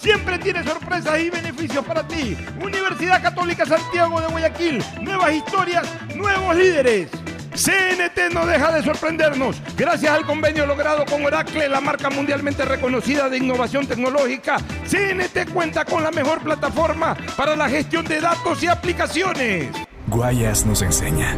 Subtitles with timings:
[0.00, 2.34] Siempre tiene sorpresas y beneficios para ti.
[2.62, 4.82] Universidad Católica Santiago de Guayaquil.
[5.02, 7.10] Nuevas historias, nuevos líderes.
[7.54, 9.60] CNT no deja de sorprendernos.
[9.76, 14.56] Gracias al convenio logrado con Oracle, la marca mundialmente reconocida de innovación tecnológica,
[14.88, 19.68] CNT cuenta con la mejor plataforma para la gestión de datos y aplicaciones.
[20.06, 21.36] Guayas nos enseña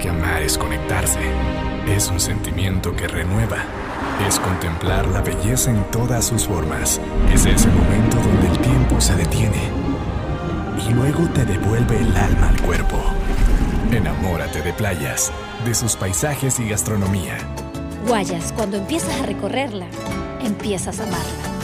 [0.00, 1.18] que amar es conectarse.
[1.88, 3.64] Es un sentimiento que renueva
[4.26, 7.00] es contemplar la belleza en todas sus formas.
[7.32, 9.70] Es ese momento donde el tiempo se detiene
[10.88, 12.96] y luego te devuelve el alma al cuerpo.
[13.90, 15.32] Enamórate de playas,
[15.64, 17.38] de sus paisajes y gastronomía.
[18.06, 19.86] Guayas, cuando empiezas a recorrerla,
[20.42, 21.63] empiezas a amarla.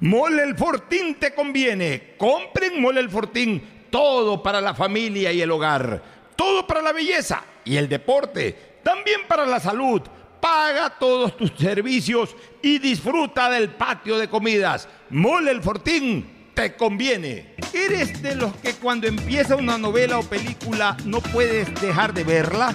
[0.00, 2.14] Mole el Fortín te conviene.
[2.16, 3.62] Compren Mole el Fortín.
[3.90, 6.02] Todo para la familia y el hogar.
[6.36, 8.78] Todo para la belleza y el deporte.
[8.82, 10.00] También para la salud.
[10.40, 14.88] Paga todos tus servicios y disfruta del patio de comidas.
[15.10, 17.54] Mole el Fortín te conviene.
[17.74, 22.74] ¿Eres de los que cuando empieza una novela o película no puedes dejar de verla?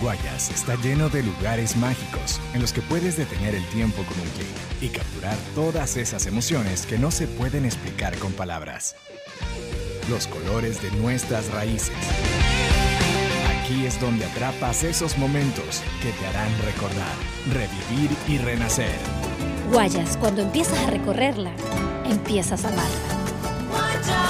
[0.00, 4.28] Guayas está lleno de lugares mágicos en los que puedes detener el tiempo con un
[4.30, 4.48] clic
[4.80, 8.96] y capturar todas esas emociones que no se pueden explicar con palabras
[10.10, 11.94] los colores de nuestras raíces.
[13.60, 17.14] Aquí es donde atrapas esos momentos que te harán recordar,
[17.52, 18.98] revivir y renacer.
[19.70, 21.52] Guayas, cuando empiezas a recorrerla,
[22.10, 24.29] empiezas a amarla.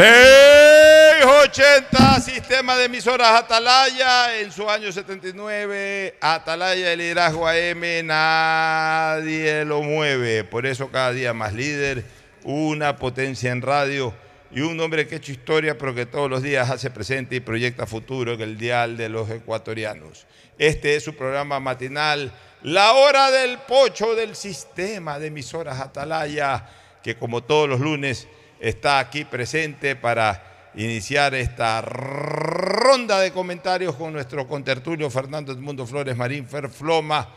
[0.00, 9.82] 680, sistema de emisoras Atalaya, en su año 79, Atalaya, el liderazgo AM, nadie lo
[9.82, 12.02] mueve, por eso cada día más líder,
[12.44, 14.14] una potencia en radio
[14.50, 17.40] y un hombre que ha hecho historia, pero que todos los días hace presente y
[17.40, 20.26] proyecta futuro en el dial de los ecuatorianos.
[20.56, 26.66] Este es su programa matinal, La Hora del Pocho del sistema de emisoras Atalaya,
[27.02, 28.28] que como todos los lunes
[28.60, 36.16] está aquí presente para iniciar esta ronda de comentarios con nuestro contertulio Fernando Edmundo Flores
[36.16, 37.28] Marín Ferfloma,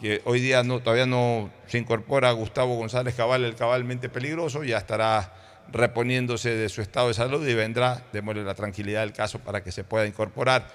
[0.00, 4.78] que hoy día no, todavía no se incorpora Gustavo González Cabal, el cabalmente peligroso, ya
[4.78, 5.34] estará
[5.70, 9.72] reponiéndose de su estado de salud y vendrá, démosle la tranquilidad del caso para que
[9.72, 10.66] se pueda incorporar.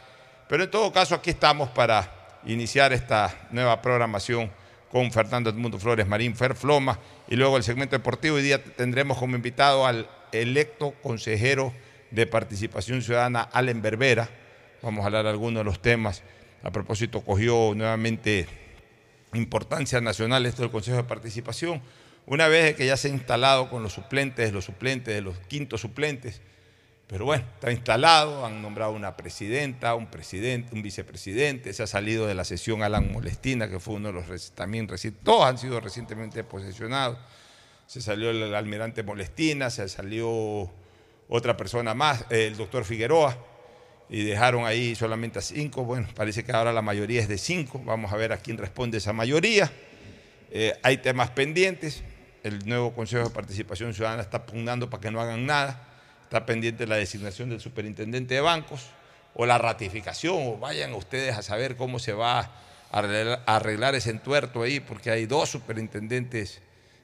[0.48, 4.52] Pero en todo caso aquí estamos para iniciar esta nueva programación
[4.92, 8.36] con Fernando Edmundo Flores Marín Ferfloma y luego el segmento deportivo.
[8.36, 11.74] Hoy día tendremos como invitado al electo consejero
[12.12, 14.30] de Participación Ciudadana, Allen Berbera.
[14.82, 16.24] Vamos a hablar de algunos de los temas.
[16.64, 18.48] A propósito, cogió nuevamente
[19.34, 21.82] importancia nacional esto del Consejo de Participación.
[22.26, 26.42] Una vez que ya se ha instalado con los suplentes, los suplentes, los quintos suplentes,
[27.14, 32.26] pero bueno, está instalado, han nombrado una presidenta, un presidente, un vicepresidente, se ha salido
[32.26, 34.88] de la sesión Alan Molestina, que fue uno de los también
[35.22, 37.20] todos han sido recientemente posesionados.
[37.86, 40.72] Se salió el almirante Molestina, se salió
[41.30, 43.38] otra persona más, el doctor Figueroa,
[44.10, 45.86] y dejaron ahí solamente a cinco.
[45.86, 47.80] Bueno, parece que ahora la mayoría es de cinco.
[47.86, 49.72] Vamos a ver a quién responde esa mayoría.
[50.50, 52.02] Eh, hay temas pendientes.
[52.42, 55.93] El nuevo Consejo de Participación Ciudadana está pugnando para que no hagan nada.
[56.34, 58.88] Está pendiente la designación del superintendente de bancos
[59.36, 62.50] o la ratificación, o vayan ustedes a saber cómo se va
[62.92, 66.60] a arreglar, ese entuerto ahí, porque hay dos superintendentes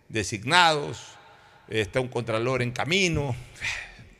[0.07, 1.11] designados,
[1.67, 3.35] está un contralor en camino.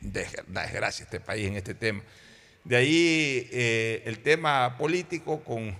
[0.00, 2.02] Desgracia este país en este tema.
[2.62, 5.76] De ahí eh, el tema político con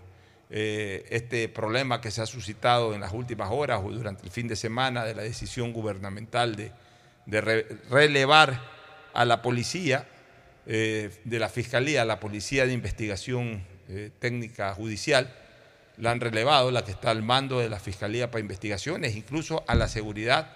[0.50, 4.48] eh, este problema que se ha suscitado en las últimas horas o durante el fin
[4.48, 6.72] de semana de la decisión gubernamental de,
[7.26, 8.79] de re- relevar
[9.12, 10.06] a la policía,
[10.66, 15.34] eh, de la Fiscalía, a la Policía de Investigación eh, Técnica Judicial,
[15.96, 19.74] la han relevado, la que está al mando de la Fiscalía para Investigaciones, incluso a
[19.74, 20.52] la seguridad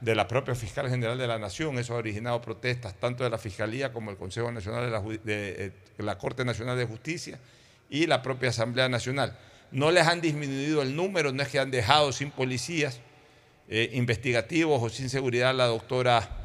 [0.00, 1.78] de la propia Fiscal General de la Nación.
[1.78, 6.16] Eso ha originado protestas tanto de la Fiscalía como el Consejo Nacional de la, eh,
[6.18, 7.38] Corte Nacional de Justicia
[7.90, 9.36] y la propia Asamblea Nacional.
[9.72, 13.00] No les han disminuido el número, no es que han dejado sin policías
[13.68, 16.37] investigativos o sin seguridad a la doctora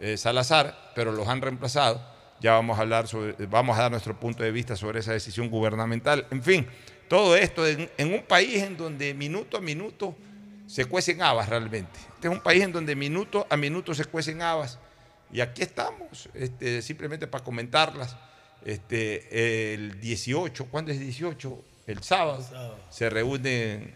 [0.00, 2.04] eh, Salazar, pero los han reemplazado.
[2.40, 5.50] Ya vamos a hablar sobre, vamos a dar nuestro punto de vista sobre esa decisión
[5.50, 6.26] gubernamental.
[6.30, 6.66] En fin,
[7.08, 10.16] todo esto en, en un país en donde minuto a minuto
[10.66, 11.98] se cuecen habas realmente.
[12.14, 14.78] Este es un país en donde minuto a minuto se cuecen habas.
[15.32, 18.16] Y aquí estamos, este, simplemente para comentarlas.
[18.64, 21.64] Este, el 18, ¿cuándo es el 18?
[21.86, 22.44] El sábado,
[22.88, 23.94] se reúnen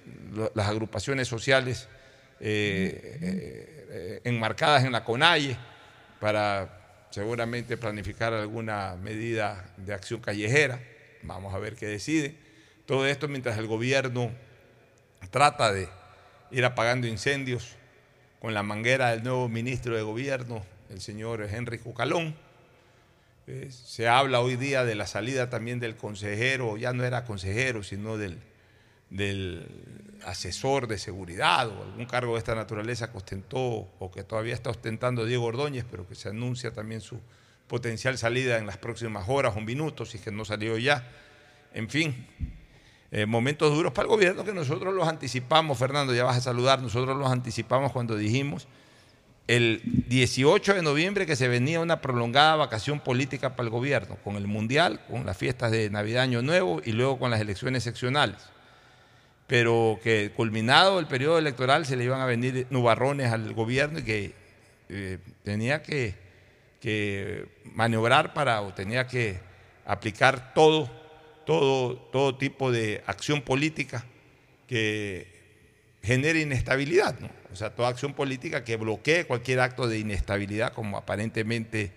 [0.54, 1.86] las agrupaciones sociales
[2.40, 5.56] eh, eh, eh, enmarcadas en la CONAIE
[6.24, 10.80] para seguramente planificar alguna medida de acción callejera.
[11.22, 12.34] Vamos a ver qué decide.
[12.86, 14.30] Todo esto mientras el gobierno
[15.30, 15.86] trata de
[16.50, 17.76] ir apagando incendios
[18.40, 22.34] con la manguera del nuevo ministro de gobierno, el señor Henry Cucalón.
[23.46, 27.82] Eh, se habla hoy día de la salida también del consejero, ya no era consejero,
[27.82, 28.38] sino del,
[29.10, 29.66] del
[30.26, 34.70] asesor de seguridad o algún cargo de esta naturaleza que ostentó o que todavía está
[34.70, 37.20] ostentando Diego Ordóñez, pero que se anuncia también su
[37.66, 41.08] potencial salida en las próximas horas o minutos, si es que no salió ya.
[41.72, 42.26] En fin,
[43.10, 46.80] eh, momentos duros para el gobierno que nosotros los anticipamos, Fernando, ya vas a saludar,
[46.82, 48.68] nosotros los anticipamos cuando dijimos
[49.46, 54.36] el 18 de noviembre que se venía una prolongada vacación política para el gobierno, con
[54.36, 58.38] el Mundial, con las fiestas de Navidad, Año Nuevo y luego con las elecciones seccionales.
[59.54, 64.02] Pero que culminado el periodo electoral se le iban a venir nubarrones al gobierno y
[64.02, 64.32] que
[64.88, 66.16] eh, tenía que,
[66.80, 69.38] que maniobrar para o tenía que
[69.86, 70.90] aplicar todo,
[71.46, 74.04] todo, todo tipo de acción política
[74.66, 75.28] que
[76.02, 77.30] genere inestabilidad, ¿no?
[77.52, 81.92] O sea, toda acción política que bloquee cualquier acto de inestabilidad, como aparentemente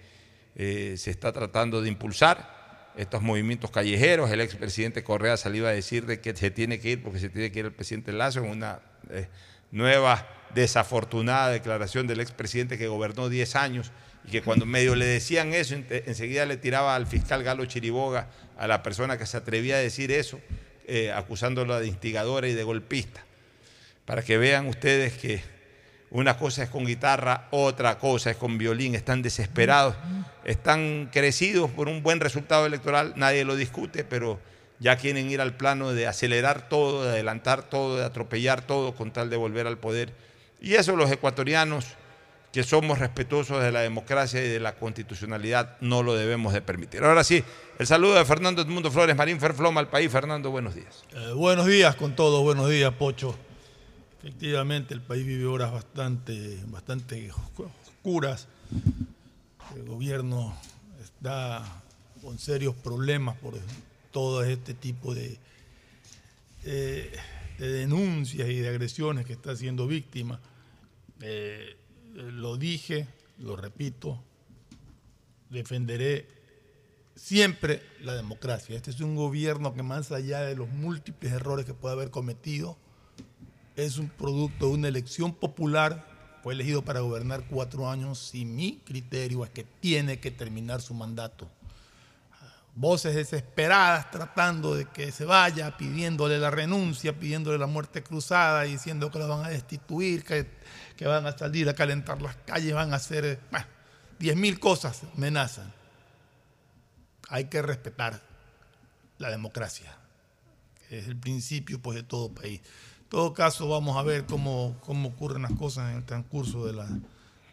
[0.55, 2.56] eh, se está tratando de impulsar.
[2.97, 7.03] Estos movimientos callejeros, el expresidente Correa salió a decir de que se tiene que ir
[7.03, 8.79] porque se tiene que ir el presidente Lazo en una
[9.11, 9.27] eh,
[9.71, 13.91] nueva desafortunada declaración del expresidente que gobernó 10 años
[14.27, 18.29] y que cuando medio le decían eso, en- enseguida le tiraba al fiscal Galo Chiriboga,
[18.57, 20.39] a la persona que se atrevía a decir eso,
[20.87, 23.23] eh, acusándola de instigadora y de golpista.
[24.05, 25.41] Para que vean ustedes que
[26.09, 29.95] una cosa es con guitarra, otra cosa es con violín, están desesperados,
[30.45, 34.39] están crecidos por un buen resultado electoral, nadie lo discute, pero
[34.79, 39.11] ya quieren ir al plano de acelerar todo, de adelantar todo, de atropellar todo con
[39.11, 40.13] tal de volver al poder.
[40.61, 41.85] Y eso los ecuatorianos
[42.53, 47.03] que somos respetuosos de la democracia y de la constitucionalidad no lo debemos de permitir.
[47.03, 47.43] Ahora sí,
[47.77, 50.11] el saludo de Fernando Edmundo Flores Marín Ferfloma al país.
[50.11, 51.03] Fernando, buenos días.
[51.13, 53.37] Eh, buenos días con todos, buenos días, Pocho.
[54.27, 58.49] Efectivamente, el país vive horas bastante, bastante oscuras.
[59.73, 60.53] El gobierno
[61.01, 61.81] está
[62.21, 63.57] con serios problemas por
[64.11, 65.37] todo este tipo de,
[66.65, 67.09] eh,
[67.57, 70.41] de denuncias y de agresiones que está siendo víctima.
[71.21, 71.77] Eh,
[72.13, 73.07] lo dije,
[73.39, 74.21] lo repito,
[75.49, 76.27] defenderé
[77.15, 78.75] siempre la democracia.
[78.75, 82.77] Este es un gobierno que más allá de los múltiples errores que puede haber cometido,
[83.77, 86.05] es un producto de una elección popular.
[86.43, 90.93] Fue elegido para gobernar cuatro años y mi criterio es que tiene que terminar su
[90.93, 91.47] mandato.
[92.75, 99.09] Voces desesperadas tratando de que se vaya, pidiéndole la renuncia, pidiéndole la muerte cruzada, diciendo
[99.09, 100.47] que la van a destituir, que,
[100.95, 103.65] que van a salir a calentar las calles, van a hacer bueno,
[104.19, 105.73] diez mil cosas, amenazan.
[107.29, 108.21] Hay que respetar
[109.17, 109.97] la democracia,
[110.87, 112.61] que es el principio pues, de todo país.
[113.07, 116.73] En todo caso, vamos a ver cómo, cómo ocurren las cosas en el transcurso de,
[116.73, 116.89] la-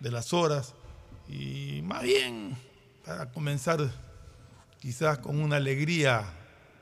[0.01, 0.75] de las horas.
[1.29, 2.57] Y más bien,
[3.07, 3.79] para comenzar
[4.81, 6.25] quizás con una alegría,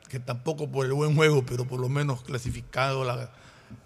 [0.09, 3.31] que tampoco por el buen juego, pero por lo menos clasificado la,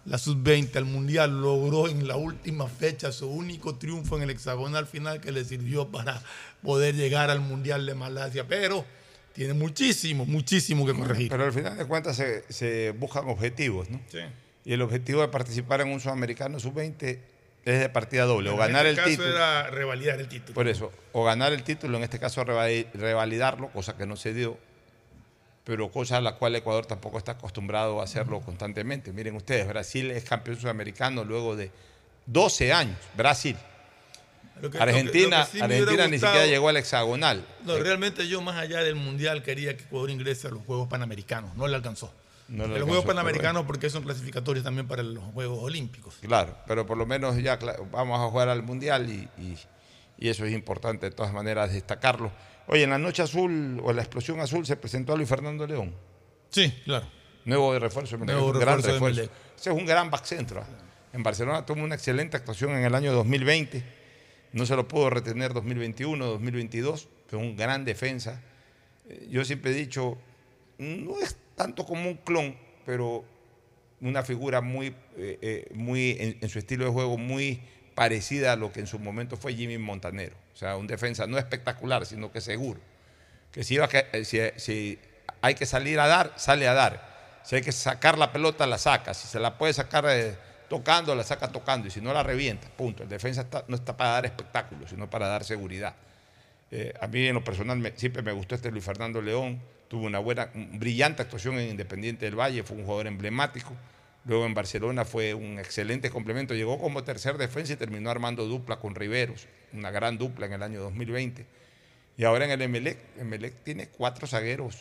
[0.05, 4.87] la sub-20 al Mundial, logró en la última fecha su único triunfo en el hexagonal
[4.87, 6.23] final que le sirvió para
[6.63, 8.47] poder llegar al Mundial de Malasia.
[8.47, 8.85] Pero
[9.33, 11.27] tiene muchísimo, muchísimo que corregir.
[11.29, 13.99] Pero al final de cuentas se, se buscan objetivos, ¿no?
[14.09, 14.19] Sí.
[14.67, 17.19] Y el objetivo de participar en un sudamericano sub-20
[17.63, 19.29] es de partida doble, o Pero en ganar este el caso título.
[19.35, 20.53] era revalidar el título.
[20.53, 24.33] Por eso, o ganar el título, en este caso revali- revalidarlo, cosa que no se
[24.33, 24.57] dio,
[25.63, 29.13] pero cosa a la cual Ecuador tampoco está acostumbrado a hacerlo constantemente.
[29.13, 31.71] Miren ustedes, Brasil es campeón sudamericano luego de
[32.25, 33.55] 12 años, Brasil.
[34.59, 37.45] Que- Argentina, sí Argentina ni siquiera llegó al hexagonal.
[37.63, 41.55] No, realmente yo más allá del Mundial quería que Ecuador ingrese a los Juegos Panamericanos.
[41.55, 42.11] No le alcanzó.
[42.49, 43.05] No le los Juegos
[43.67, 46.15] porque son clasificatorios también para los Juegos Olímpicos.
[46.21, 47.57] Claro, pero por lo menos ya
[47.91, 49.57] vamos a jugar al Mundial y, y-
[50.19, 52.31] y eso es importante de todas maneras destacarlo.
[52.67, 55.67] Oye, en la noche azul o en la explosión azul se presentó a Luis Fernando
[55.67, 55.93] León.
[56.49, 57.05] Sí, claro.
[57.45, 59.21] Nuevo de refuerzo, Nuevo un gran refuerzo.
[59.21, 60.61] Ese es un gran back centro.
[60.61, 60.67] ¿ah?
[61.13, 63.83] En Barcelona tuvo una excelente actuación en el año 2020.
[64.53, 68.41] No se lo pudo retener 2021, 2022, pero un gran defensa.
[69.07, 70.17] Eh, Yo siempre he dicho,
[70.77, 73.25] no es tanto como un clon, pero
[73.99, 77.59] una figura muy, eh, eh, muy en, su estilo de juego muy
[77.95, 80.35] parecida a lo que en su momento fue Jimmy Montanero.
[80.53, 82.79] O sea, un defensa no espectacular, sino que seguro.
[83.51, 84.99] Que si, iba que- eh, si, si
[85.41, 87.41] hay que salir a dar, sale a dar.
[87.43, 89.15] Si hay que sacar la pelota, la saca.
[89.15, 90.05] Si se la puede sacar
[90.69, 91.87] tocando, la saca tocando.
[91.87, 92.67] Y si no, la revienta.
[92.69, 93.01] Punto.
[93.01, 95.95] El defensa está- no está para dar espectáculo, sino para dar seguridad.
[97.01, 99.59] A mí en lo personal siempre me gustó este Luis Fernando León.
[99.87, 103.73] Tuvo una buena, brillante actuación en Independiente del Valle, fue un jugador emblemático.
[104.25, 106.53] Luego en Barcelona fue un excelente complemento.
[106.53, 110.63] Llegó como tercer defensa y terminó armando dupla con Riveros, una gran dupla en el
[110.63, 111.45] año 2020.
[112.17, 114.75] Y ahora en el Emelec, Emelec tiene cuatro zagueros.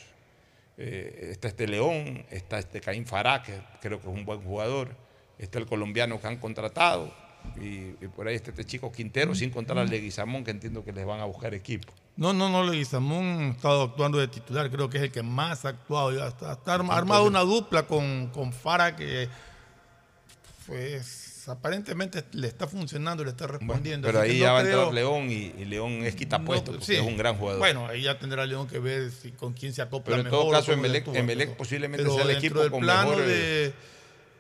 [0.79, 4.97] Eh, está este León, está este Caín Fará, que creo que es un buen jugador.
[5.38, 7.14] Está el colombiano que han contratado.
[7.61, 10.92] Y, y por ahí está este chico Quintero, sin contar al Leguizamón, que entiendo que
[10.92, 11.92] les van a buscar equipo.
[12.16, 15.64] No, no, no, Leguizamón ha estado actuando de titular, creo que es el que más
[15.66, 16.12] ha actuado.
[16.16, 19.29] Ya está, está arma- armado una dupla con, con Fara que
[20.66, 24.07] pues aparentemente le está funcionando, le está respondiendo.
[24.09, 26.79] Pero Así ahí no ya va a entrar León y, y León es quitapuesto, No,
[26.79, 26.98] porque sí.
[26.98, 27.61] es un gran jugador.
[27.61, 30.40] Bueno, ahí ya tendrá León que ver si, con quién se acopla Pero en mejor
[30.40, 33.74] todo caso, Emelec- posiblemente pero sea el equipo del con plano mejor, de,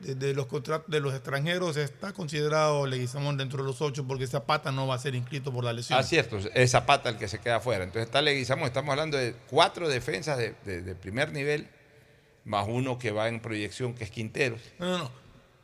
[0.00, 4.26] de- de los contratos de los extranjeros está considerado Leguizamón dentro de los ocho porque
[4.26, 5.98] Zapata no va a ser inscrito por la lesión.
[5.98, 7.84] Ah, cierto, es Zapata el que se queda afuera.
[7.84, 11.68] Entonces está Leguizamón, estamos hablando de cuatro defensas de, de- de primer nivel,
[12.44, 14.56] más uno que va en proyección, que es Quintero.
[14.78, 15.10] No, no, no.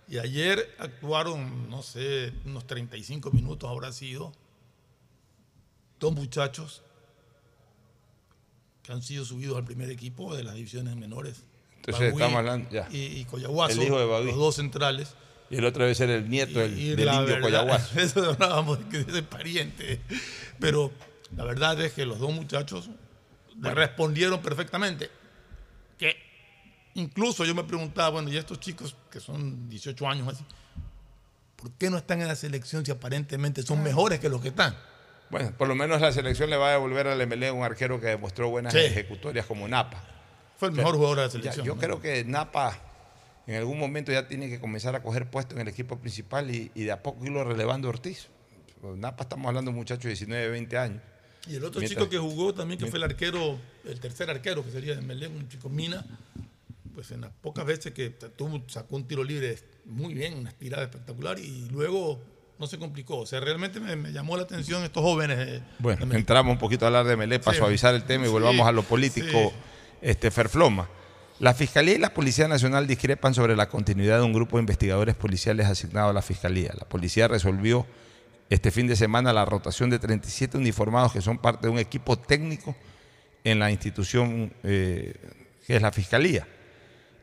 [0.08, 4.32] Y ayer actuaron, no sé, unos 35 minutos habrá sido,
[6.00, 6.82] dos muchachos
[8.82, 11.44] que han sido subidos al primer equipo de las divisiones menores.
[11.84, 12.88] Entonces estamos hablando, ya.
[12.90, 15.14] Y, y Coyahuaso, El hijo de los dos centrales.
[15.50, 17.80] Y el otro debe ser el nieto del, Y del la indio verdad-.
[17.98, 20.00] Eso hablábamos de que es pariente.
[20.60, 20.92] Pero
[21.36, 22.88] la verdad es que los dos muchachos
[23.60, 25.10] le respondieron perfectamente.
[25.98, 26.16] Que
[26.94, 30.44] incluso yo me preguntaba, bueno, y estos chicos que son 18 años así,
[31.56, 34.74] ¿por qué no están en la selección si aparentemente son mejores que los que están?
[35.30, 38.06] Bueno, por lo menos la selección le va a devolver al MLE un arquero que
[38.06, 38.78] demostró buenas Sí.
[38.80, 40.02] ejecutorias como Napa.
[40.62, 41.66] Fue el mejor jugador de la ya, selección.
[41.66, 42.78] yo creo que Napa
[43.48, 46.70] en algún momento ya tiene que comenzar a coger puesto en el equipo principal y,
[46.76, 48.28] y de a poco irlo relevando a Ortiz.
[48.96, 51.02] Napa estamos hablando de muchachos de 19, 20 años.
[51.48, 54.64] Y el otro Mientras- chico que jugó también, que fue el arquero, el tercer arquero,
[54.64, 56.06] que sería de Melén, un chico Mina,
[56.94, 60.84] pues en las pocas veces que tuvo, sacó un tiro libre muy bien, una estirada
[60.84, 62.20] espectacular, y luego
[62.60, 63.18] no se complicó.
[63.18, 65.38] O sea, realmente me, me llamó la atención estos jóvenes.
[65.40, 67.58] eh, Bueno, entramos un poquito a hablar de Melé para Sí.
[67.58, 69.50] suavizar el tema y Sí, volvamos a lo político, sí.
[70.02, 70.88] Este Ferfloma.
[71.38, 75.14] La Fiscalía y la Policía Nacional discrepan sobre la continuidad de un grupo de investigadores
[75.14, 76.72] policiales asignado a la Fiscalía.
[76.78, 77.86] La policía resolvió
[78.50, 82.18] este fin de semana la rotación de 37 uniformados que son parte de un equipo
[82.18, 82.76] técnico
[83.44, 85.14] en la institución eh,
[85.66, 86.46] que es la Fiscalía.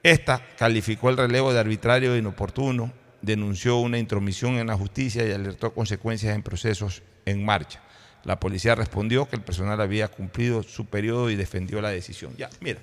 [0.01, 5.31] Esta calificó el relevo de arbitrario e inoportuno, denunció una intromisión en la justicia y
[5.31, 7.81] alertó consecuencias en procesos en marcha.
[8.25, 12.35] La policía respondió que el personal había cumplido su periodo y defendió la decisión.
[12.37, 12.79] Ya, mira,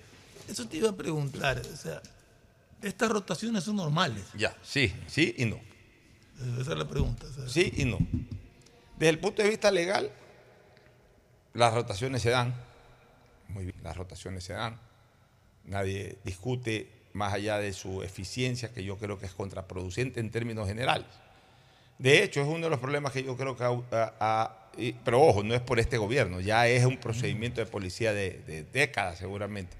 [0.48, 1.60] Eso te iba a preguntar.
[1.72, 2.00] O sea,
[2.82, 4.24] estas rotaciones son normales.
[4.36, 5.60] ya, sí, sí y no.
[6.60, 7.26] Esa es la pregunta.
[7.26, 7.48] o sea.
[7.48, 7.98] Sí y no.
[8.98, 10.10] Desde el punto de vista legal,
[11.54, 12.54] las rotaciones se dan.
[13.48, 14.78] Muy bien, las rotaciones se dan.
[15.64, 20.66] Nadie discute más allá de su eficiencia, que yo creo que es contraproducente en términos
[20.68, 21.06] generales.
[21.98, 24.65] De hecho, es uno de los problemas que yo creo que ha, ha- ha,
[25.04, 28.64] pero ojo, no es por este gobierno, ya es un procedimiento de policía de, de
[28.64, 29.76] décadas seguramente.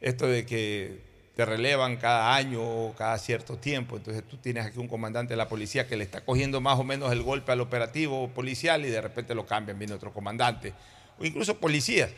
[0.00, 1.00] Esto de que
[1.36, 5.36] te relevan cada año o cada cierto tiempo, entonces tú tienes aquí un comandante de
[5.36, 8.88] la policía que le está cogiendo más o menos el golpe al operativo policial y
[8.88, 10.72] de repente lo cambian, viene otro comandante,
[11.18, 12.10] o incluso policías,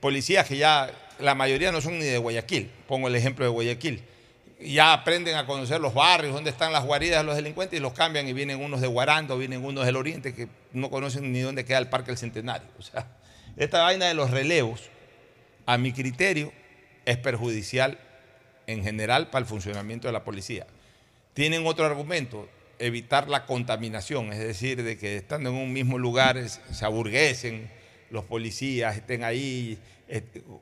[0.00, 4.02] policías que ya la mayoría no son ni de Guayaquil, pongo el ejemplo de Guayaquil,
[4.60, 7.92] ya aprenden a conocer los barrios, dónde están las guaridas de los delincuentes y los
[7.92, 11.64] cambian y vienen unos de Guarando, vienen unos del Oriente que no conocen ni dónde
[11.64, 12.68] queda el Parque del Centenario.
[12.78, 13.06] O sea,
[13.56, 14.82] esta vaina de los relevos,
[15.66, 16.52] a mi criterio,
[17.04, 17.98] es perjudicial
[18.66, 20.66] en general para el funcionamiento de la policía.
[21.34, 26.42] Tienen otro argumento, evitar la contaminación, es decir, de que estando en un mismo lugar
[26.48, 27.70] se aburguesen
[28.10, 29.78] los policías, estén ahí,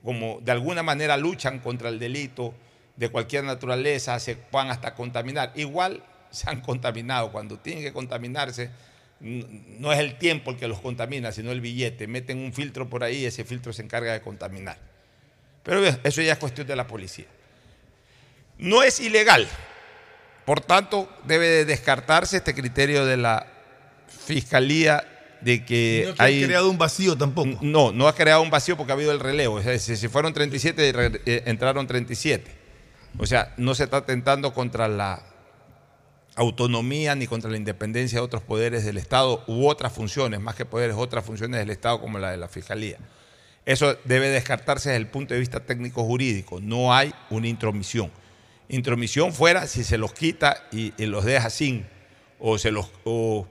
[0.02, 2.54] como de alguna manera luchan contra el delito
[2.96, 5.52] de cualquier naturaleza, se puedan hasta contaminar.
[5.54, 8.70] Igual se han contaminado, cuando tienen que contaminarse,
[9.20, 12.06] no es el tiempo el que los contamina, sino el billete.
[12.06, 14.76] Meten un filtro por ahí y ese filtro se encarga de contaminar.
[15.62, 17.24] Pero eso ya es cuestión de la policía.
[18.58, 19.48] No es ilegal.
[20.44, 23.46] Por tanto, debe de descartarse este criterio de la
[24.26, 25.04] fiscalía
[25.40, 27.58] de que No que ha hay creado un vacío tampoco.
[27.62, 29.54] No, no ha creado un vacío porque ha habido el relevo.
[29.56, 32.63] O sea, si, fueron 37, re- eh, entraron 37.
[33.18, 35.22] O sea, no se está atentando contra la
[36.36, 40.64] autonomía ni contra la independencia de otros poderes del Estado u otras funciones, más que
[40.64, 42.98] poderes, otras funciones del Estado como la de la Fiscalía.
[43.66, 46.60] Eso debe descartarse desde el punto de vista técnico-jurídico.
[46.60, 48.10] No hay una intromisión.
[48.68, 51.86] Intromisión fuera si se los quita y, los deja sin,
[52.38, 53.46] o se, los, o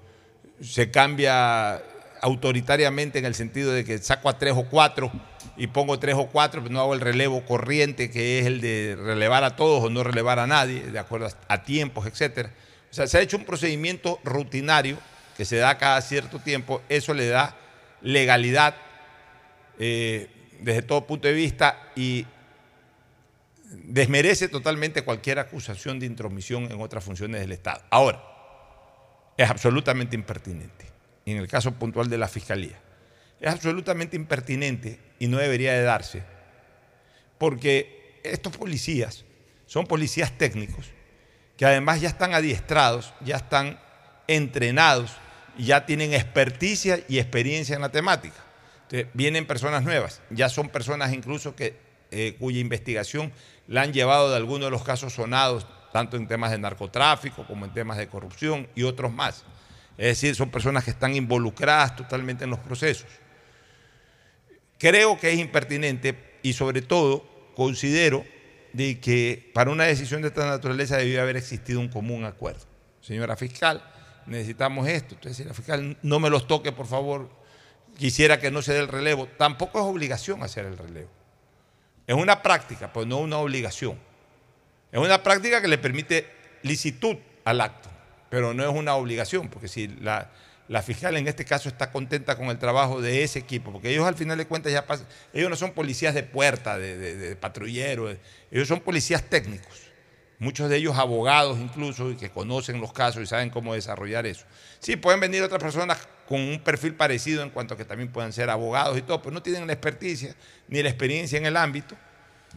[0.62, 1.82] se cambia
[2.22, 5.12] autoritariamente en el sentido de que saco a tres o cuatro
[5.56, 8.98] y pongo tres o cuatro, pero no hago el relevo corriente que es el de
[9.00, 12.52] relevar a todos o no relevar a nadie, de acuerdo a, tiempos, etcétera.
[12.90, 14.98] O sea, se ha hecho un procedimiento rutinario
[15.38, 17.56] que se da cada cierto tiempo, eso le da
[18.02, 18.76] legalidad
[19.80, 22.26] eh, desde todo punto de vista y
[23.72, 27.82] desmerece totalmente cualquier acusación de intromisión en otras funciones del Estado.
[27.90, 28.22] Ahora,
[29.38, 30.88] es absolutamente impertinente.
[31.26, 32.80] En el caso puntual de la Fiscalía,
[33.44, 36.24] es absolutamente impertinente y no debería de darse,
[37.38, 39.26] porque estos policías
[39.68, 40.88] son policías técnicos
[41.58, 43.80] que además ya están adiestrados, ya están
[44.28, 45.12] entrenados
[45.58, 48.36] ya tienen experticia y experiencia en la temática.
[49.14, 51.76] Vienen personas nuevas, ya son personas incluso que,
[52.12, 53.32] eh, cuya investigación
[53.68, 57.66] la han llevado de algunos de los casos sonados, tanto en temas de narcotráfico como
[57.66, 59.46] en temas de corrupción y otros más.
[59.98, 63.08] Es decir, son personas que están involucradas totalmente en los procesos.
[64.84, 67.24] Creo que es impertinente y sobre todo
[67.56, 68.26] considero
[68.74, 72.66] de que para una decisión de esta naturaleza debió haber existido un común acuerdo.
[73.00, 73.82] Señora fiscal,
[74.26, 75.16] necesitamos esto.
[75.16, 77.30] Entonces, si la fiscal no me los toque, por favor,
[77.98, 79.30] quisiera que no se dé el relevo.
[79.38, 81.10] Tampoco es obligación hacer el relevo.
[82.06, 83.98] Es una práctica, pues no una obligación.
[84.92, 86.28] Es una práctica que le permite
[86.62, 87.16] licitud
[87.46, 87.88] al acto,
[88.30, 90.30] pero no es una obligación, porque si la,
[90.68, 94.08] la fiscal en este caso está contenta con el trabajo de ese equipo, porque ellos
[94.08, 98.18] al final de cuentas ya pasan, ellos no son policías de puerta, de, de, patrulleros,
[98.50, 99.82] ellos son policías técnicos,
[100.40, 104.46] muchos de ellos abogados incluso, y que conocen los casos y saben cómo desarrollar eso.
[104.80, 105.98] Sí, pueden venir otras personas
[106.28, 109.34] con un perfil parecido en cuanto a que también puedan ser abogados y todo, pero
[109.34, 110.34] no tienen la experticia
[110.70, 111.96] ni la experiencia en el ámbito,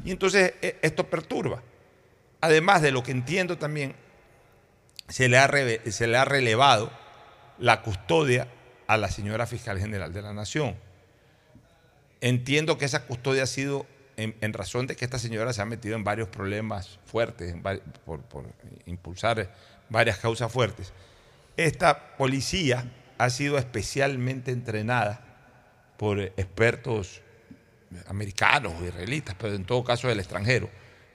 [0.04, 1.60] y entonces eh, esto perturba.
[2.40, 3.96] Además de lo que entiendo también,
[5.08, 7.05] se le ha relevado
[7.58, 8.48] la custodia
[8.86, 10.76] a la señora fiscal general de la Nación.
[12.20, 15.94] Entiendo que esa custodia ha sido en, razón de que esta señora se ha metido
[15.94, 17.54] en varios problemas fuertes,
[18.04, 18.22] por
[18.86, 19.50] impulsar
[19.88, 20.92] varias causas fuertes.
[21.56, 25.20] Esta policía ha sido especialmente entrenada
[25.96, 27.22] por expertos
[28.08, 30.68] americanos o israelitas, pero en todo caso del extranjero,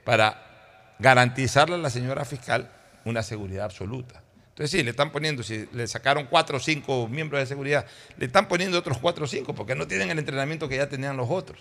[0.03, 2.71] para garantizarle a la señora fiscal
[3.05, 4.23] una seguridad absoluta.
[4.51, 7.85] Entonces sí, le están poniendo, si le sacaron cuatro o cinco miembros de seguridad,
[8.17, 11.17] le están poniendo otros cuatro o cinco porque no tienen el entrenamiento que ya tenían
[11.17, 11.59] los otros.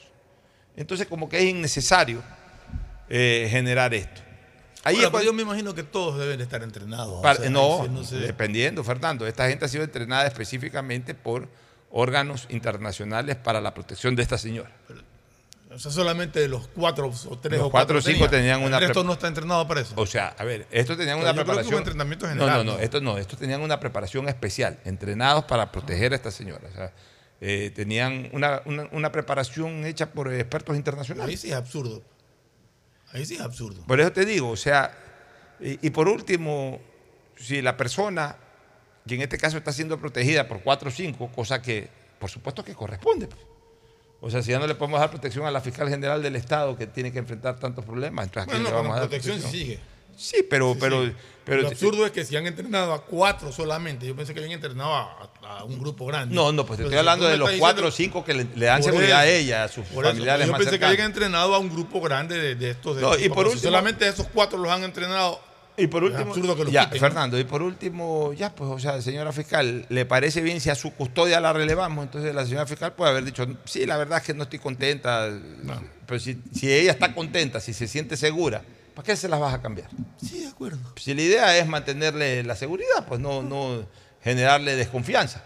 [0.76, 2.22] Entonces como que es innecesario
[3.09, 4.20] eh, generar esto.
[4.83, 7.18] Ahí Ahora, es pero cuando- yo me imagino que todos deben estar entrenados.
[7.18, 9.26] o para- sea, no, no se- dependiendo, Fernando.
[9.26, 11.48] Esta gente ha sido entrenada específicamente por
[11.90, 14.70] órganos internacionales para la protección de esta señora.
[15.72, 18.76] O sea, solamente los cuatro o tres Los o cuatro cuatro o cinco tenían una
[18.78, 19.92] El resto pre- no está entrenado para eso.
[19.96, 21.78] O sea, a ver, estos tenían Pero una yo creo que preparación.
[21.78, 22.83] entrenamiento no, general, no, no, ¿no?
[22.83, 26.68] estos no, estos tenían una preparación especial, entrenados para proteger a esta señora.
[26.68, 26.92] O sea,
[27.40, 31.30] eh, tenían una, una- una preparación hecha por expertos internacionales.
[31.30, 32.02] Ahí sí es absurdo.
[33.12, 33.83] Ahí sí es absurdo.
[33.87, 34.92] Por eso te digo, o sea,
[35.61, 36.80] y, y por último,
[37.37, 38.37] si la persona
[39.06, 42.62] y en este caso está siendo protegida por cuatro o cinco, cosa que por supuesto
[42.62, 43.26] que corresponde.
[43.26, 43.40] pues.
[44.22, 46.76] O sea, si ya no le podemos dar protección a la fiscal general del Estado
[46.76, 49.40] que tiene que enfrentar tantos problemas, entonces ¿a quién Bueno, le vamos a dar protección
[49.40, 49.80] sí sigue.
[50.16, 51.11] Sí, pero, pero,
[51.46, 54.52] pero Lo absurdo es que si han entrenado a cuatro solamente, yo pensé que habían
[54.52, 56.35] entrenado a, a un grupo grande.
[56.35, 58.83] No, no, pues te estoy hablando de los cuatro o cinco que le, le dan
[58.83, 61.59] seguridad a ella, a sus por eso, familiares Yo más pensé que habían entrenado a
[61.59, 62.96] un grupo grande de, de estos.
[62.96, 65.40] de No, y por último- solamente esos cuatro los han entrenado.
[65.76, 67.06] Y por es último, absurdo que los ya, quiten, ¿no?
[67.06, 70.74] Fernando, y por último, ya, pues, o sea, señora fiscal, ¿le parece bien si a
[70.74, 72.04] su custodia la relevamos?
[72.04, 75.30] Entonces la señora fiscal puede haber dicho, sí, la verdad es que no estoy contenta,
[76.06, 78.62] pero si, si ella está contenta, si se siente segura,
[78.94, 79.88] ¿para qué se las vas a cambiar?
[80.22, 80.92] Sí, de acuerdo.
[80.96, 83.87] Si la idea es mantenerle la seguridad, pues no, no
[84.22, 85.42] generarle desconfianza.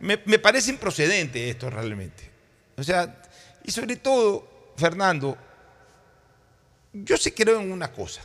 [0.00, 2.30] Me, me parece improcedente esto realmente.
[2.76, 3.22] O sea,
[3.64, 5.38] y sobre todo, Fernando,
[6.92, 8.20] yo sí creo en una cosa.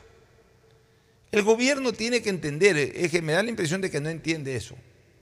[1.32, 4.56] El gobierno tiene que entender, es que me da la impresión de que no entiende
[4.56, 4.76] eso.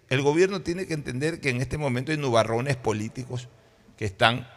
[0.09, 3.49] El gobierno tiene que entender que en este momento hay nubarrones políticos
[3.97, 4.47] que están,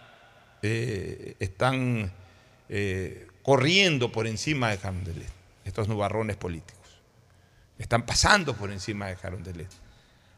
[0.62, 2.12] eh, están
[2.68, 5.28] eh, corriendo por encima de Carondelet,
[5.64, 6.80] estos nubarrones políticos.
[7.78, 9.70] Están pasando por encima de Carondelet.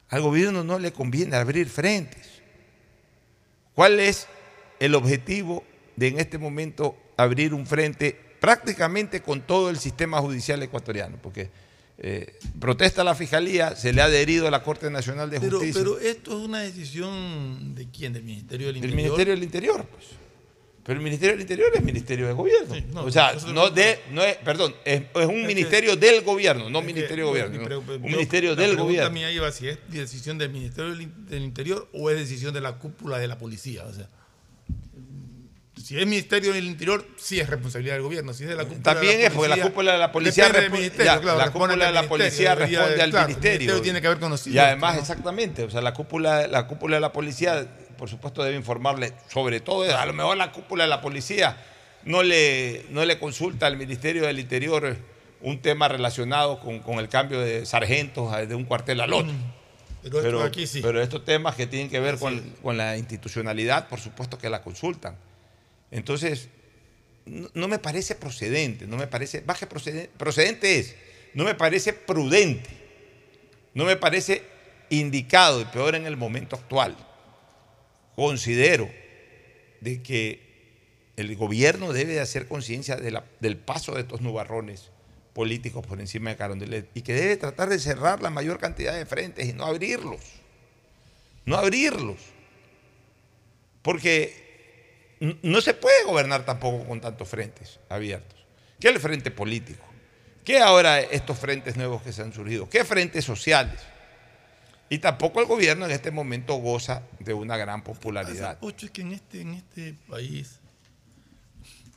[0.08, 2.40] Al gobierno no le conviene abrir frentes.
[3.74, 4.28] ¿Cuál es
[4.80, 5.64] el objetivo
[5.96, 11.16] de en este momento abrir un frente prácticamente con todo el sistema judicial ecuatoriano?
[11.22, 11.48] Porque
[11.98, 15.80] eh, protesta la fiscalía, se le ha adherido a la Corte Nacional de Pero, Justicia.
[15.80, 19.04] pero esto es una decisión de quién, del Ministerio del del Interior.
[19.06, 20.06] Ministerio del Interior, pues.
[20.84, 22.74] Pero el Ministerio del Interior es Ministerio de Gobierno.
[22.92, 26.22] no, o sea, no de, no es, perdón, es, es un Es que- ministerio del
[26.22, 27.78] gobierno, no que, Ministerio de Gobierno.
[27.94, 29.10] un ministerio la del pregunta gobierno.
[29.10, 32.60] mía iba si es decisión del Ministerio del, In- del Interior o es decisión de
[32.60, 33.84] la cúpula de la policía.
[33.84, 34.08] O sea,
[35.82, 38.32] si es Ministerio del Interior, sí es responsabilidad del gobierno.
[38.32, 40.70] Si es de la cúpula También de es, porque la cúpula de la policía responde-
[40.70, 43.80] ministerio, claro, la cúpula de al la ministerio, policía responde al claro, el ministerio.
[43.82, 44.56] tiene que haber conocido.
[44.56, 45.00] Y además, esto, ¿no?
[45.02, 47.66] exactamente, o sea, la cúpula, la cúpula de la policía,
[47.98, 49.96] por supuesto, debe informarle sobre todo.
[49.96, 51.56] A lo mejor la cúpula de la policía
[52.04, 54.96] no le, no le consulta al Ministerio del Interior
[55.40, 59.32] un tema relacionado con, con el cambio de sargentos de un cuartel al otro.
[60.02, 60.80] Pero esto aquí sí.
[60.82, 64.62] pero estos temas que tienen que ver con, con la institucionalidad, por supuesto que la
[64.62, 65.16] consultan.
[65.92, 66.48] Entonces,
[67.26, 70.96] no, me parece procedente, no me parece, que procedente, procedente es,
[71.34, 72.70] no me parece prudente,
[73.74, 74.42] no me parece
[74.90, 76.96] indicado y peor en el momento actual.
[78.16, 78.90] Considero
[79.80, 80.40] de que
[81.16, 84.90] el gobierno debe de hacer conciencia del paso de estos nubarrones
[85.34, 89.06] políticos por encima de Carondelet y que debe tratar de cerrar la mayor cantidad de
[89.06, 90.20] frentes y no abrirlos.
[91.44, 92.18] No abrirlos.
[93.82, 94.41] Porque
[95.42, 98.38] no se puede gobernar tampoco con tantos frentes abiertos.
[98.80, 99.84] ¿Qué es el frente político?
[100.44, 102.68] ¿Qué ahora estos frentes nuevos que se han surgido?
[102.68, 103.80] ¿Qué frentes sociales?
[104.88, 108.58] Y tampoco el gobierno en este momento goza de una gran popularidad.
[108.60, 110.58] Ocho, es que en este, en este país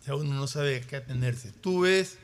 [0.05, 1.51] ya uno no sabe a qué atenerse.
[1.51, 2.19] Tú ves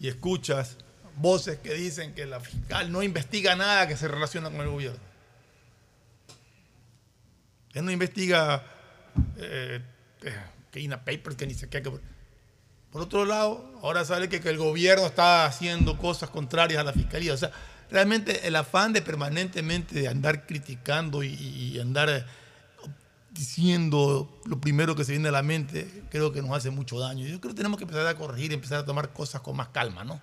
[0.00, 0.78] y escuchas
[1.16, 4.98] voces que dicen que la fiscal no investiga nada que se relaciona con el gobierno.
[7.72, 8.64] Él no investiga
[9.36, 9.80] eh,
[10.70, 11.82] que INA Papers, que ni sé qué.
[11.82, 11.90] que-
[12.90, 16.92] Por otro lado, ahora sale que, que el gobierno está haciendo cosas contrarias a la
[16.92, 17.32] fiscalía.
[17.34, 17.50] O sea,
[17.90, 22.24] realmente el afán de permanentemente de andar criticando y, y andar eh,
[23.32, 27.26] diciendo lo primero que se viene a la mente, creo que nos hace mucho daño.
[27.26, 30.04] Yo creo que tenemos que empezar a corregir, empezar a tomar cosas con más calma,
[30.04, 30.20] ¿no?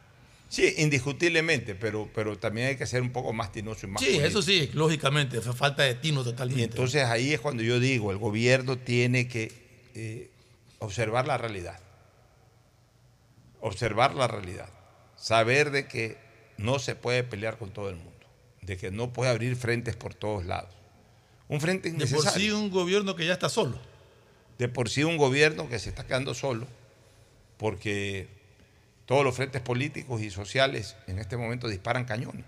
[0.47, 4.07] Sí, indiscutiblemente, pero, pero también hay que ser un poco más tinoso y más Sí,
[4.07, 4.27] político.
[4.27, 6.59] eso sí, lógicamente, falta de tino totalmente.
[6.61, 9.60] Y entonces ahí es cuando yo digo, el gobierno tiene que
[9.95, 10.29] eh,
[10.79, 11.79] observar la realidad.
[13.59, 14.69] Observar la realidad.
[15.15, 16.17] Saber de que
[16.57, 18.11] no se puede pelear con todo el mundo.
[18.61, 20.73] De que no puede abrir frentes por todos lados.
[21.47, 22.31] Un frente de por innecesario.
[22.39, 23.77] sí un gobierno que ya está solo.
[24.57, 26.67] de por sí un gobierno que se está quedando solo,
[27.57, 28.27] porque
[29.07, 32.45] todos los frentes políticos y sociales en este momento disparan cañones.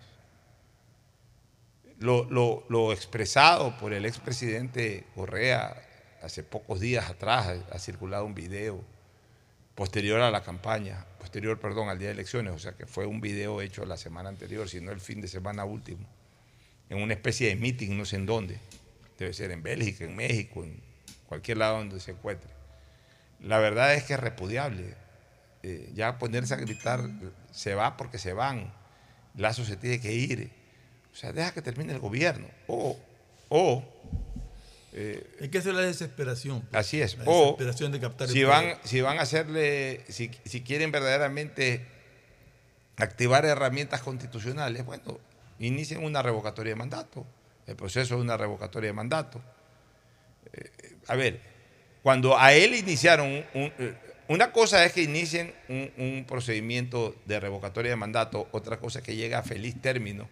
[1.99, 5.75] Lo, lo- lo expresado por el expresidente Correa
[6.23, 8.83] hace pocos días atrás, ha circulado un video
[9.75, 13.21] posterior a la campaña, posterior, perdón, al día de elecciones, o sea que fue un
[13.21, 16.07] video hecho la semana anterior, sino el fin de semana último,
[16.89, 18.59] en una especie de meeting, no sé en dónde,
[19.17, 20.81] debe ser en Bélgica, en México, en
[21.27, 22.49] cualquier lado donde se encuentre.
[23.41, 24.95] La verdad es que es repudiable.
[25.63, 27.09] Eh, ya ponerse a gritar,
[27.51, 28.73] se va porque se van,
[29.35, 30.51] Lazo se tiene que ir.
[31.11, 32.47] O sea, deja que termine el gobierno.
[32.67, 32.97] O,
[33.49, 33.83] o
[34.93, 36.61] eh, Hay que hacer la desesperación.
[36.61, 36.73] pues.
[36.79, 37.17] Así es.
[37.17, 38.49] La O desesperación de captar el si poder.
[38.49, 41.85] van, si van a hacerle, si, si quieren verdaderamente
[42.97, 45.19] activar herramientas constitucionales, bueno,
[45.59, 47.25] inician una revocatoria de mandato,
[47.67, 49.41] el proceso de una revocatoria de mandato.
[50.53, 50.69] Eh,
[51.07, 51.39] a ver,
[52.03, 53.95] cuando a él iniciaron, un- eh,
[54.27, 59.05] una cosa es que inicien un, un procedimiento de revocatoria de mandato, otra cosa es
[59.05, 60.29] que llegue a feliz término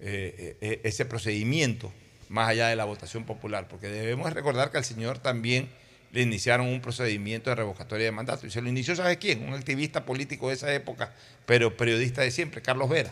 [0.00, 1.92] eh, ese procedimiento,
[2.28, 5.68] más allá de la votación popular, porque debemos recordar que al señor también
[6.12, 8.46] le iniciaron un procedimiento de revocatoria de mandato.
[8.46, 9.46] Y se lo inició, ¿sabes quién?
[9.46, 11.12] Un activista político de esa época,
[11.44, 13.10] pero periodista de siempre, Carlos Vera.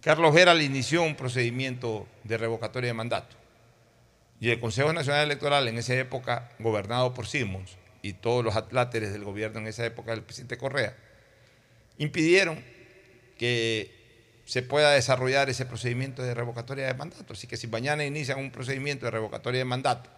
[0.00, 3.36] Carlos Vera le inició un procedimiento de revocatoria de mandato.
[4.40, 9.12] Y el Consejo Nacional Electoral en esa época, gobernado por Simons y todos los atláteres
[9.12, 10.96] del gobierno en esa época del presidente Correa,
[11.98, 12.64] impidieron
[13.38, 14.01] que
[14.52, 17.32] se pueda desarrollar ese procedimiento de revocatoria de mandato.
[17.32, 20.10] Así que si mañana inician un procedimiento de revocatoria de mandato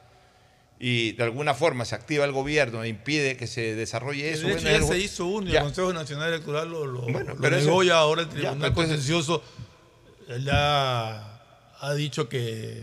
[0.80, 4.54] y de alguna forma se activa el gobierno e impide que se desarrolle eso, de
[4.54, 5.58] hecho, bueno, ya el- se hizo uno y ya.
[5.60, 8.32] el Consejo Nacional Electoral lo, lo, Bueno, lo pero negó eso- ya ahora el ya,
[8.32, 9.44] Tribunal entonces- Contencioso
[10.42, 11.40] ya
[11.80, 12.82] ha dicho que,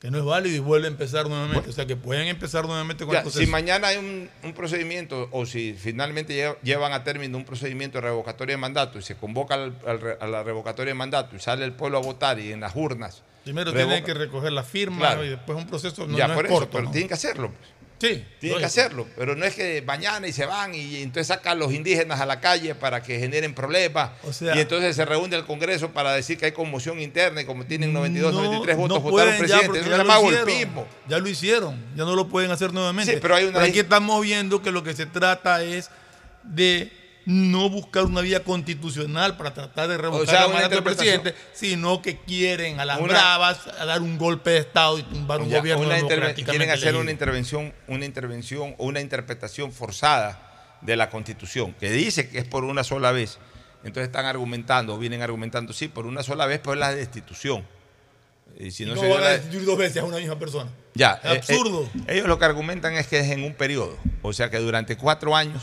[0.00, 1.68] que no es válido y vuelve a empezar nuevamente.
[1.68, 3.44] o sea que pueden empezar nuevamente con Ya, el proceso.
[3.44, 7.98] si mañana hay un, un procedimiento o si finalmente lle- llevan a término un procedimiento
[7.98, 9.76] de revocatoria de mandato y se convoca al-
[10.20, 13.22] a la revocatoria de mandato y sale el pueblo a votar y en las urnas.
[13.44, 15.24] Primero revoca- tienen que recoger la firma Claro.
[15.24, 16.72] y después un proceso no, ya, no por es eso, corto.
[16.72, 16.90] pero ¿no?
[16.92, 17.50] tienen que hacerlo.
[17.52, 17.70] pues.
[18.00, 21.58] Sí, Tienen que hacerlo, pero no es que mañana y se van y entonces sacan
[21.58, 25.36] los indígenas a la calle para que generen problemas O sea- y entonces se reúne
[25.36, 28.96] el Congreso para decir que hay conmoción interna y como tienen 92, No, 93 votos
[28.96, 29.66] no votaron presidente.
[29.66, 30.88] Eso ya se lo llama golpismo.
[31.08, 33.12] Ya lo hicieron, ya no lo pueden hacer nuevamente.
[33.12, 35.90] Sí, pero hay una- aquí estamos viendo que lo que se trata es
[36.42, 36.90] de
[37.30, 41.22] no buscar una vía constitucional para tratar de revocar sea, mandato del interpretación.
[41.22, 45.02] presidente, sino que quieren a las Una- bravas a dar un golpe de Estado y
[45.04, 47.00] tumbar un Ya, gobierno democráticamente quieren hacer elegido.
[47.02, 52.44] una intervención, una intervención o una interpretación forzada de la Constitución, que dice que es
[52.46, 53.38] por una sola vez.
[53.84, 57.64] Entonces están argumentando, vienen argumentando, sí, por una sola vez, pero es la destitución.
[58.58, 60.36] Y si Y no, no se dio van a destituir dos veces a una misma
[60.38, 60.68] persona.
[60.94, 61.88] ya, Es eh, absurdo.
[62.08, 64.96] eh, ellos lo que argumentan es que es en un periodo, o sea que durante
[64.96, 65.62] cuatro años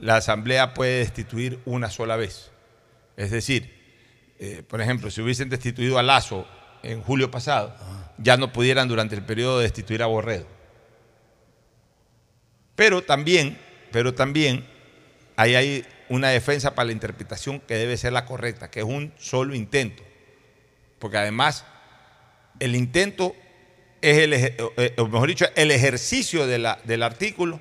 [0.00, 2.50] la Asamblea puede destituir una sola vez.
[3.16, 3.76] Es decir,
[4.38, 6.46] eh, por ejemplo, si hubiesen destituido a Lazo
[6.82, 7.74] en julio pasado,
[8.18, 10.46] ya no pudieran durante el periodo destituir a Borrero.
[12.76, 13.58] Pero también,
[13.90, 14.64] pero también
[15.36, 19.12] ahí hay una defensa para la interpretación que debe ser la correcta, que es un
[19.18, 20.02] solo intento.
[20.98, 21.64] Porque además
[22.60, 23.34] el intento
[24.00, 27.60] es el, eh, o mejor dicho, el ejercicio de la- del artículo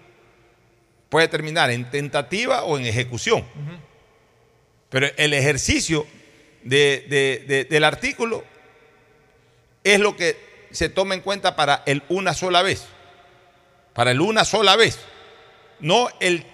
[1.10, 3.46] puede terminar en tentativa o en ejecución.
[4.89, 6.06] Pero el ejercicio
[6.63, 8.43] de- de- de- del artículo
[9.84, 10.36] es lo que
[10.72, 12.86] se toma en cuenta para el una sola vez.
[13.93, 15.00] Para el una sola vez.
[15.80, 16.46] No el,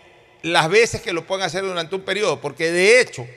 [0.43, 2.39] las veces que lo pueden hacer durante un periodo.
[2.41, 3.27] Porque de hecho,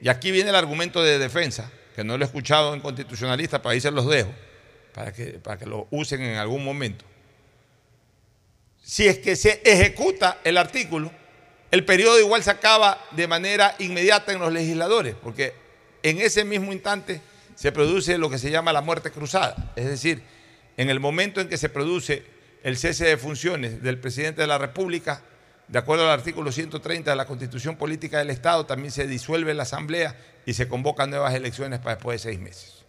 [0.00, 3.72] y aquí viene el argumento de defensa, que no lo he escuchado en constitucionalistas, para
[3.74, 4.30] ahí se los dejo,
[4.94, 7.04] para que, para que lo usen en algún momento.
[8.90, 11.12] Si es que se ejecuta el artículo,
[11.70, 15.54] el periodo igual se acaba de manera inmediata en los legisladores, porque
[16.02, 17.20] en ese mismo instante
[17.54, 19.72] se produce lo que se llama la muerte cruzada.
[19.76, 20.24] Es decir,
[20.76, 22.24] en el momento en que se produce
[22.64, 25.22] el cese de funciones del presidente de la República,
[25.68, 29.62] de acuerdo al artículo 130 de la Constitución Política del Estado, también se disuelve la
[29.62, 32.84] Asamblea y se convocan nuevas elecciones para después de seis meses.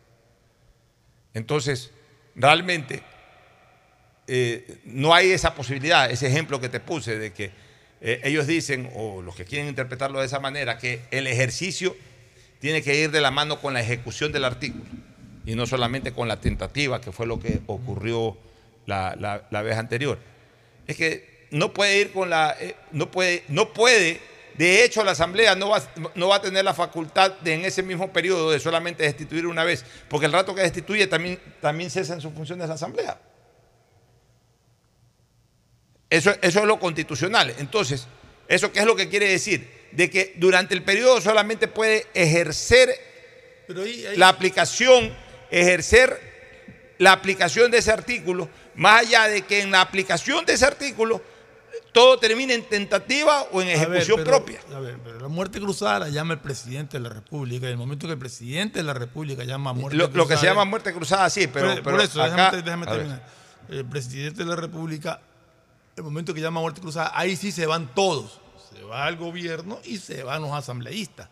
[1.35, 1.91] Entonces,
[2.33, 3.03] realmente
[4.33, 7.51] eh, no hay esa posibilidad, ese ejemplo que te puse de que
[7.99, 11.97] eh, ellos dicen, o los que quieren interpretarlo de esa manera, que el ejercicio
[12.59, 14.85] tiene que ir de la mano con la ejecución del artículo
[15.45, 18.37] y no solamente con la tentativa, que fue lo que ocurrió
[18.85, 19.17] la,
[19.51, 20.17] la- vez anterior.
[20.87, 24.21] Es que no puede ir con la, eh, no puede, no puede,
[24.57, 25.81] de hecho la Asamblea no va,
[26.15, 29.65] no va a tener la facultad de en ese mismo periodo de solamente destituir una
[29.65, 33.19] vez, porque el rato que destituye también, también cesan sus funciones la Asamblea.
[36.11, 37.55] Eso, eso es lo constitucional.
[37.57, 38.05] Entonces,
[38.47, 39.67] ¿eso qué es lo que quiere decir?
[39.93, 42.89] De que durante el periodo solamente puede ejercer
[43.67, 45.11] Pero ahí- ahí- la aplicación,
[45.49, 46.29] ejercer
[46.99, 51.21] la aplicación de ese artículo, más allá de que en la aplicación de ese artículo
[51.93, 54.59] todo termine en tentativa o en A ver, ejecución pero- propia.
[54.75, 57.65] A ver, pero la muerte cruzada la llama el presidente de la República.
[57.65, 60.17] Y en el momento que el presidente de la República llama muerte Lo, cruzada.
[60.23, 62.89] lo que se llama muerte cruzada, sí, pero, por, pero por eso, acá- déjame, a
[62.91, 63.27] terminar.
[63.69, 65.19] El presidente de la República,
[66.01, 68.39] el momento que llama muerte cruzada, ahí sí se van todos.
[68.73, 71.29] Se va el gobierno y se van los asambleístas.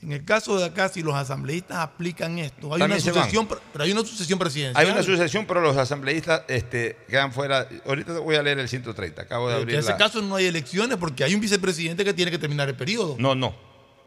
[0.00, 3.82] En el caso de acá, si los asambleístas aplican esto, hay una También sucesión, pero
[3.82, 4.86] hay una sucesión presidencial.
[4.86, 7.68] Hay una sucesión, pero los asambleístas este, quedan fuera.
[7.84, 9.22] Ahorita voy a leer el 130.
[9.22, 12.14] Acabo de En abrir ese la- caso no hay elecciones porque hay un vicepresidente que
[12.14, 13.16] tiene que terminar el periodo.
[13.18, 13.56] No, no.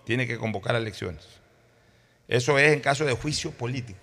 [0.05, 1.25] Tiene que convocar elecciones.
[2.29, 3.99] Eso es en caso de juicio político.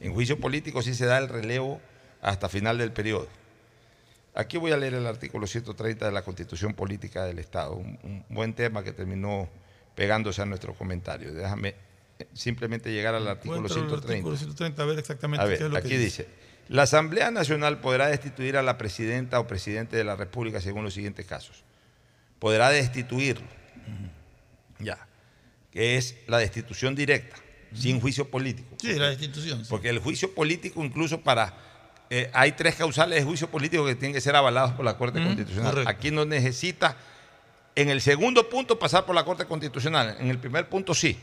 [0.00, 1.80] En juicio político sí se da el relevo
[2.20, 3.28] hasta final del periodo.
[4.34, 8.24] Aquí voy a leer el artículo 130 de la Constitución Política del Estado, un, un
[8.28, 9.48] buen tema que terminó
[9.94, 11.34] pegándose a nuestro comentario.
[11.34, 11.74] Déjame
[12.18, 14.12] eh, simplemente llegar al artículo Encuentro el 130.
[14.12, 16.28] artículo 130, a ver exactamente A qué es lo aquí que dice.
[16.68, 20.94] La Asamblea Nacional podrá destituir a la presidenta o presidente de la República según los
[20.94, 21.64] siguientes casos.
[22.38, 23.46] Podrá destituirlo.
[24.78, 25.06] Ya.
[25.72, 27.36] Que es la destitución directa,
[27.74, 28.76] sin juicio político.
[28.80, 29.64] Sí, la destitución.
[29.64, 29.66] sí.
[29.68, 31.69] Porque el juicio político, incluso para.
[32.12, 35.22] Eh, hay tres causales de juicio político que tienen que ser avalados por la Corte
[35.22, 35.70] Constitucional.
[35.70, 35.90] correcto.
[35.90, 36.96] Aquí no necesita,
[37.76, 40.16] en el segundo punto, pasar por la Corte Constitucional.
[40.18, 41.16] En el primer punto, sí.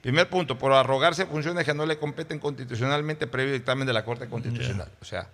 [0.00, 4.26] Primer punto, por arrogarse funciones que no le competen constitucionalmente previo dictamen de la Corte
[4.26, 4.88] Constitucional.
[5.00, 5.28] O sea,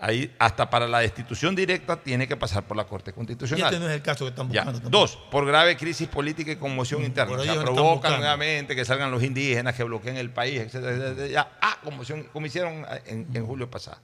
[0.00, 3.66] ahí hasta para la destitución directa tiene que pasar por la Corte Y Constitucional.
[3.72, 4.62] este no es el caso que están Ya.
[4.62, 4.80] buscando.
[4.80, 4.98] tampoco.
[5.00, 7.30] Dos, por grave crisis política y conmoción interna.
[7.30, 11.26] por O sea, provocan nuevamente que salgan los indígenas, que bloqueen el país, etcétera, etcétera,
[11.28, 13.98] Ya, ah, conmoción, como hicieron en, en julio pasado.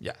[0.00, 0.14] Ya.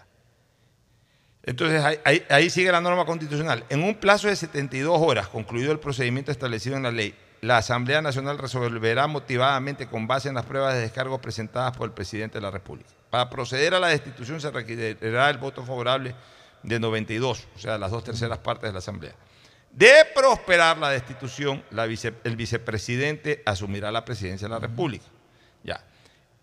[1.42, 3.64] Entonces ahí, ahí- ahí sigue la norma constitucional.
[3.70, 8.02] En un plazo de 72 horas, concluido el procedimiento establecido en la ley, la Asamblea
[8.02, 12.42] Nacional resolverá motivadamente con base en las pruebas de descargo presentadas por el presidente de
[12.42, 12.90] la República.
[13.10, 16.14] Para proceder a la destitución se requerirá el voto favorable
[16.62, 19.14] de 92, o sea, las dos terceras partes de la Asamblea.
[19.70, 21.62] De prosperar la destitución,
[22.24, 25.04] el vicepresidente asumirá la presidencia de la República.
[25.62, 25.82] Ya.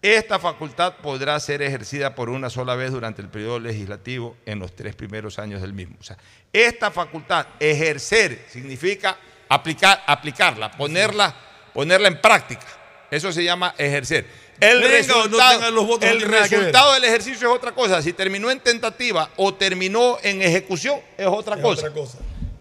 [0.01, 4.75] Esta facultad podrá ser ejercida por una sola vez durante el periodo legislativo en los
[4.75, 5.97] tres primeros años del mismo.
[5.99, 6.17] O sea,
[6.53, 9.17] esta facultad, ejercer, significa
[9.49, 11.35] aplicar, aplicarla, ponerla,
[11.73, 12.67] ponerla en práctica.
[13.09, 14.27] Eso se llama ejercer.
[14.59, 18.01] El no resultado, los votos, el del ejercicio es otra cosa.
[18.01, 21.81] Si terminó en tentativa o terminó en ejecución, es otra Es cosa.
[21.87, 22.17] otra cosa.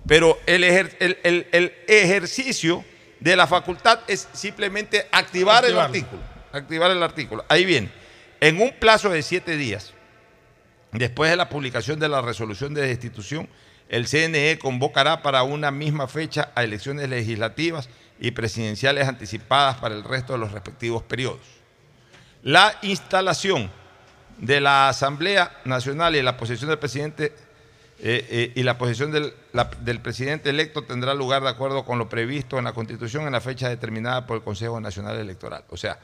[0.06, 2.84] Pero el, ejer- el- el- el ejercicio
[3.20, 6.20] de la facultad es simplemente activar el artículo.
[6.52, 7.44] Activar el artículo.
[7.48, 7.90] Ahí viene.
[8.40, 9.94] En un plazo de siete días,
[10.92, 13.48] después de la publicación de la resolución de destitución,
[13.88, 17.88] el CNE convocará para una misma fecha a elecciones legislativas
[18.20, 21.40] y presidenciales anticipadas para el resto de los respectivos periodos.
[22.44, 23.70] La instalación
[24.38, 27.32] de la Asamblea Nacional y la posición del presidente
[28.00, 31.98] eh, eh, y la posición del, la- del presidente electo tendrá lugar de acuerdo con
[31.98, 35.64] lo previsto en la Constitución en la fecha determinada por el Consejo Nacional Electoral.
[35.70, 35.98] O sea,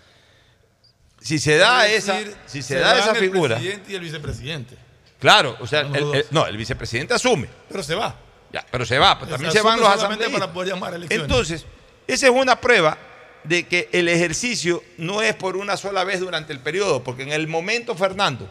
[1.20, 4.76] si se da Es esa, si se, da esa el figura, presidente y el vicepresidente.
[5.18, 8.14] claro, o sea, el- el- no, el vicepresidente asume, Pero se va.
[8.52, 10.40] ya, pero se va, pero Se también se van los asambleístas.
[10.40, 11.24] para poder llamar elecciones.
[11.28, 11.66] Entonces,
[12.06, 12.96] esa es una prueba
[13.44, 17.32] de que el ejercicio no es por una sola vez durante el periodo, porque en
[17.32, 18.48] el momento, Fernando,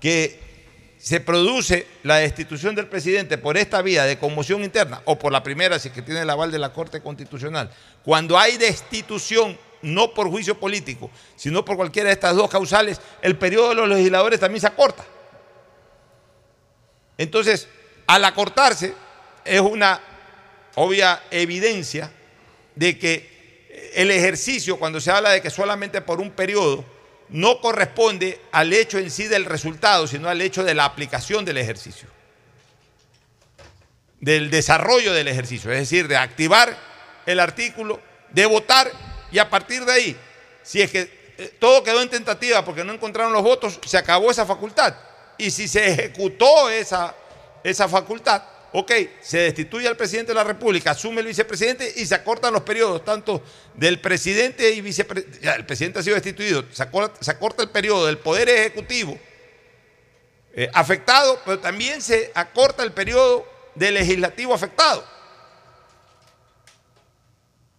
[0.00, 0.48] que
[0.98, 5.42] se produce la destitución del presidente por esta vía de conmoción interna, o por la
[5.42, 7.70] primera, si que tiene el aval de la Corte Constitucional,
[8.04, 13.36] cuando hay destitución no por juicio político, sino por cualquiera de estas dos causales, el
[13.36, 15.04] periodo de los legisladores también se acorta.
[17.16, 17.68] Entonces,
[18.06, 18.94] al acortarse,
[19.44, 20.00] es una
[20.74, 22.10] obvia evidencia
[22.74, 23.37] de que
[23.94, 26.84] el ejercicio, cuando se habla de que solamente por un periodo,
[27.28, 31.58] no corresponde al hecho en sí del resultado, sino al hecho de la aplicación del
[31.58, 32.08] ejercicio,
[34.20, 36.76] del desarrollo del ejercicio, es decir, de activar
[37.26, 38.90] el artículo, de votar
[39.30, 40.16] y a partir de ahí,
[40.62, 44.30] si es que eh, todo quedó en tentativa porque no encontraron los votos, se acabó
[44.30, 44.94] esa facultad.
[45.36, 47.14] Y si se ejecutó esa,
[47.62, 48.42] esa facultad,
[48.72, 52.62] ok, se destituye al presidente de la República, asume el vicepresidente y se acortan los
[52.62, 53.42] periodos, tanto
[53.74, 55.48] del presidente y vicepresidente.
[55.48, 59.18] El presidente ha sido destituido, se acorta, se acorta el periodo del Poder Ejecutivo
[60.54, 65.04] eh, afectado, pero también se acorta el periodo del legislativo afectado.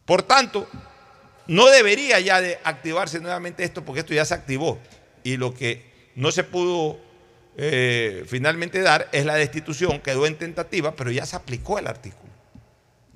[0.06, 0.68] Por tanto,
[1.48, 4.80] no debería ya de activarse nuevamente esto porque esto ya se activó
[5.24, 7.00] y lo que no se pudo
[7.62, 12.32] eh, finalmente dar es la destitución, quedó en tentativa, pero ya se aplicó el artículo.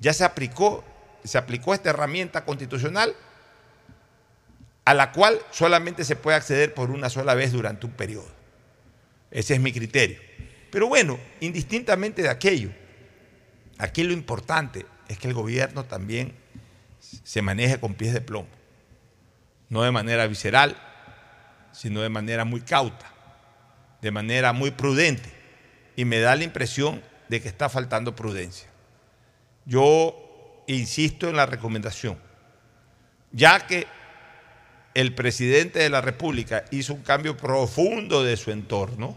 [0.00, 0.84] Ya se aplicó,
[1.24, 3.16] se aplicó esta herramienta constitucional
[4.84, 8.28] a la cual solamente se puede acceder por una sola vez durante un periodo.
[9.30, 10.18] Ese es mi criterio.
[10.70, 12.68] Pero bueno, indistintamente de aquello,
[13.78, 16.34] aquí lo importante es que el gobierno también
[16.98, 18.48] se maneje con pies de plomo,
[19.70, 20.76] no de manera visceral,
[21.72, 23.13] sino de manera muy cauta,
[24.04, 25.28] de manera muy prudente.
[25.96, 28.68] Y me da la impresión de que está faltando prudencia.
[29.64, 32.18] Yo insisto en la recomendación,
[33.32, 33.86] ya que
[34.92, 39.16] el presidente de la República hizo un cambio profundo de su entorno,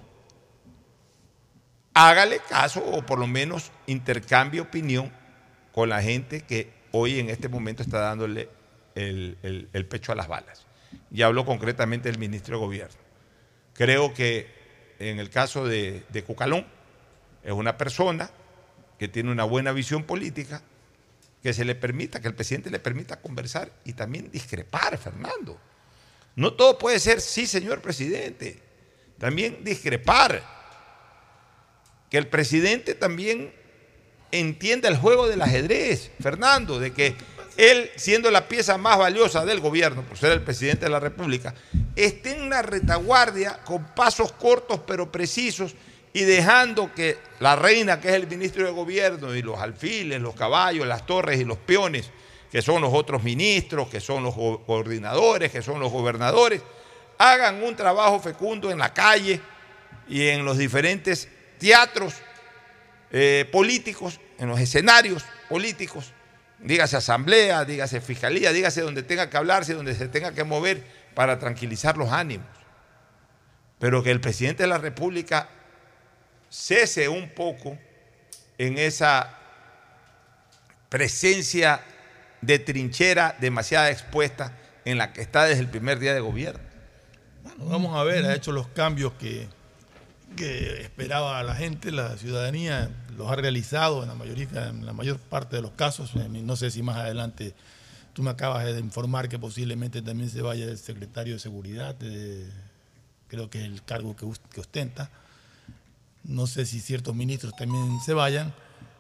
[1.94, 5.12] hágale caso o por lo menos intercambie opinión
[5.74, 8.50] con la gente que hoy en este momento está dándole
[8.96, 10.66] el, el- el pecho a las balas.
[11.12, 12.98] Y habló concretamente el ministro de Gobierno.
[13.74, 14.57] Creo que
[15.00, 16.66] en el caso de, de Cucalón,
[17.44, 18.30] es una persona
[19.00, 20.62] que tiene una buena visión política,
[21.44, 25.60] que se le permita, que el presidente le permita conversar y también discrepar, Fernando.
[26.36, 28.62] No todo puede ser sí, señor presidente.
[29.18, 30.44] También discrepar.
[32.10, 33.54] Que el presidente también
[34.32, 37.16] entienda el juego del ajedrez, Fernando, de que
[37.58, 41.56] él, siendo la pieza más valiosa del gobierno, por ser el presidente de la República,
[41.96, 45.76] esté en una retaguardia con pasos cortos pero precisos
[46.14, 50.36] y dejando que la reina, que es el ministro de gobierno, y los alfiles, los
[50.36, 52.10] caballos, las torres y los peones,
[52.52, 56.62] que son los otros ministros, que son los coordinadores, que son los gobernadores,
[57.18, 59.42] hagan un trabajo fecundo en la calle
[60.08, 61.28] y en los diferentes
[61.58, 62.14] teatros
[63.12, 66.14] eh, políticos, en los escenarios políticos,
[66.60, 70.84] dígase asamblea, dígase fiscalía, dígase donde tenga que hablarse, donde se tenga que mover
[71.14, 72.48] para tranquilizar los ánimos.
[73.80, 75.50] Pero que el presidente de la República
[76.50, 77.78] cese un poco
[78.58, 79.38] en esa
[80.90, 81.82] presencia
[82.42, 84.54] de trinchera demasiado expuesta
[84.86, 86.62] en la que está desde el primer día de gobierno.
[87.44, 89.48] Bueno, vamos a ver, ha hecho los cambios que,
[90.36, 95.18] que esperaba la gente, la ciudadanía, los ha realizado en la, mayoría, en la mayor
[95.18, 96.12] parte de los casos.
[96.16, 97.54] Eh, No sé si más adelante
[98.14, 102.50] tú me acabas de informar que posiblemente también se vaya el secretario de Seguridad, eh,
[103.28, 105.10] creo que es el cargo que, que ostenta.
[106.24, 108.54] No sé si ciertos ministros también se vayan.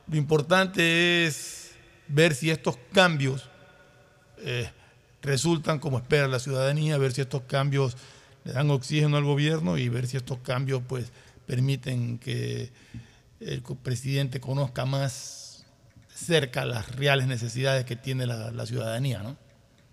[0.07, 1.72] Lo importante es
[2.07, 3.49] ver si estos cambios
[4.39, 4.70] eh,
[5.22, 7.97] resultan como espera la ciudadanía, ver si estos cambios
[8.45, 11.11] le dan oxígeno al gobierno y ver si estos cambios pues
[11.45, 12.72] permiten que
[13.40, 15.66] el presidente conozca más
[16.14, 19.38] cerca las reales necesidades que tiene la, la ciudadanía, ¿no?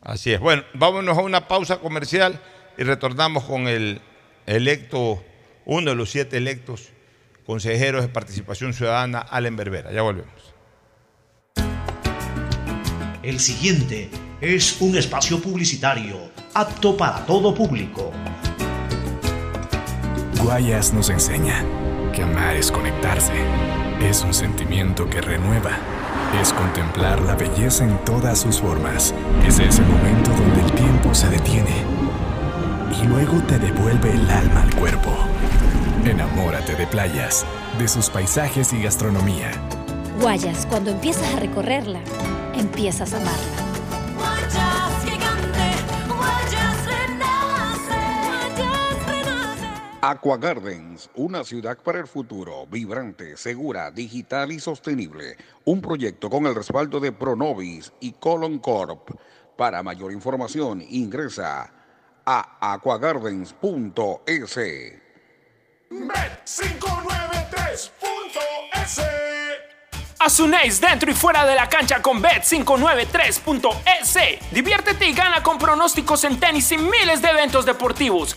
[0.00, 0.40] Así es.
[0.40, 2.40] Bueno, vámonos a una pausa comercial
[2.76, 4.00] y retornamos con el
[4.46, 5.22] electo,
[5.64, 6.90] uno de los siete electos
[7.46, 9.92] consejeros de participación ciudadana, Allen Berbera.
[9.92, 10.54] Ya volvemos.
[13.22, 18.12] El siguiente es un espacio publicitario apto para todo público.
[20.42, 21.64] Guayas nos enseña
[22.14, 23.32] que amar es conectarse,
[24.00, 25.72] es un sentimiento que renueva,
[26.40, 29.12] es contemplar la belleza en todas sus formas,
[29.46, 31.74] es ese momento donde el tiempo se detiene
[33.02, 35.10] y luego te devuelve el alma al cuerpo.
[36.04, 37.44] Enamórate de playas,
[37.78, 39.50] de sus paisajes y gastronomía.
[40.20, 42.00] Guayas, cuando empiezas a recorrerla,
[42.56, 44.93] empiezas a amarla.
[50.06, 55.38] Aqua Gardens, una ciudad para el futuro, vibrante, segura, digital y sostenible.
[55.64, 59.12] Un proyecto con el respaldo de Pronovis y Colon Corp.
[59.56, 61.72] Para mayor información, ingresa
[62.26, 64.58] a aquagardens.es.
[65.88, 67.92] Bet593.es
[70.18, 74.52] Asunéis dentro y fuera de la cancha con Bet593.es.
[74.52, 78.36] Diviértete y gana con pronósticos en tenis y miles de eventos deportivos.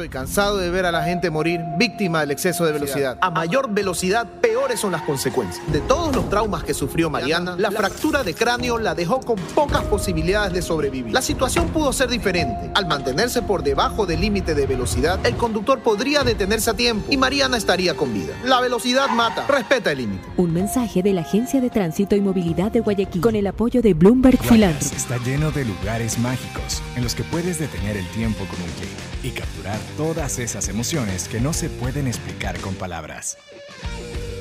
[0.00, 3.18] Estoy cansado de ver a la gente morir víctima del exceso de velocidad.
[3.20, 5.70] A mayor velocidad, peores son las consecuencias.
[5.70, 9.84] De todos los traumas que sufrió Mariana, la fractura de cráneo la dejó con pocas
[9.84, 11.12] posibilidades de sobrevivir.
[11.12, 12.70] La situación pudo ser diferente.
[12.74, 17.18] Al mantenerse por debajo del límite de velocidad, el conductor podría detenerse a tiempo y
[17.18, 18.32] Mariana estaría con vida.
[18.46, 19.46] La velocidad mata.
[19.48, 20.26] Respeta el límite.
[20.38, 23.92] Un mensaje de la Agencia de Tránsito y Movilidad de Guayaquil con el apoyo de
[23.92, 24.40] Bloomberg
[24.80, 29.09] está lleno de lugares mágicos en los que puedes detener el tiempo con un clic
[29.22, 33.36] y capturar todas esas emociones que no se pueden explicar con palabras.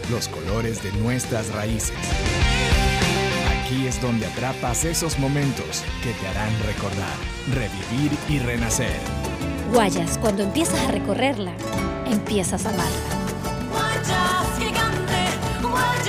[0.09, 1.95] los colores de nuestras raíces.
[3.61, 7.15] Aquí es donde atrapas esos momentos que te harán recordar,
[7.53, 8.97] revivir y renacer.
[9.71, 11.53] Guayas, cuando empiezas a recorrerla,
[12.07, 12.91] empiezas a amarla.
[13.71, 15.13] Guayas gigante,
[15.61, 16.08] Guayas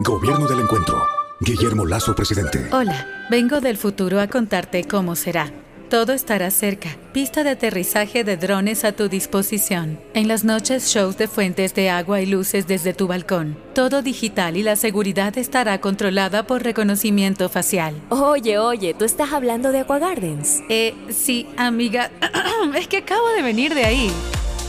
[0.00, 1.06] Gobierno del Encuentro.
[1.40, 2.68] Guillermo Lazo, presidente.
[2.70, 5.50] Hola, vengo del futuro a contarte cómo será.
[5.88, 6.90] Todo estará cerca.
[7.14, 9.98] Pista de aterrizaje de drones a tu disposición.
[10.12, 13.56] En las noches, shows de fuentes de agua y luces desde tu balcón.
[13.74, 17.94] Todo digital y la seguridad estará controlada por reconocimiento facial.
[18.10, 20.60] Oye, oye, ¿tú estás hablando de Aqua Gardens?
[20.68, 22.10] Eh, sí, amiga.
[22.76, 24.12] es que acabo de venir de ahí.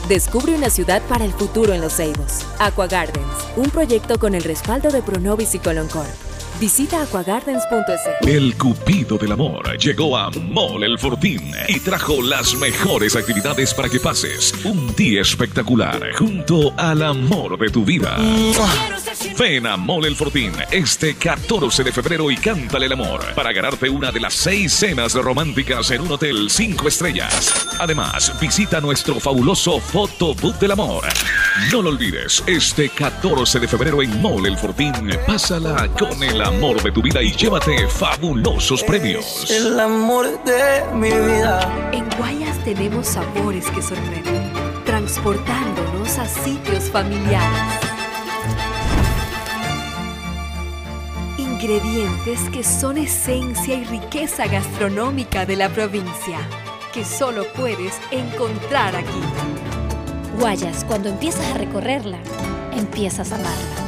[0.08, 2.46] Descubre una ciudad para el futuro en Los Ceibos.
[2.60, 3.28] Aqua Gardens,
[3.58, 6.27] un proyecto con el respaldo de Pronovis y Coloncorp.
[6.60, 8.28] Visita aquagardens.es.
[8.28, 13.90] El Cupido del Amor llegó a Mall El Fortín y trajo las mejores actividades para
[13.90, 18.18] que pases un día espectacular junto al amor de tu vida.
[19.38, 23.88] Ven a Mall El Fortín este 14 de febrero y cántale el amor para ganarte
[23.88, 27.68] una de las seis cenas románticas en un hotel 5 estrellas.
[27.80, 31.04] Además, visita nuestro fabuloso Photobook del Amor.
[31.72, 34.94] No lo olvides, este 14 de febrero en Mall El Fortín,
[35.28, 39.52] pásala con el amor de tu vida y llévate fabulosos premios.
[39.52, 41.90] El amor de mi vida.
[41.92, 44.52] En Guayas tenemos sabores que sorprenden,
[44.86, 47.60] transportándonos a sitios familiares.
[51.38, 56.40] Ingredientes que son esencia y riqueza gastronómica de la provincia,
[56.94, 59.22] que solo puedes encontrar aquí.
[60.40, 62.20] Guayas, cuando empiezas a recorrerla,
[62.74, 63.88] empiezas a amarla.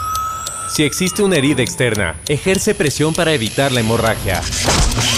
[0.71, 4.41] Si existe una herida externa, ejerce presión para evitar la hemorragia.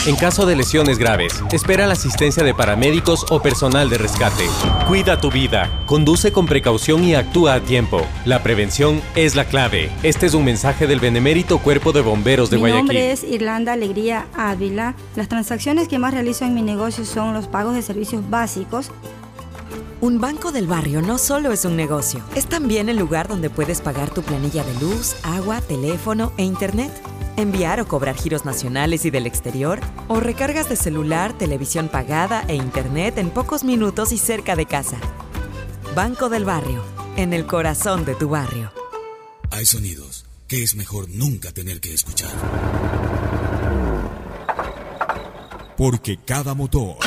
[0.07, 4.47] En caso de lesiones graves, espera la asistencia de paramédicos o personal de rescate.
[4.87, 8.01] Cuida tu vida, conduce con precaución y actúa a tiempo.
[8.25, 9.91] La prevención es la clave.
[10.01, 12.79] Este es un mensaje del Benemérito Cuerpo de Bomberos de mi Guayaquil.
[12.79, 14.95] nombre es Irlanda Alegría Ávila.
[15.15, 18.89] Las transacciones que más realizo en mi negocio son los pagos de servicios básicos.
[20.03, 23.79] Un banco del barrio no solo es un negocio, es también el lugar donde puedes
[23.79, 26.91] pagar tu planilla de luz, agua, teléfono e internet.
[27.37, 29.79] Enviar o cobrar giros nacionales y del exterior,
[30.09, 34.97] o recargas de celular, televisión pagada e internet en pocos minutos y cerca de casa.
[35.95, 36.83] Banco del Barrio,
[37.15, 38.73] en el corazón de tu barrio.
[39.51, 42.33] Hay sonidos que es mejor nunca tener que escuchar.
[45.77, 46.97] Porque cada motor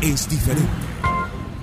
[0.00, 0.83] es diferente.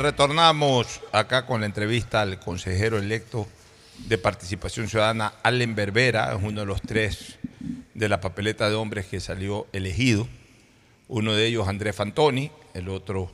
[0.00, 3.46] retornamos acá con la entrevista al consejero electo
[4.06, 7.36] de Participación Ciudadana, Allen Berbera, es uno de los tres
[7.94, 10.26] de la papeleta de hombres que salió elegido.
[11.08, 13.30] Uno de ellos, Andrés Fantoni, el otro,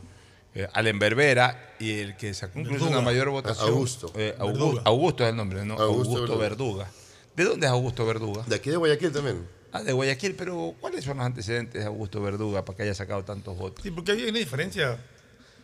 [0.55, 2.99] eh, Allen Berbera, y el que sacó incluso Verduga.
[2.99, 3.69] una mayor votación.
[3.69, 4.13] Augusto.
[4.17, 4.83] eh, Augu- Verduga.
[4.87, 5.75] Augusto es el nombre, ¿no?
[5.75, 6.85] Augusto Augusto, Verduga.
[6.87, 6.91] Verduga.
[7.37, 8.43] ¿De dónde es Augusto Verduga?
[8.47, 9.47] De aquí de Guayaquil también.
[9.73, 13.23] Ah, de Guayaquil, pero ¿cuáles son los antecedentes de Augusto Verduga para que haya sacado
[13.25, 13.83] tantos votos?
[13.85, 14.97] Sí, porque hay una diferencia,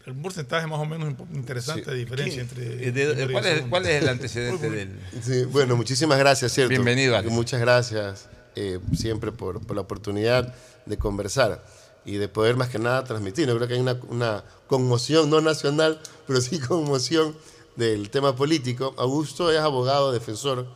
[0.06, 2.64] un porcentaje más o menos interesante de diferencia entre.
[2.92, 4.98] De- ¿cuál, es, cuál es el antecedente del...?
[5.22, 6.70] Sí, bueno, muchísimas gracias, ¿cierto?
[6.70, 7.28] Bienvenido, Ale.
[7.30, 10.54] Muchas gracias eh, siempre por, por la oportunidad
[10.86, 11.64] de conversar
[12.04, 13.46] y de poder más que nada transmitir.
[13.46, 17.36] Yo creo que hay una, una conmoción, no nacional, pero sí conmoción
[17.76, 18.94] del tema político.
[18.98, 20.66] Augusto es abogado, defensor,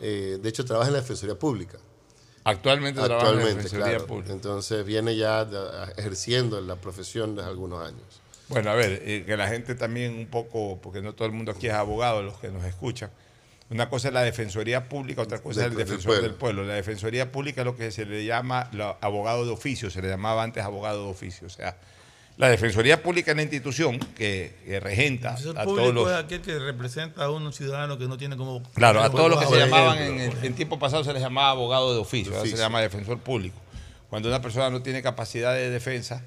[0.00, 1.78] eh, de hecho trabaja en la Defensoría Pública.
[2.44, 4.06] Actualmente, trabaja en la Actualmente, Defensoría claro.
[4.06, 4.32] Pública.
[4.32, 8.22] Entonces viene ya de- ejerciendo la profesión desde algunos años.
[8.48, 11.52] Bueno, a ver, eh, que la gente también un poco, porque no todo el mundo
[11.52, 13.10] aquí es abogado, los que nos escuchan.
[13.70, 16.22] Una cosa es la Defensoría Pública, otra cosa Del- es el del Defensor pueblo.
[16.28, 16.64] del Pueblo.
[16.64, 20.08] La Defensoría Pública es lo que se le llama lo- abogado de oficio, se le
[20.08, 21.46] llamaba antes abogado de oficio.
[21.46, 21.76] O sea,
[22.38, 26.10] la Defensoría Pública es la institución que, que regenta El a público todos los...
[26.10, 28.62] es aquel que representa a un ciudadano que no tiene como.
[28.72, 32.00] Claro, a todos los que se llamaban en, tiempo pasado se les llamaba abogado de
[32.00, 33.58] oficio, ahora se llama defensor público.
[34.08, 36.22] Cuando una persona no tiene capacidad de defensa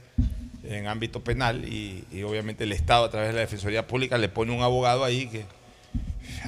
[0.71, 4.51] en ámbito penal y, obviamente el Estado a través de la Defensoría Pública le pone
[4.51, 5.45] un abogado ahí que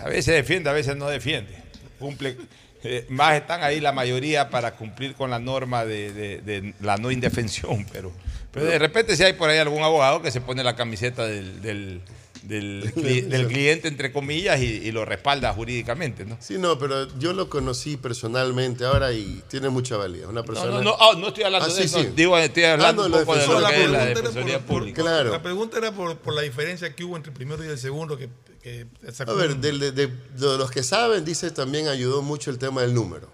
[0.02, 1.52] a veces defiende, a veces no defiende.
[2.00, 2.38] Cumple,
[2.84, 7.86] eh, más están ahí la mayoría para cumplir con la norma de, la no indefensión,
[7.92, 8.12] pero,
[8.52, 12.02] pero de repente si hay por ahí algún abogado que se pone la camiseta del-
[12.48, 12.92] del
[13.30, 16.38] del cliente, entre comillas, y, y lo respalda jurídicamente, ¿no?
[16.42, 20.28] Sí, no, pero yo lo conocí personalmente ahora y tiene mucha valía.
[20.28, 20.72] Una No, persona...
[20.72, 22.10] no, no, ah, no estoy hablando Ah, de sí, eso, sí.
[22.16, 24.58] digo, estoy hablando Ah, un no, poco de lo que es la pregunta era Defensoría
[24.60, 25.02] por- por- Pública.
[25.02, 25.32] Claro.
[25.32, 28.18] La pregunta era por, por la diferencia que hubo entre el primero y el segundo.
[28.18, 28.30] Que,
[28.62, 32.22] que sacó A ver, un- del- de, de- de los que saben, dice también ayudó
[32.22, 33.30] mucho el tema del número.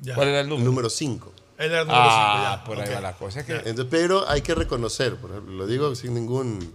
[0.00, 0.14] Ya.
[0.14, 0.62] ¿Cuál era el número?
[0.62, 1.32] El número 5.
[1.58, 2.64] Él era el número Ah, ya.
[2.64, 2.94] por ahí Ok.
[2.96, 3.40] va la cosa.
[3.40, 6.74] Es que, Entonces, pero hay que reconocer, por ejemplo, lo digo sin ningún...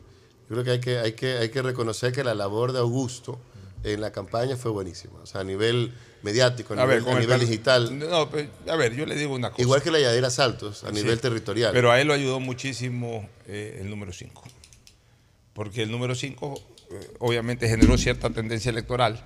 [0.50, 3.40] Yo creo que hay que, hay que, hay que reconocer que la labor de Augusto
[3.84, 5.20] en la campaña fue buenísima.
[5.22, 5.94] O sea, a nivel
[6.24, 7.98] mediático, a, a nivel, a digital.
[7.98, 9.62] No, pero, a ver, yo le digo una cosa.
[9.62, 10.96] Igual que la Yadira Saltos, a Sí.
[10.96, 11.72] nivel territorial.
[11.74, 14.44] Pero a él lo ayudó muchísimo eh, el número 5.
[15.54, 16.62] Porque el número 5
[17.20, 19.20] obviamente generó cierta tendencia electoral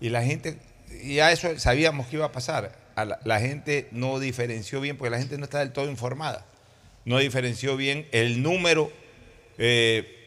[0.00, 0.58] y la gente,
[1.02, 2.80] y a eso sabíamos que iba a pasar.
[2.94, 6.46] A la, la gente no diferenció bien, porque la gente no está del todo informada.
[7.06, 8.92] No diferenció bien el número
[9.58, 10.21] eh,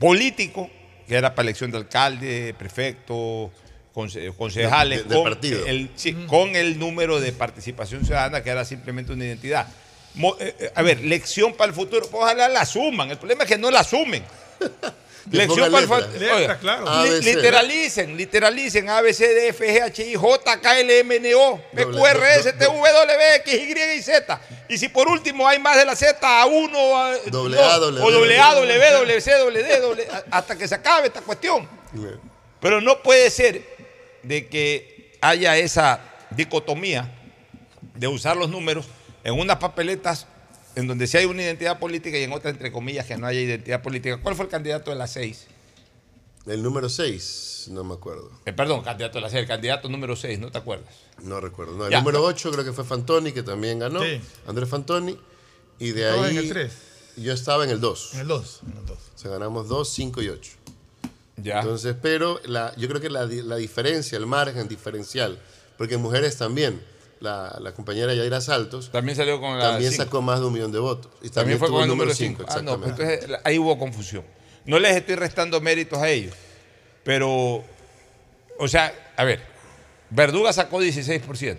[0.00, 0.68] político,
[1.06, 3.52] que era para elección de alcalde, prefecto,
[3.94, 5.64] conce- concejales, De- de con, partido.
[5.66, 9.68] el, sí, con el número de participación ciudadana, que era simplemente una identidad.
[10.14, 13.10] Mo- eh, eh, a ver, lección para el futuro, pues ojalá la suman.
[13.10, 14.24] El problema es que no la sumen.
[15.30, 16.58] Lección para el letras.
[16.58, 16.88] claro.
[16.88, 21.16] ABC, literalicen, literalicen A, B, C, D, F, G, H, I, J, K, L, M,
[21.16, 24.40] N, O, P, Q, R, S, T, V, W, X, Y y Z.
[24.68, 27.76] Y si por último hay más de la Z, a 1, a, Doble no, A,
[27.78, 28.12] doble o B.
[28.12, 31.20] doble A, doble B, doble C, doble D, doble- a- hasta que se acabe esta
[31.22, 31.68] cuestión.
[32.60, 33.62] Pero no puede ser
[34.22, 36.00] de que haya esa
[36.30, 37.10] dicotomía
[37.94, 38.86] de usar los números
[39.24, 40.26] en unas papeletas
[40.76, 43.40] en donde sí hay una identidad política y en otras, entre comillas, que no haya
[43.40, 44.18] identidad política.
[44.22, 45.46] ¿Cuál fue el candidato de las seis?
[46.46, 48.30] El número 6, no me acuerdo.
[48.46, 50.94] Eh, perdón, candidato de las seis, el candidato número seis, ¿no te acuerdas?
[51.22, 51.76] No recuerdo.
[51.76, 51.98] No, el Ya.
[51.98, 54.02] número 8 creo que fue Fantoni, que también ganó.
[54.02, 54.20] Sí.
[54.46, 55.18] Andrés Fantoni.
[55.78, 56.30] Y de ahí.
[56.30, 56.72] en el tres.
[57.16, 58.14] Yo estaba en el 2.
[58.14, 58.60] En el 2.
[58.72, 58.98] En el 2.
[59.14, 60.52] O sea, ganamos 2, 5 y 8.
[61.36, 61.60] Ya.
[61.60, 65.38] Entonces, pero la, yo creo que la, la diferencia, el margen diferencial,
[65.76, 66.80] porque en mujeres también,
[67.20, 70.04] la, la compañera Yaira Saltos También salió con la también cinco.
[70.04, 71.12] sacó más de un millón de votos.
[71.22, 72.42] Y También fue con el número 5.
[72.42, 74.24] cinco, Ah, no, pues entonces ahí hubo confusión.
[74.64, 76.34] No les estoy restando méritos a ellos,
[77.04, 77.64] pero,
[78.58, 79.40] o sea, a ver,
[80.10, 81.56] Verduga sacó 16%.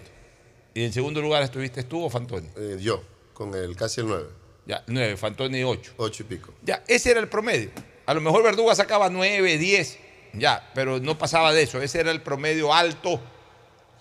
[0.74, 2.48] Y en segundo lugar estuviste tú o Fantoni.
[2.58, 3.02] Eh, yo,
[3.34, 4.26] con el casi el 9.
[4.66, 5.94] Ya, 9, Fantoni 8.
[5.98, 6.54] 8 y pico.
[6.64, 7.72] Ya, ese era el promedio.
[8.06, 10.00] A lo mejor Verduga sacaba 9, 10,
[10.34, 11.82] ya, pero no pasaba de eso.
[11.82, 13.20] Ese era el promedio alto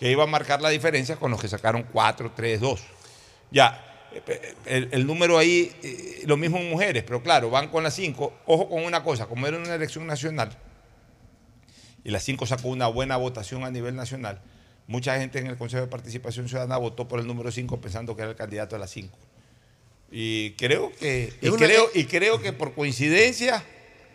[0.01, 2.81] que iba a marcar la diferencia con los que sacaron 4, 3, 2.
[3.51, 4.09] Ya,
[4.65, 8.33] el, el número ahí, eh, lo mismo en mujeres, pero claro, van con las 5.
[8.47, 10.57] Ojo con una cosa, como era una elección nacional,
[12.03, 14.41] y las 5 sacó una buena votación a nivel nacional,
[14.87, 18.23] mucha gente en el Consejo de Participación Ciudadana votó por el número 5 pensando que
[18.23, 19.17] era el candidato a las 5.
[20.11, 23.63] Y creo que y creo, y creo que por coincidencia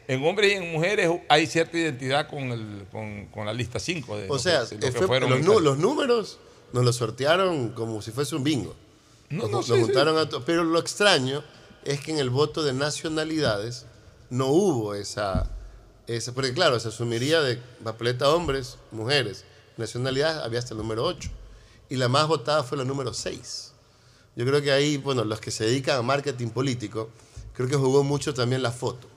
[0.08, 4.18] en hombres y en mujeres hay cierta identidad con, el, con, con la lista 5.
[4.30, 6.40] O sea, fue- los, nu- los números
[6.74, 8.76] nos los sortearon como si fuese un bingo.
[9.30, 9.82] No, nos, no, nos sí, sí.
[9.82, 11.44] juntaron a to- pero lo extraño
[11.84, 13.86] es que en el voto de nacionalidades
[14.30, 15.50] no hubo esa,
[16.08, 19.46] esa porque claro, se asumiría de papeleta hombres, mujeres,
[19.78, 21.30] nacionalidad había hasta el número 8
[21.90, 23.72] y la más votada fue la número 6.
[24.36, 27.10] Yo creo que ahí, bueno, los que se dedican a marketing político,
[27.54, 29.08] creo que jugó mucho también la foto.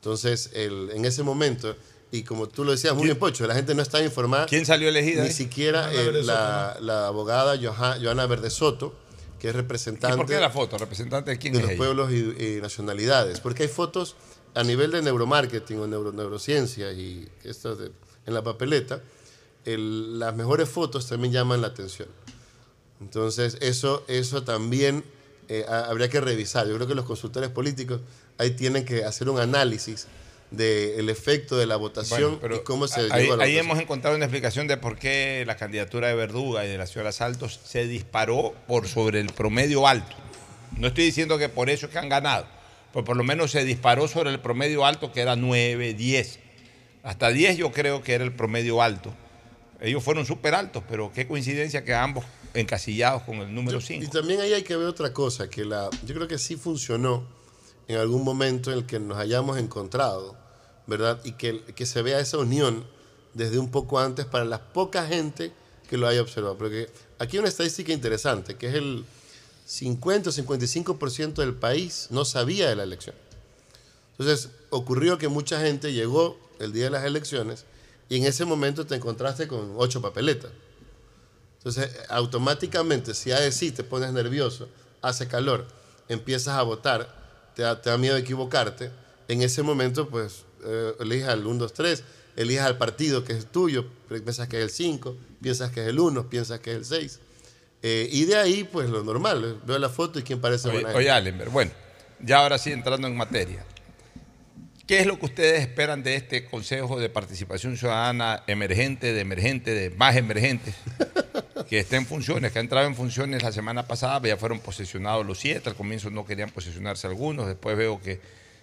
[0.00, 1.76] Entonces, el- en ese momento,
[2.10, 4.46] y como tú lo decías muy bien, Pocho, la gente no estaba informada.
[4.46, 8.94] ¿Quién salió elegida Ni siquiera eh, la, la abogada Joha- Johanna Verde Soto,
[9.38, 10.78] que es ¿Y representante por qué la foto?
[10.78, 11.78] ¿Representante de quién de es los ella?
[11.78, 13.40] pueblos y, y nacionalidades.
[13.40, 14.16] Porque hay fotos
[14.54, 17.92] a nivel de neuromarketing o neuro- neurociencia y esto de-
[18.26, 19.02] en la papeleta,
[19.66, 22.08] el- las mejores fotos también llaman la atención.
[23.00, 25.04] Entonces, eso, eso también
[25.48, 26.68] eh, ha- habría que revisar.
[26.68, 28.00] Yo creo que los consultores políticos
[28.40, 30.06] ahí tienen que hacer un análisis
[30.50, 33.66] del efecto de la votación Bueno, y cómo se ahí, llegó a la ahí votación.
[33.66, 37.12] hemos encontrado una explicación de por qué la candidatura de Verduga y de la señora
[37.12, 40.16] Saltos se disparó por sobre el promedio alto.
[40.76, 42.46] No estoy diciendo que por eso es que han ganado,
[42.92, 46.38] pero por lo menos se disparó sobre el promedio alto que era 9, 10.
[47.02, 49.12] Hasta 10 yo creo que era el promedio alto.
[49.80, 52.24] Ellos fueron súper altos, pero qué coincidencia que ambos
[52.54, 54.04] encasillados con el número 5.
[54.04, 57.24] Y también ahí hay que ver otra cosa, que la, yo creo que sí funcionó
[57.90, 60.36] en algún momento en el que nos hayamos encontrado,
[60.86, 61.20] ¿verdad?
[61.24, 62.86] Y que, que se vea esa unión
[63.34, 65.52] desde un poco antes para la poca gente
[65.88, 66.56] que lo haya observado.
[66.56, 66.88] Porque
[67.18, 69.04] aquí hay una estadística interesante, que es el
[69.66, 73.16] 50 o 55% del país no sabía de la elección.
[74.16, 77.64] Entonces, ocurrió que mucha gente llegó el día de las elecciones
[78.08, 80.52] y en ese momento te encontraste con ocho papeletas.
[81.58, 84.68] Entonces, automáticamente, si a decir te pones nervioso,
[85.02, 85.66] hace calor,
[86.08, 87.19] empiezas a votar,
[87.60, 88.90] te da, te da miedo equivocarte,
[89.28, 92.02] en ese momento, pues, eh, eliges al 1, 2, 3,
[92.36, 96.00] eliges al partido que es tuyo, piensas que es el 5, piensas que es el
[96.00, 97.20] 1, piensas que es el 6.
[97.82, 100.96] Eh, y de ahí, pues, lo normal, veo la foto y quién parece Oye, buena
[100.96, 101.10] oye.
[101.10, 101.70] Allenberg, bueno,
[102.18, 103.62] ya ahora sí entrando en materia.
[104.90, 109.72] ¿Qué es lo que ustedes esperan de este Consejo de Participación Ciudadana emergente, de emergente,
[109.72, 110.74] de más emergentes,
[111.68, 115.24] que esté en funciones, que ha entrado en funciones la semana pasada, ya fueron posesionados
[115.24, 118.20] los siete, al comienzo no querían posesionarse algunos, después veo que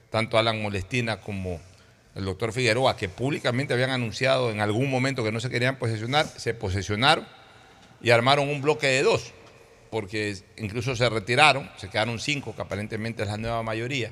[0.10, 1.62] tanto Alan Molestina como
[2.14, 6.26] el doctor Figueroa, que públicamente habían anunciado en algún momento que no se querían posesionar,
[6.26, 7.26] se posesionaron
[8.02, 9.32] y armaron un bloque de dos,
[9.90, 14.12] porque incluso se retiraron, se quedaron cinco, que aparentemente es la nueva mayoría.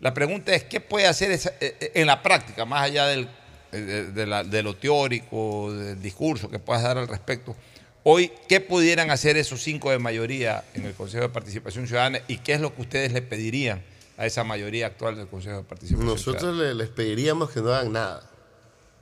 [0.00, 3.28] La pregunta es, ¿qué puede hacer eh, eh, en la práctica, más allá del,
[3.72, 7.56] eh, de, lo teórico, del discurso que puedas dar al respecto?
[8.04, 12.38] Hoy, ¿qué pudieran hacer esos cinco de mayoría en el Consejo de Participación Ciudadana y
[12.38, 13.82] qué es lo que ustedes le pedirían
[14.16, 18.30] a esa mayoría actual del Consejo de Participación Nosotros les pediríamos que no hagan nada.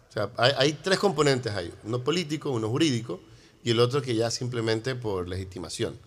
[0.09, 3.21] O sea, hay, hay tres componentes ahí, uno político, uno jurídico
[3.63, 5.99] y el otro que ya simplemente por legitimación.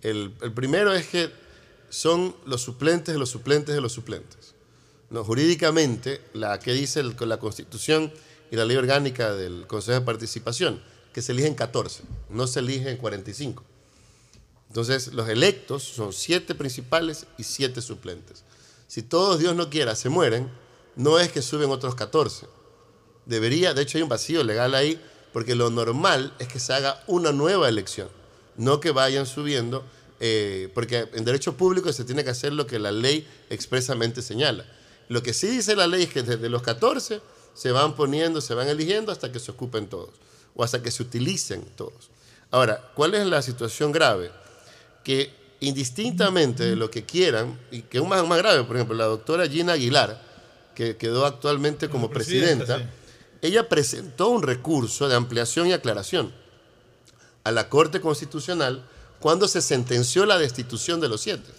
[0.00, 1.30] El, el primero es que
[1.90, 4.54] son los suplentes de los suplentes de los suplentes.
[5.10, 8.12] No, jurídicamente, la que dice la Constitución
[8.50, 10.80] y la ley orgánica del Consejo de Participación,
[11.12, 13.64] que se eligen 14, no se eligen 45.
[14.68, 18.44] Entonces, los electos son siete principales y siete suplentes.
[18.86, 20.48] Si todos, Dios no quiera, se mueren,
[20.94, 22.46] no es que suben otros 14.
[23.26, 25.00] Debería, de hecho hay un vacío legal ahí,
[25.32, 28.08] porque lo normal es que se haga una nueva elección,
[28.56, 29.84] no que vayan subiendo,
[30.20, 34.64] eh, porque en derecho público se tiene que hacer lo que la ley expresamente señala.
[35.08, 37.20] Lo que sí dice la ley es que desde los 14
[37.54, 40.14] se van poniendo, se van eligiendo hasta que se ocupen todos,
[40.54, 42.10] o hasta que se utilicen todos.
[42.50, 44.30] Ahora, ¿cuál es la situación grave?
[45.04, 49.04] que indistintamente de lo que quieran, y que es más, más grave, por ejemplo, la
[49.04, 50.20] doctora Gina Aguilar,
[50.74, 52.94] que quedó actualmente como presidenta, presidenta,
[53.42, 56.32] ella presentó un recurso de ampliación y aclaración
[57.44, 58.86] a la Corte Constitucional
[59.20, 61.50] cuando se sentenció la destitución de los siete.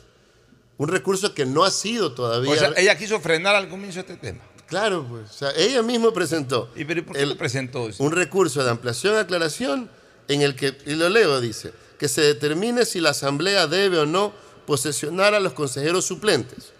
[0.77, 2.51] Un recurso que no ha sido todavía...
[2.51, 4.39] O sea, ella quiso frenar al comienzo este tema.
[4.67, 5.29] Claro, pues.
[5.29, 6.69] O sea, ella misma presentó.
[6.75, 7.87] ¿Y pero por qué lo presentó?
[7.99, 9.89] Un recurso de ampliación y aclaración
[10.27, 14.05] en el que, y lo leo, dice, que se determine si la Asamblea debe o
[14.05, 14.33] no
[14.65, 16.71] posesionar a los consejeros suplentes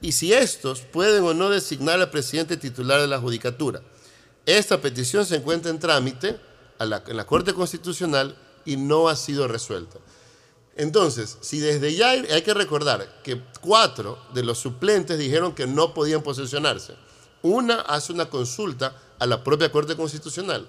[0.00, 3.82] y si estos pueden o no designar al presidente titular de la Judicatura.
[4.46, 6.40] Esta petición se encuentra en trámite
[6.78, 9.98] a la- en la Corte Constitucional y no ha sido resuelta.
[10.76, 15.94] Entonces, si desde ya hay, que recordar que cuatro de los suplentes dijeron que no
[15.94, 16.94] podían posesionarse,
[17.42, 20.68] una hace una consulta a la propia Corte Constitucional.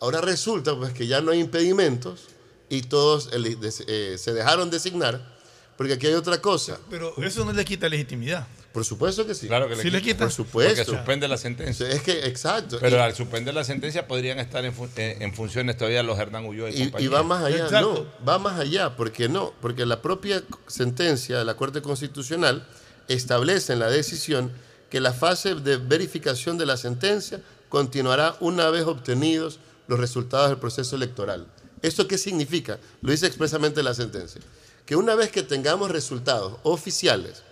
[0.00, 2.22] Ahora resulta pues que ya no hay impedimentos
[2.70, 5.34] y todos des- eh, se dejaron designar,
[5.76, 6.78] porque aquí hay otra cosa.
[6.88, 8.46] Pero eso no le quita legitimidad.
[8.74, 9.46] Por supuesto que sí.
[9.46, 10.24] Claro que le Sí le quita.
[10.24, 10.74] Por supuesto.
[10.84, 11.88] Porque suspende la sentencia.
[11.88, 12.78] Es que, exacto.
[12.80, 16.18] Pero Y- al suspender la sentencia podrían estar en, fu- eh, en funciones todavía los
[16.18, 18.08] Hernán Ulloa y, Y, y va más allá, Exacto.
[18.20, 22.66] no, va más allá, porque no, porque la propia sentencia de la Corte Constitucional
[23.08, 24.50] establece en la decisión
[24.90, 30.58] que la fase de verificación de la sentencia continuará una vez obtenidos los resultados del
[30.58, 31.46] proceso electoral.
[31.82, 32.78] ¿Esto qué significa?
[33.02, 34.40] Lo dice expresamente la sentencia.
[34.86, 37.42] Que una vez que tengamos resultados oficiales,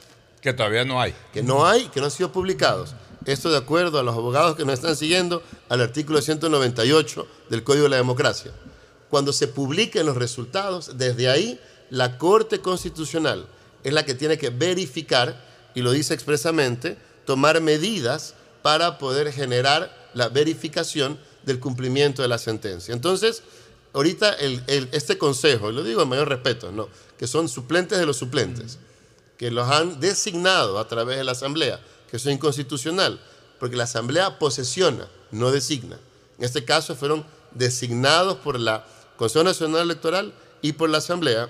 [0.42, 1.14] Que todavía no hay.
[1.32, 2.94] que no hay, que no han sido publicados.
[3.24, 7.84] Esto de acuerdo a los abogados que nos están siguiendo al artículo 198 del Código
[7.84, 8.50] de la Democracia.
[9.08, 13.46] Cuando se publiquen los resultados, desde ahí la Corte Constitucional
[13.84, 20.10] es la que tiene que verificar, y lo dice expresamente, tomar medidas para poder generar
[20.14, 22.92] la verificación del cumplimiento de la sentencia.
[22.94, 23.42] Entonces,
[23.92, 26.88] ahorita el- el- este consejo, y lo digo en mayor respeto, ¿no?
[27.18, 28.78] que son suplentes de los suplentes,
[29.36, 31.80] que los han designado a través de la Asamblea,
[32.10, 33.20] que es inconstitucional,
[33.58, 35.98] porque la Asamblea posesiona, no designa.
[36.38, 38.84] En este caso fueron designados por la
[39.16, 41.48] Consejo Nacional Electoral y por la Asamblea.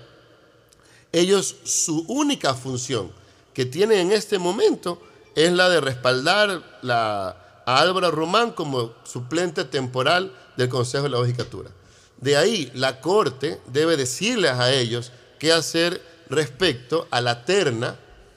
[1.12, 3.10] Ellos, su única función
[3.54, 5.00] que tienen en este momento
[5.34, 11.70] es la de respaldar a Álvaro Román como suplente temporal del Consejo de la Judicatura.
[12.18, 16.00] De ahí, la Corte debe decirles a ellos qué hacer
[16.32, 17.96] respecto a la terna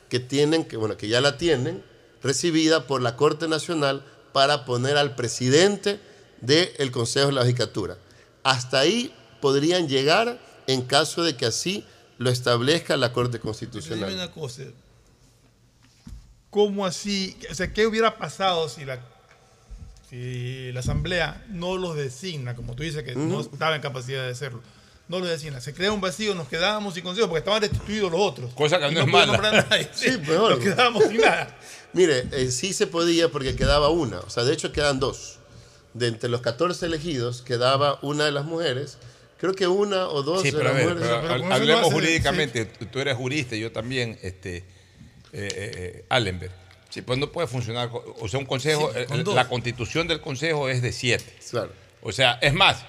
[0.09, 1.83] que tienen, que, bueno, que ya la tienen,
[2.21, 5.99] recibida por la Corte Nacional para poner al presidente
[6.41, 7.97] del Consejo de la Judicatura.
[8.43, 11.85] Hasta ahí podrían llegar en caso de que así
[12.17, 14.13] lo establezca la Corte Dime Constitucional.
[14.13, 14.63] una cosa.
[16.49, 17.37] ¿Cómo así?
[17.49, 18.99] O sea, ¿qué hubiera pasado si la,
[20.09, 24.31] si la Asamblea no los designa, como tú dices, que no estaba en capacidad de
[24.31, 24.61] hacerlo?
[25.07, 25.61] No los designa.
[25.61, 28.53] Se crea un vacío, nos quedábamos sin consejo porque estaban destituidos los otros.
[28.55, 29.25] Cosa que Y no es mala.
[29.33, 29.87] nombrar a nadie.
[29.93, 30.51] Sí, Sí, peor.
[30.55, 31.55] Nos quedábamos sin nada.
[31.93, 35.37] Mire, eh, sí se podía porque quedaba una, o sea, de hecho quedan dos.
[35.93, 38.97] De entre los 14 elegidos quedaba una de las mujeres,
[39.39, 41.07] creo que una o dos Sí, de pero a las ver, mujeres.
[41.07, 42.65] pero pero eso hablemos jurídicamente.
[42.65, 44.63] Tú- Tú eres jurista y yo también, este, eh,
[45.33, 46.51] eh, eh, Allenberg.
[46.89, 47.89] Sí, pues no puede funcionar.
[48.19, 51.33] O sea, un consejo, Sí, eh, con la constitución del consejo es de siete.
[51.49, 51.71] Claro.
[52.01, 52.83] O sea, es más,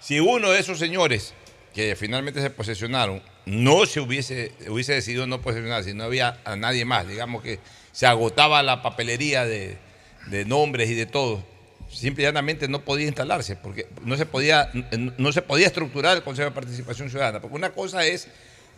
[0.00, 1.34] si uno de esos señores
[1.72, 6.56] que finalmente se posesionaron no se hubiese, hubiese decidido no posesionar, si no había a
[6.56, 7.58] nadie más, digamos que
[7.92, 9.78] se agotaba la papelería de,
[10.26, 11.44] de nombres y de todo,
[11.90, 14.70] simple y llanamente no podía instalarse, porque no se podía,
[15.18, 18.28] no se podía estructurar el Consejo de Participación Ciudadana, porque una cosa es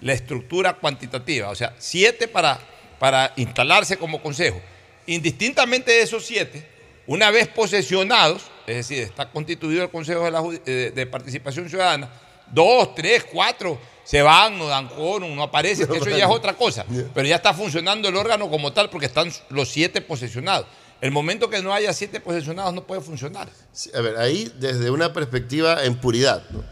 [0.01, 2.59] la estructura cuantitativa, o sea, siete para,
[2.99, 4.61] para instalarse como consejo.
[5.07, 6.67] Indistintamente de esos siete,
[7.07, 12.11] una vez posesionados, es decir, está constituido el Consejo de, eh, de Participación Ciudadana,
[12.53, 16.85] dos, tres, cuatro, se van, no dan quórum, no aparecen, eso ya es otra cosa.
[17.15, 20.67] Pero ya está funcionando el órgano como tal porque están los siete posesionados.
[21.01, 23.49] El momento que no haya siete posesionados no puede funcionar.
[23.73, 26.63] Sí, A ver, ahí desde una perspectiva en puridad, ¿no?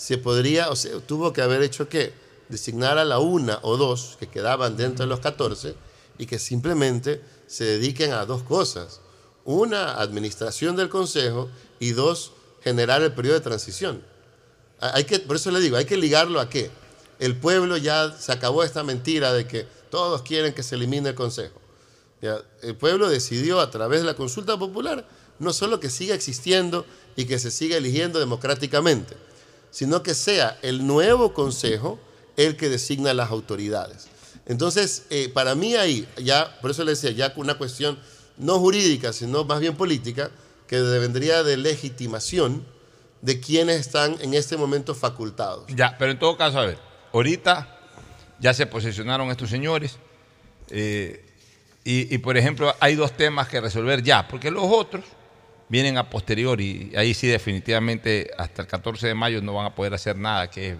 [0.00, 2.14] se podría, o sea, tuvo que haber hecho que
[2.48, 5.74] designar a la una o dos que quedaban dentro de los 14
[6.16, 9.00] y que simplemente se dediquen a dos cosas.
[9.44, 11.50] Una, administración del Consejo
[11.80, 14.02] y dos, generar el periodo de transición.
[14.80, 16.70] Ha- Hay que, por eso le digo, hay que ligarlo a qué.
[17.18, 21.14] El pueblo ya se acabó esta mentira de que todos quieren que se elimine el
[21.14, 21.60] Consejo.
[22.62, 25.06] El pueblo decidió a través de la consulta popular
[25.38, 26.84] no solo que siga existiendo
[27.16, 29.16] y que se siga eligiendo democráticamente,
[29.70, 31.98] sino que sea el nuevo consejo
[32.36, 34.08] el que designa las autoridades.
[34.44, 37.98] Entonces, eh, para mí ahí, ya, por eso le decía, ya una cuestión
[38.36, 40.30] no jurídica, sino más bien política,
[40.66, 42.62] que vendría de legitimación
[43.22, 45.64] de quienes están en este momento facultados.
[45.68, 46.78] Ya, pero en todo caso, a ver,
[47.12, 47.78] ahorita
[48.38, 49.98] ya se posesionaron estos señores
[50.70, 51.24] eh,
[51.84, 55.04] y, y, por ejemplo, hay dos temas que resolver ya, porque los otros
[55.68, 59.74] vienen a posteriori y ahí sí definitivamente hasta el 14 de mayo no van a
[59.74, 60.76] poder hacer nada, que es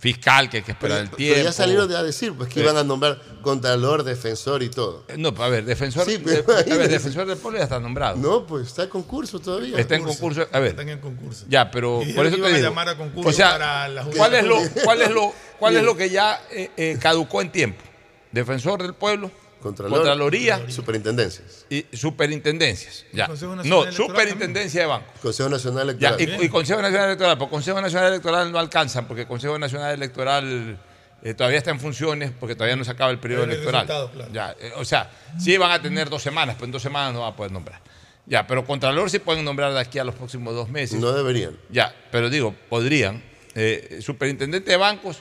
[0.00, 1.42] fiscal, que hay que esperar el Pero tiempo.
[1.44, 5.04] ya salieron a decir pues, que Eh, iban a nombrar contralor, defensor y todo.
[5.18, 8.16] No, a ver, defensor, Sí, de- pero a ver, defensor del pueblo ya está nombrado.
[8.16, 9.78] No, pues está en concurso todavía.
[9.78, 10.48] Está en concurso.
[10.50, 10.70] A ver.
[10.70, 11.44] Están en concurso.
[11.48, 12.68] Ya, pero Y por eso te iban a digo.
[12.70, 15.82] llamar a concurso o sea, para la ¿cuál es lo, cuál es lo, cuál es
[15.82, 17.84] lo que ya eh, eh, caducó en tiempo?
[18.32, 19.30] Defensor del pueblo,
[19.60, 21.66] Contralor, Contraloría superintendencias.
[21.68, 23.04] y superintendencias.
[23.12, 23.26] Ya.
[23.26, 25.06] Consejo No, superintendencia de banco.
[25.22, 26.42] Consejo Nacional Ya, Electoral.
[26.42, 29.92] y, y Consejo Nacional Electoral, porque Consejo Nacional Electoral no alcanzan, porque el Consejo Nacional
[29.94, 30.78] Electoral
[31.22, 33.84] eh, todavía está en funciones, porque todavía no se acaba el periodo el electoral.
[33.86, 34.10] claro.
[34.32, 37.20] Ya, eh, o sea, sí van a tener dos semanas, pero en dos semanas no
[37.20, 37.80] va a poder nombrar.
[38.26, 41.00] Ya, pero Contralor sí pueden nombrar de aquí a los próximos dos meses.
[41.00, 41.56] No deberían.
[41.68, 43.22] Ya, pero digo, podrían.
[43.56, 45.18] Eh, superintendente de bancos,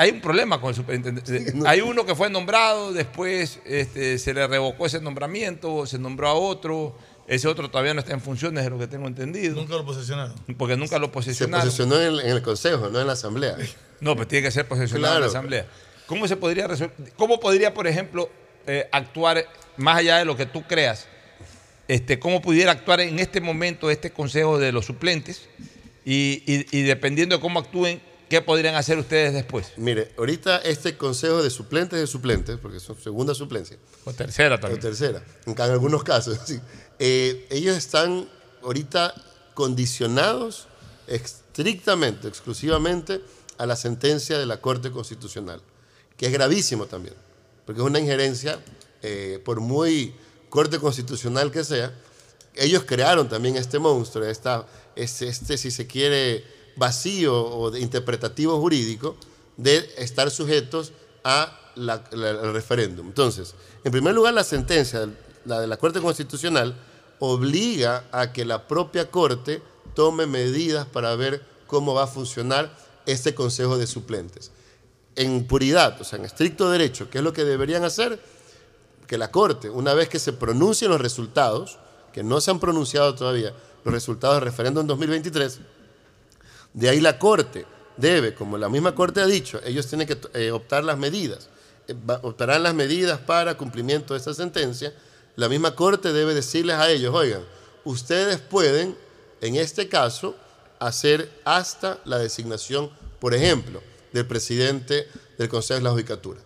[0.00, 1.52] hay un problema con el superintendente.
[1.66, 6.34] Hay uno que fue nombrado, después este, se le revocó ese nombramiento, se nombró a
[6.34, 6.96] otro,
[7.26, 9.54] ese otro todavía no está en funciones de lo que tengo entendido.
[9.56, 10.34] Nunca lo posesionaron.
[10.56, 11.66] Porque nunca lo Se posesionaron.
[11.66, 13.56] posicionó en el, en el Consejo, no en la Asamblea.
[14.00, 15.38] No, pues tiene que ser posesionado en la Claro.
[15.38, 15.66] Asamblea.
[16.06, 18.30] ¿Cómo se podría resol- ¿Cómo podría, por ejemplo,
[18.66, 19.44] eh, actuar
[19.76, 21.06] más allá de lo que tú creas?
[21.86, 25.48] Este, ¿Cómo pudiera actuar en este momento este Consejo de los Suplentes?
[26.06, 29.72] Y, y- y dependiendo de cómo actúen, ¿qué podrían hacer ustedes después?
[29.76, 33.76] Mire, ahorita este Consejo de Suplentes de Suplentes, porque son segunda suplencia.
[34.04, 34.78] O tercera también.
[34.78, 36.58] O tercera, en, algunos casos, sí.
[36.98, 38.28] Eh, ellos están
[38.62, 39.12] ahorita
[39.54, 40.68] condicionados
[41.06, 43.20] estrictamente, exclusivamente
[43.58, 45.60] a la sentencia de la Corte Constitucional,
[46.16, 47.14] que es gravísimo también,
[47.66, 48.58] porque es una injerencia,
[49.02, 50.14] eh, por muy
[50.48, 51.92] Corte Constitucional que sea,
[52.54, 54.66] ellos crearon también este monstruo, esta,
[54.96, 56.44] este, este, si se quiere,
[56.76, 59.16] vacío o de interpretativo jurídico
[59.56, 60.92] de estar sujetos
[61.24, 63.06] a la- al referéndum.
[63.06, 63.54] Entonces,
[63.84, 65.08] en primer lugar, la sentencia,
[65.44, 66.74] la de la Corte Constitucional,
[67.18, 69.62] obliga a que la propia Corte
[69.94, 72.74] tome medidas para ver cómo va a funcionar
[73.06, 74.50] este Consejo de Suplentes.
[75.16, 78.20] En puridad, o sea, en estricto derecho, ¿qué es lo que deberían hacer?
[79.06, 81.78] que la Corte, una vez que se pronuncien los resultados,
[82.12, 83.52] que no se han pronunciado todavía,
[83.84, 85.58] los resultados del referéndum 2023,
[86.72, 87.66] de ahí la Corte
[87.96, 91.48] debe, como la misma Corte ha dicho, ellos tienen que eh, optar las medidas,
[91.88, 94.94] eh, optarán las medidas para cumplimiento de esta sentencia,
[95.36, 97.42] la misma Corte debe decirles a ellos, oigan,
[97.84, 98.96] ustedes pueden,
[99.40, 100.36] en este caso,
[100.78, 105.06] hacer hasta la designación, por ejemplo, del presidente
[105.38, 106.40] del Consejo de la Judicatura.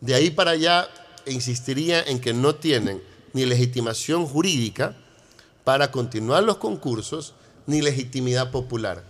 [0.00, 0.88] De ahí para allá
[1.26, 3.02] insistiría en que no tienen
[3.32, 4.96] ni legitimación jurídica
[5.64, 7.34] para continuar los concursos,
[7.66, 9.02] ni legitimidad popular.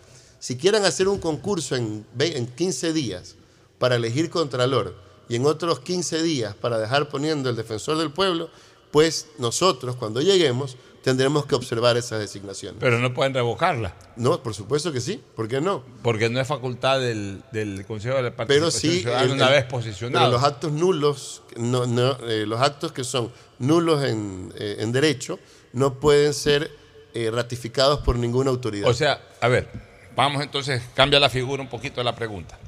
[0.45, 3.37] Si quieren hacer un concurso en, ve- en 15 días
[3.79, 4.95] para elegir contralor
[5.27, 8.51] y en otros 15 días para dejar poniendo el defensor del pueblo,
[8.91, 12.77] pues nosotros cuando lleguemos tendremos que observar esas designaciones.
[12.79, 13.95] Pero no pueden revocarla.
[14.17, 15.19] No, por supuesto que sí.
[15.35, 15.83] ¿Por qué no?
[16.03, 19.49] Porque no es facultad del, del Consejo de la Pero Participación sí, Ciudadana el- una
[19.49, 20.31] vez pero posicionado.
[20.31, 25.39] los actos nulos, no, no, eh, los actos que son nulos en, eh, en derecho,
[25.73, 26.71] no pueden ser
[27.15, 28.91] eh, ratificados por ninguna autoridad.
[28.91, 32.59] O sea, a ver, vamos entonces, cambia la figura un poquito de la pregunta.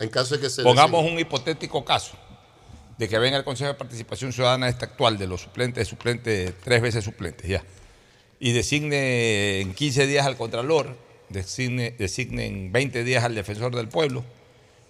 [0.00, 2.16] en caso de que se Pongamos un hipotético caso
[2.98, 6.80] de que venga el Consejo de Participación Ciudadana este actual de los suplentes, suplentes, tres
[6.82, 7.62] veces suplentes ya,
[8.40, 10.96] y designe en 15 días al Contralor,
[11.28, 14.24] designe, designe en 20 días al Defensor del Pueblo,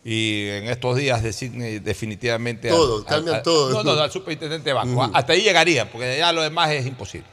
[0.05, 3.83] y en estos días designe definitivamente al- Todo, al- cambian al- todo.
[3.83, 5.11] No, no, al superintendente de banco.
[5.15, 7.27] Hasta ahí llegaría, porque ya lo demás es imposible.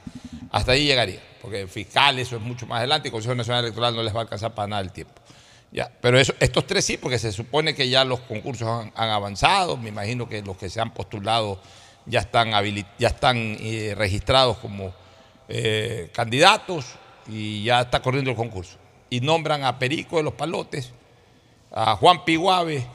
[0.52, 4.04] Hasta ahí llegaría, porque fiscal eso es mucho más adelante y Consejo Nacional Electoral no
[4.04, 5.22] les va a alcanzar para nada el tiempo.
[5.72, 9.78] Ya, pero eso, estos tres sí, porque se supone que ya los concursos han, avanzado.
[9.78, 11.62] Me imagino que los que se han postulado
[12.06, 12.52] ya están,
[13.00, 14.94] ya están eh, registrados como
[15.48, 16.86] eh, candidatos
[17.28, 18.78] y ya está corriendo el concurso.
[19.10, 20.92] Y nombran a Perico de los Palotes,
[21.72, 22.86] a Juan Piguave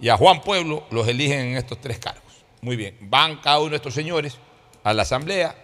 [0.00, 2.22] y a Juan Pueblo, los eligen en estos tres cargos.
[2.62, 4.38] Muy bien, van cada uno de estos señores
[4.84, 5.56] a la Asamblea.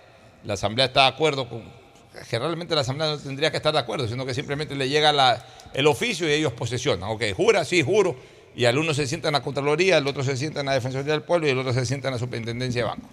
[0.44, 1.75] La Asamblea está de acuerdo con,
[2.24, 5.44] generalmente la Asamblea no tendría que estar de acuerdo, sino que simplemente le llega la-
[5.74, 7.10] el oficio y ellos posesionan.
[7.10, 8.16] Ok, jura, sí, juro.
[8.54, 11.12] Y al uno se sienta en la Contraloría, el otro se sienta en la Defensoría
[11.12, 13.08] del Pueblo y el otro se sienta en la Superintendencia de Banco.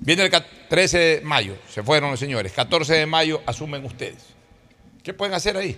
[0.00, 2.52] Viene el ca- 13 de mayo, se fueron los señores.
[2.52, 4.24] 14 de mayo asumen ustedes.
[5.04, 5.76] ¿Qué pueden hacer ahí?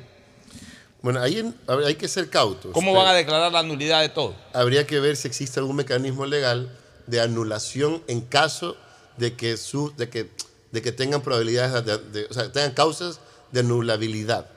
[1.03, 2.73] Bueno, ahí ver, hay que ser cautos.
[2.73, 4.35] ¿Cómo van a declarar la nulidad de todo?
[4.55, 6.75] Habría que ver si existe algún mecanismo legal
[7.07, 8.79] de anulación en caso
[9.19, 10.31] de que, su, de que,
[10.75, 13.21] de que tengan probabilidades, de, o sea, tengan causas
[13.53, 14.51] de anulabilidad.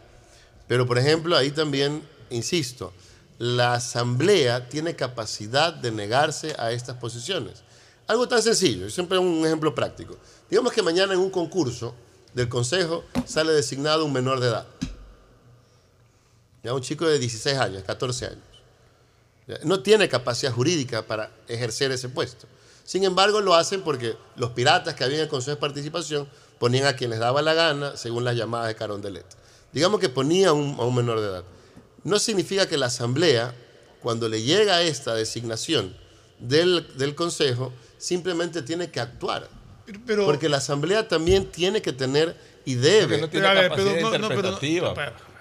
[0.68, 2.92] Pero, por ejemplo, ahí también, insisto,
[3.38, 7.62] la Asamblea tiene capacidad de negarse a estas posiciones.
[8.08, 10.18] Algo tan sencillo, siempre un ejemplo práctico.
[10.50, 11.94] Digamos que mañana en un concurso
[12.34, 14.66] del Consejo sale designado un menor de edad.
[16.64, 19.64] Ya un chico de 16 años, 14 años.
[19.64, 22.48] No tiene capacidad jurídica para ejercer ese puesto.
[22.88, 26.26] Sin embargo, lo hacen porque los piratas que había en el Consejo de Participación
[26.58, 29.26] ponían a quien les daba la gana según las llamadas de Carondelet.
[29.74, 31.44] Digamos que ponía a un, a un menor de edad.
[32.06, 33.54] No significa que la Asamblea,
[34.02, 35.94] cuando le llega esta designación
[36.40, 39.50] del, del Consejo, simplemente tiene que actuar.
[40.06, 43.18] pero- porque la Asamblea también tiene que tener y debe.
[43.20, 44.94] Porque no tiene Pero, capacidad pero no, no, pero no, interpretativa.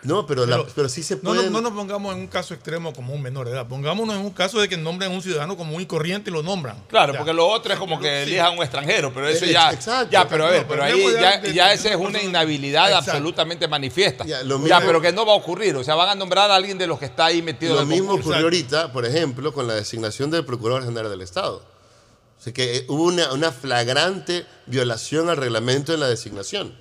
[0.06, 1.44] No, pero, la- pero sí se No, puede.
[1.44, 3.66] no, no nos pongamos en un caso extremo como un menor de edad.
[3.66, 6.42] Pongámonos en un caso de que nombren a un ciudadano común y corriente y lo
[6.42, 6.84] nombran.
[6.88, 7.18] Claro, Ya.
[7.18, 8.30] porque lo otro es como que Sí.
[8.30, 10.10] elijan un extranjero, pero eso Eh, ya, exacto.
[10.12, 11.96] ya, pero a ver, No, pero pero ahí de- ya, de- ya de esa es
[11.96, 13.10] una inhabilidad Exacto.
[13.10, 14.24] absolutamente manifiesta.
[14.24, 16.50] Ya, Ya, lo mismo- pero que no va a ocurrir, o sea, van a nombrar
[16.50, 18.28] a alguien de los que está ahí metido Lo en el mismo concurso.
[18.30, 21.62] ocurrió ahorita, por ejemplo, con la designación del Procurador General del Estado.
[22.38, 26.78] O sea que eh, hubo una, una flagrante violación al reglamento en la designación.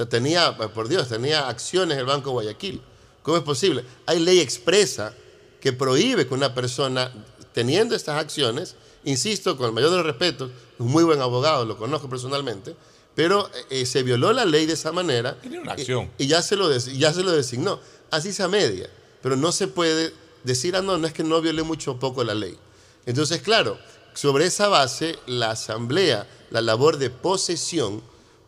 [0.00, 2.80] Sea, tenía, eh, por Dios, tenía acciones el Banco Guayaquil.
[3.22, 3.84] ¿Cómo es posible?
[4.06, 5.12] Hay ley expresa
[5.60, 7.12] que prohíbe que una persona,
[7.52, 11.66] teniendo estas acciones, insisto, con el mayor de los respetos, es un muy buen abogado,
[11.66, 12.74] lo conozco personalmente,
[13.14, 15.38] pero eh, se violó la ley de esa manera.
[15.38, 16.10] Tiene una acción.
[16.16, 17.78] Y, y ya, se lo ya se lo designó.
[18.10, 18.88] Así sea media.
[19.20, 20.14] Pero no se puede
[20.44, 22.56] decir, ah, no, no es que no violé mucho o poco la ley.
[23.04, 23.78] Entonces, claro,
[24.14, 28.00] sobre esa base, la asamblea, la labor de posesión,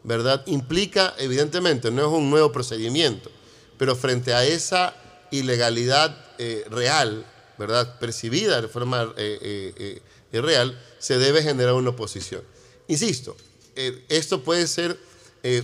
[0.05, 0.43] ¿verdad?
[0.47, 3.31] Implica, evidentemente, no es un nuevo procedimiento,
[3.79, 4.95] pero frente a esa
[5.31, 7.27] ilegalidad eh, real,
[7.59, 7.99] ¿verdad?
[7.99, 10.01] Percibida de forma eh,
[10.33, 12.43] eh, real, se debe generar una oposición.
[12.89, 13.37] Insisto,
[14.09, 14.99] esto puede ser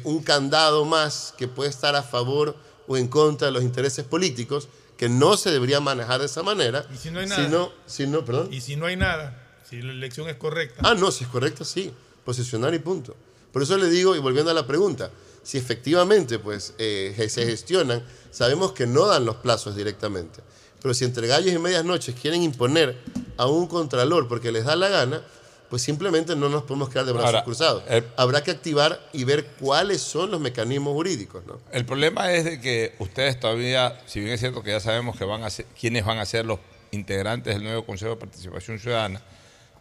[0.04, 2.56] un candado más que puede estar a favor
[2.86, 6.84] o en contra de los intereses políticos, que no se debería manejar de esa manera.
[6.92, 7.44] Y si no hay nada.
[7.44, 8.52] Sino, sino, perdón.
[8.52, 10.80] Y si no hay nada, si la elección es correcta.
[10.84, 11.92] Ah, no, si es correcto, sí.
[12.24, 13.14] Posicionar y punto.
[13.52, 15.10] Por eso le digo, y volviendo a la pregunta,
[15.42, 20.40] si efectivamente pues, eh, se gestionan, sabemos que no dan los plazos directamente.
[20.80, 22.96] Pero si entre gallos y medias noches quieren imponer
[23.36, 25.22] a un contralor porque les da la gana,
[25.68, 27.82] pues simplemente no nos podemos quedar de brazos Ahora, cruzados.
[28.16, 31.44] Habrá que activar y ver cuáles son los mecanismos jurídicos.
[31.46, 31.60] ¿no?
[31.72, 35.24] El problema es de que ustedes todavía, si bien es cierto que ya sabemos que
[35.24, 36.58] van a ser, quiénes van a ser los
[36.90, 39.20] integrantes del nuevo Consejo de Participación Ciudadana,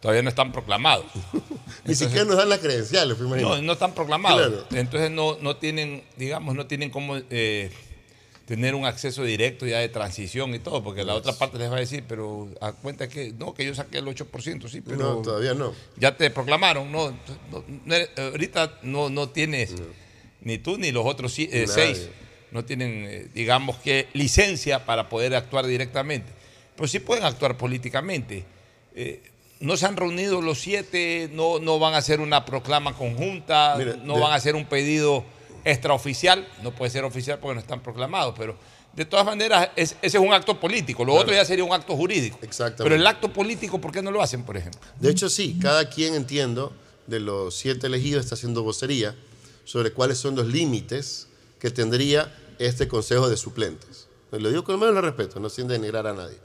[0.00, 1.06] todavía no están proclamados.
[1.84, 3.18] Ni siquiera nos dan las credenciales.
[3.18, 4.48] No, no están proclamados.
[4.48, 4.66] Claro.
[4.72, 7.70] Entonces no, no tienen, digamos, no tienen cómo eh,
[8.48, 11.76] tener un acceso directo ya de transición y todo, porque la otra parte les va
[11.76, 15.16] a decir, pero a cuenta que no, que yo saqué el 8%, sí, pero No,
[15.22, 15.74] todavía no.
[15.96, 17.10] ya te proclamaron, no,
[17.50, 19.74] no, no ahorita no, no tienes
[20.40, 22.08] ni tú ni los otros eh, seis,
[22.50, 26.32] no tienen, eh, digamos que licencia para poder actuar directamente,
[26.74, 28.46] pero sí pueden actuar políticamente.
[29.60, 33.96] No se han reunido los siete, no, no van a hacer una proclama conjunta, Mira,
[33.96, 35.24] no de- van a hacer un pedido
[35.64, 38.56] extraoficial, no puede ser oficial porque no están proclamados, pero
[38.94, 41.22] de todas maneras es- ese es un acto político, lo Claro.
[41.22, 42.38] otro ya sería un acto jurídico.
[42.42, 42.84] Exactamente.
[42.84, 44.80] Pero el acto político, ¿por qué no lo hacen, por ejemplo?
[45.00, 46.72] De hecho, sí, cada quien, entiendo,
[47.06, 49.16] de los siete elegidos está haciendo vocería
[49.64, 51.26] sobre cuáles son los límites
[51.58, 54.06] que tendría este Consejo de Suplentes.
[54.30, 56.36] Lo digo con el mayor respeto, no sin denigrar a nadie.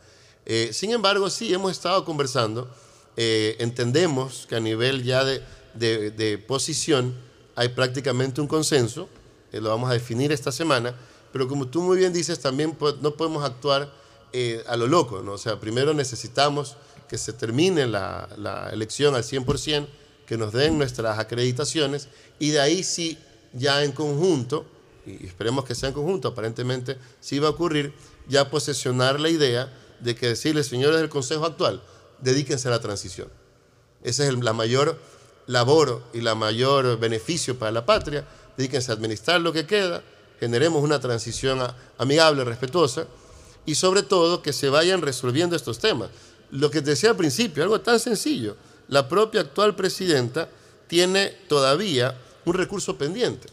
[0.46, 2.74] Eh, sin embargo, sí, hemos estado conversando,
[3.18, 5.42] eh, entendemos que a nivel ya de,
[5.74, 7.14] de- posición
[7.56, 9.10] hay prácticamente un consenso,
[9.52, 10.96] eh, lo vamos a definir esta semana,
[11.32, 13.92] pero como tú muy bien dices, también no podemos actuar
[14.34, 15.34] eh, a lo loco, ¿no?
[15.34, 16.76] O sea, primero necesitamos
[17.08, 19.88] que se termine la, la elección al 100%,
[20.26, 22.08] que nos den nuestras acreditaciones
[22.40, 23.18] y de ahí sí,
[23.54, 24.66] ya en conjunto,
[25.06, 27.94] y esperemos que sea en conjunto, aparentemente sí va a ocurrir,
[28.28, 31.84] ya posesionar la idea de que decirles, señores del Consejo actual,
[32.24, 33.28] dedíquense a la transición.
[34.04, 34.98] Esa es la mayor
[35.48, 38.26] labor y la mayor beneficio para la patria.
[38.58, 40.04] Dedíquense a administrar lo que queda,
[40.40, 41.60] generemos una transición
[41.98, 43.08] amigable, respetuosa
[43.66, 46.10] y sobre todo que se vayan resolviendo estos temas.
[46.52, 48.56] Lo que decía al principio, algo tan sencillo.
[48.90, 50.50] La propia actual presidenta
[50.88, 53.48] tiene todavía un recurso pendiente.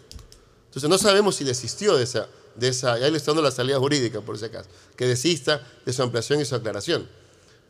[0.66, 4.20] Entonces no sabemos si desistió de esa, de esa, ya le dando la salida jurídica
[4.20, 7.08] por si acaso, que desista de su ampliación y su aclaración.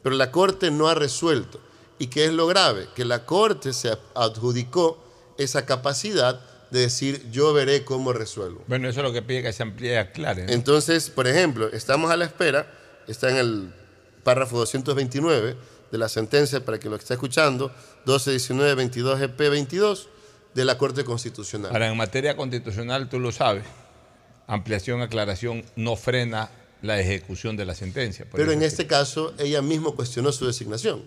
[0.02, 1.60] Pero la Corte no ha resuelto.
[1.98, 2.88] ¿Y qué es lo grave?
[2.94, 5.02] Que la Corte se adjudicó
[5.36, 6.40] esa capacidad
[6.70, 8.64] de decir yo veré cómo resuelvo.
[8.66, 10.46] Bueno, eso es lo que pide que se amplíe y aclare.
[10.46, 10.52] ¿no?
[10.52, 12.72] Entonces, por ejemplo, estamos a la espera,
[13.06, 13.74] está en el
[14.22, 15.56] párrafo 229
[15.90, 17.72] de la sentencia, para que lo esté escuchando,
[18.06, 20.06] 1219-22 EP22
[20.54, 21.72] de la Corte Constitucional.
[21.72, 23.64] Ahora, en materia constitucional, tú lo sabes,
[24.46, 26.50] ampliación, aclaración no frena
[26.82, 28.26] la ejecución de la sentencia.
[28.32, 31.02] Pero en es este caso, ella mismo cuestionó su designación.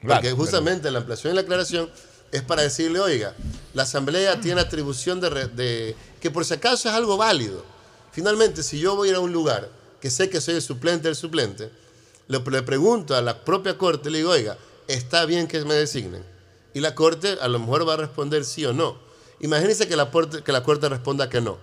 [0.00, 1.90] Claro, Porque justamente la ampliación y la aclaración
[2.32, 3.34] es para decirle, oiga,
[3.74, 7.64] la Asamblea tiene atribución de, que por si acaso es algo válido.
[8.10, 9.68] Finalmente, si yo voy a ir a un lugar
[10.00, 11.70] que sé que soy el suplente del suplente,
[12.28, 14.56] le, le pregunto a la propia Corte, le digo, oiga,
[14.88, 16.24] ¿está bien que me designen?
[16.74, 18.98] Y la Corte a lo mejor va a responder sí o no.
[19.42, 20.10] Imagínense que la,
[20.44, 21.58] que la corte responda que no.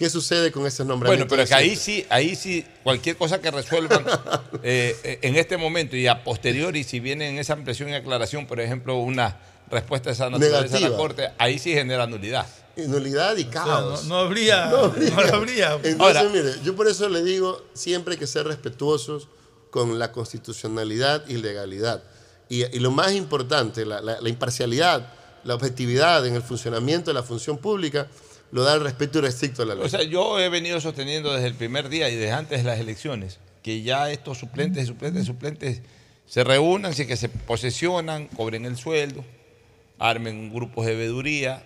[0.00, 1.26] ¿Qué sucede con ese nombramiento?
[1.26, 4.02] Bueno, pero es que de ahí sí, ahí sí, cualquier cosa que resuelvan
[4.62, 8.60] eh, en este momento y a posteriori, si viene en esa ampliación y aclaración, por
[8.60, 9.36] ejemplo, una
[9.70, 10.96] respuesta de esa naturaleza a la Negativa.
[10.96, 12.46] Corte, ahí sí genera nulidad.
[12.78, 14.04] nulidad y caos.
[14.04, 15.74] no- no habría- No no habría.
[15.74, 19.28] Entonces, Ahora- mire, yo por eso le digo, siempre hay que ser respetuosos
[19.68, 22.02] con la constitucionalidad y legalidad.
[22.48, 25.12] Y, y lo más importante, la, la- la imparcialidad,
[25.44, 28.08] la objetividad en el funcionamiento de la función pública,
[28.52, 29.84] lo da el respeto irrestricto a la ley.
[29.84, 32.80] O sea, yo he venido sosteniendo desde el primer día y desde antes de las
[32.80, 35.82] elecciones que ya estos suplentes, suplentes, suplentes
[36.26, 39.24] se reúnan, si que se posesionan, cobren el sueldo,
[39.98, 41.62] armen grupos de veeduría,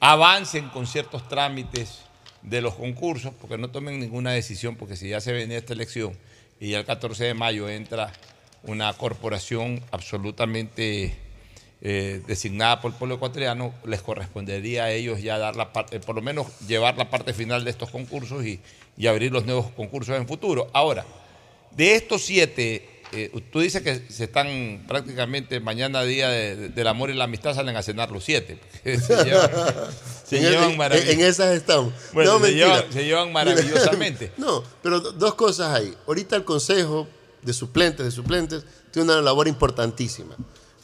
[0.00, 2.00] avancen con ciertos trámites
[2.42, 6.16] de los concursos, porque no tomen ninguna decisión, porque si ya se venía esta elección
[6.60, 8.12] y ya el 14 de mayo entra
[8.62, 11.16] una corporación absolutamente
[11.86, 16.14] eh, designada por el pueblo ecuatoriano, les correspondería a ellos ya dar la parte, por
[16.16, 18.58] lo menos llevar la parte final de estos concursos y,
[18.96, 20.68] y abrir los nuevos concursos en futuro.
[20.72, 21.04] Ahora,
[21.72, 26.86] de estos siete, eh, tú dices que se están prácticamente mañana día de- de- del
[26.86, 28.58] amor y la amistad salen a cenar los siete.
[28.84, 29.50] Se llevan,
[30.24, 31.92] se en, llevan en- maravill- en esas estamos.
[32.14, 34.32] Bueno, no, se, llevan, se llevan maravillosamente.
[34.38, 35.94] No, pero do- dos cosas ahí.
[36.06, 37.06] Ahorita el Consejo
[37.42, 40.34] de Suplentes de Suplentes tiene una labor importantísima.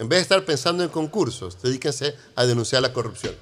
[0.01, 3.35] En vez de estar pensando en concursos, dedíquense a denunciar la corrupción.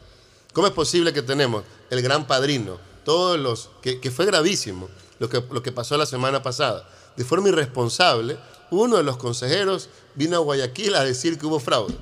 [0.52, 4.89] ¿Cómo es posible que tenemos el gran padrino, todos los, que, fue gravísimo
[5.20, 6.89] lo que, lo que pasó la semana pasada?
[7.16, 8.36] De forma irresponsable,
[8.72, 11.94] uno de los consejeros vino a Guayaquil a decir que hubo fraude.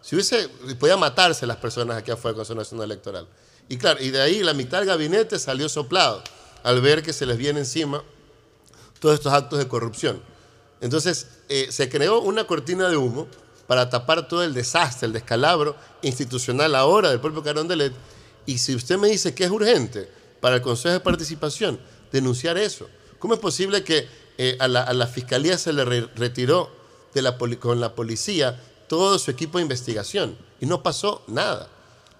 [0.00, 0.48] Si hubiese,
[0.80, 3.28] podía matarse las personas aquí afuera del Consejo Nacional Electoral.
[3.68, 6.24] Y claro, y de ahí la mitad del gabinete salió soplado
[6.64, 8.02] al ver que se les viene encima
[8.98, 10.20] todos estos actos de corrupción.
[10.80, 13.28] Entonces, eh, se creó una cortina de humo
[13.72, 17.94] para tapar todo el desastre, el descalabro institucional ahora del propio Carondelet.
[18.44, 20.10] Y si usted me dice que es urgente
[20.42, 21.80] para el Consejo de Participación
[22.12, 22.86] denunciar eso,
[23.18, 26.70] ¿cómo es posible que eh, a, la, Fiscalía se le re- retiró
[27.14, 31.70] de la con la policía todo su equipo de investigación y no pasó nada?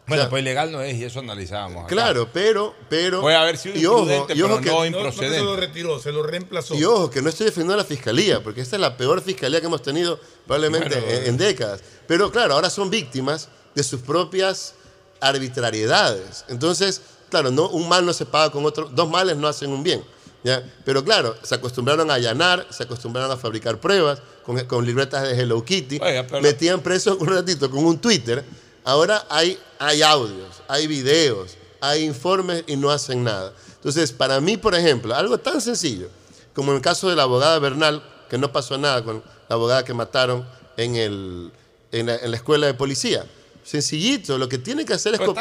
[0.06, 1.84] Bueno, O sea, pues ilegal no es y eso analizábamos.
[1.84, 1.88] acá.
[1.94, 3.20] Claro, pero, pero.
[3.20, 5.38] Puede haber sido y ojo, y ojo pero que, no No, no que improcedente.
[5.38, 6.74] se lo retiró, se lo reemplazó.
[6.74, 9.60] y ojo, que no estoy defendiendo a la fiscalía, porque esta es la peor fiscalía
[9.60, 11.80] que hemos tenido probablemente Bueno, en, en décadas.
[12.08, 14.74] Pero claro, ahora son víctimas de sus propias
[15.20, 16.44] arbitrariedades.
[16.48, 17.00] Entonces,
[17.30, 20.02] claro, no, un mal no se paga con otro, dos males no hacen un bien.
[20.44, 20.62] ¿ya?
[20.84, 25.40] Pero claro, se acostumbraron a allanar, se acostumbraron a fabricar pruebas con, con libretas de
[25.40, 28.44] Hello Kitty, Oiga, pero- metían preso un ratito con un Twitter.
[28.84, 33.52] Ahora hay, hay audios, hay videos, hay informes y no hacen nada.
[33.74, 36.08] Entonces, para mí, por ejemplo, algo tan sencillo
[36.54, 39.84] como en el caso de la abogada Bernal, que no pasó nada con la abogada
[39.84, 40.46] que mataron
[40.76, 41.50] en, el,
[41.92, 43.24] en, la, en la escuela de policía.
[43.64, 45.34] Sencillito, lo que tiene que hacer es co-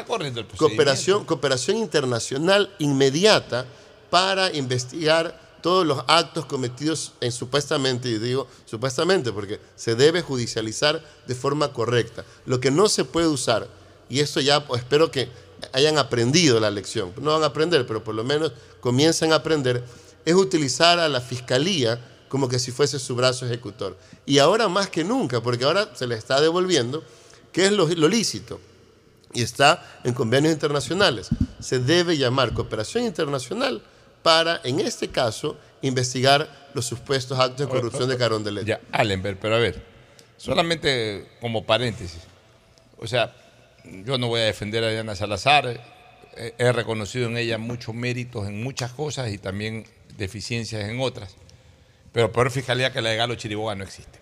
[0.58, 3.66] cooperación, cooperación internacional inmediata
[4.10, 11.04] para investigar todos los actos cometidos en supuestamente, y digo supuestamente porque se debe judicializar
[11.28, 12.26] de forma correcta.
[12.46, 13.68] Lo que no se puede usar,
[14.10, 15.30] y esto ya pues, espero que
[15.74, 19.84] hayan aprendido la lección, no van a aprender, pero por lo menos comiencen a aprender,
[20.26, 23.98] es utilizar a la fiscalía como que si fuese su brazo ejecutor.
[24.26, 27.04] Y ahora más que nunca, porque ahora se le está devolviendo,
[27.52, 28.60] que es lo lícito
[29.34, 31.30] y está en convenios internacionales.
[31.60, 33.82] Se debe llamar cooperación internacional
[34.22, 38.66] para, en este caso, investigar los supuestos actos de corrupción de Carondelet.
[38.66, 39.84] Ya, Allenberg, pero a ver,
[40.38, 42.22] solamente como paréntesis.
[42.98, 43.36] O sea,
[43.84, 45.82] yo no voy a defender a Diana Salazar.
[46.38, 49.86] He, he reconocido en ella muchos méritos en muchas cosas y también
[50.18, 51.36] deficiencias en otras.
[52.14, 54.21] Pero peor fiscalía que la de Galo Chiriboga no existe.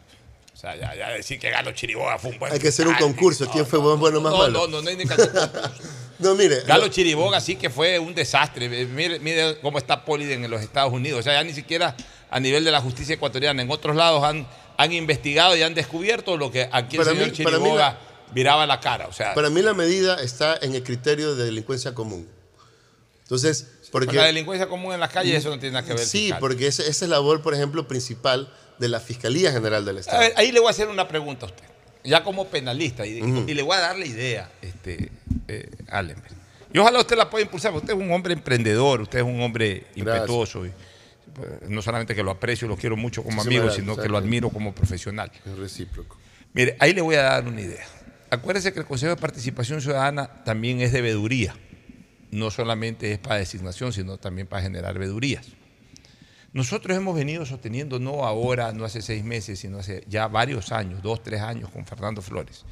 [0.60, 2.96] O sea, ya, ya decir que Galo Chiriboga fue un buen Hay que hacer un
[2.96, 3.50] concurso.
[3.50, 4.52] ¿Quién fue bueno, bueno más no, malo?
[4.52, 5.06] No, no, no hay ni.
[6.20, 6.64] No, mire.
[6.68, 8.66] Galo lo- Chiriboga sí que fue un desastre.
[8.66, 11.22] Eh, Mire, mire cómo está Poliden en los Estados Unidos.
[11.22, 11.96] O sea, ya ni siquiera
[12.30, 13.62] a nivel de la justicia ecuatoriana.
[13.62, 14.46] En otros lados han,
[14.76, 18.00] han investigado y han descubierto lo que aquí el Para señor mí- Chiriboga la-
[18.34, 19.08] viraba la cara.
[19.08, 22.28] O sea, Para mí la medida está en el criterio de delincuencia común.
[23.22, 24.18] Entonces, porque...
[24.18, 26.06] la delincuencia común en las calles, eso no tiene nada que ver.
[26.06, 26.40] Sí, fiscal.
[26.42, 30.20] porque esa, esa es labor, por ejemplo, principal de la Fiscalía General del A Estado.
[30.20, 31.66] ver, ahí le voy a hacer una pregunta a usted.
[32.04, 33.06] Ya como penalista.
[33.06, 35.12] Y, le voy a dar la idea, este,
[35.48, 36.34] eh, Allenberg.
[36.74, 39.42] Y ojalá usted la pueda impulsar, porque usted es un hombre emprendedor, usted es un
[39.42, 40.66] hombre impetuoso.
[40.66, 40.72] y,
[41.34, 44.18] pues, no solamente que lo aprecio y lo quiero mucho como amigo, sino que lo
[44.18, 45.32] admiro como profesional.
[45.46, 46.18] Es recíproco.
[46.54, 47.86] Mire, ahí le voy a dar una idea.
[48.30, 51.56] Acuérdese que el Consejo de Participación Ciudadana también es de veeduría.
[52.32, 55.48] No solamente es para designación, sino también para generar veedurías.
[56.52, 61.02] Nosotros hemos venido sosteniendo, no ahora, no hace seis meses, sino hace ya varios años,
[61.04, 62.66] dos, tres años con Fernando Flores,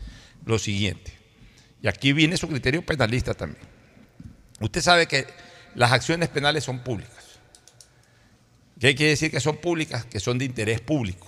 [0.46, 1.14] lo siguiente.
[1.82, 3.64] Y aquí viene su criterio penalista también.
[4.60, 5.28] Usted sabe que
[5.76, 7.40] las acciones penales son públicas.
[8.80, 10.06] ¿Qué quiere decir que son públicas?
[10.06, 11.28] Que son de interés público.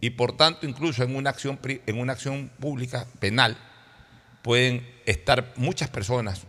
[0.00, 3.56] Y por tanto, incluso en una acción, en una acción pública penal
[4.42, 6.42] pueden estar muchas personas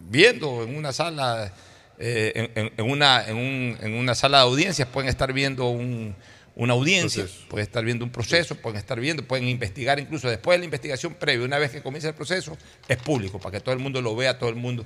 [0.00, 1.52] viendo en una sala,
[1.98, 6.14] eh, en, una, en, un- en una sala de audiencias, pueden estar viendo un-
[6.56, 10.58] una audiencia, pueden estar viendo un proceso, pueden estar viendo, pueden investigar incluso después de
[10.60, 12.56] la investigación previa, una vez que comienza el proceso,
[12.88, 14.84] es público, para que todo el mundo lo vea, todo el mundo.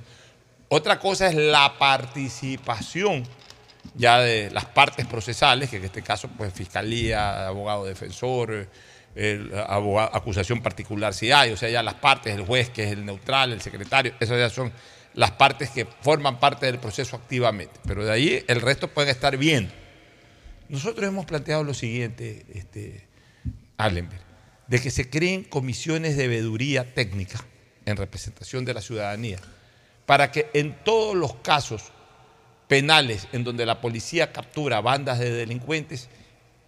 [0.69, 3.23] Otra cosa es la participación
[3.95, 8.67] ya de las partes procesales, que en este caso, pues fiscalía, abogado defensor,
[9.15, 12.91] el abogado- acusación particular si hay, o sea, ya las partes, el juez que es
[12.91, 14.71] el neutral, el secretario, esas ya son
[15.13, 17.79] las partes que forman parte del proceso activamente.
[17.85, 19.73] Pero de ahí el resto pueden estar viendo.
[20.69, 23.05] Nosotros hemos planteado lo siguiente, este,
[23.77, 24.23] Allenberg,
[24.67, 27.43] de que se creen comisiones de veeduría técnica
[27.85, 29.39] en representación de la ciudadanía,
[30.05, 31.91] para que en todos los casos
[32.67, 36.09] penales en donde la policía captura bandas de delincuentes,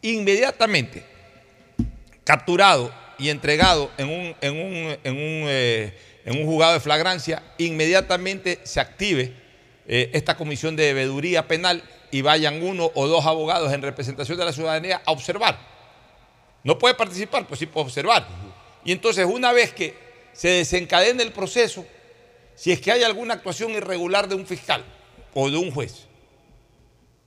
[0.01, 1.05] inmediatamente
[2.25, 7.43] capturado y entregado en un, en un, en un, eh, en un juzgado de flagrancia,
[7.59, 9.33] inmediatamente se active
[9.87, 14.45] eh, esta comisión de veeduría penal y vayan uno o dos abogados en representación de
[14.45, 15.57] la ciudadanía a observar.
[16.63, 18.27] No puede participar, pues sí puede observar.
[18.83, 19.93] Y entonces, una vez que
[20.33, 21.85] se desencadene el proceso,
[22.55, 24.83] si es que hay alguna actuación irregular de un fiscal
[25.35, 26.07] o de un juez,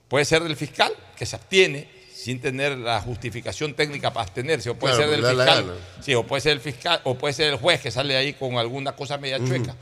[0.09, 4.75] puede ser del fiscal que se abstiene sin tener la justificación técnica para abstenerse, o
[4.75, 7.55] puede Claro, ser del fiscal, sí, o puede ser el fiscal, o puede ser el
[7.55, 9.47] juez que sale ahí con alguna cosa media Ujú.
[9.47, 9.75] chueca.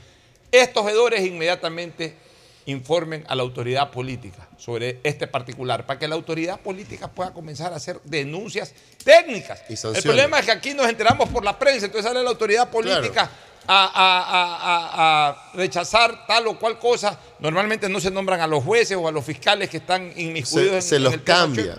[0.52, 2.14] Estos veedores inmediatamente
[2.66, 7.72] informen a la autoridad política sobre este particular, para que la autoridad política pueda comenzar
[7.72, 9.62] a hacer denuncias técnicas.
[9.68, 13.30] El problema es que aquí nos enteramos por la prensa, entonces sale la autoridad política
[13.66, 17.18] a, a- a- a- a rechazar tal o cual cosa.
[17.40, 20.76] Normalmente no se nombran a los jueces o a los fiscales que están inmiscuidos Se,
[20.76, 21.78] en, se en los el cambia.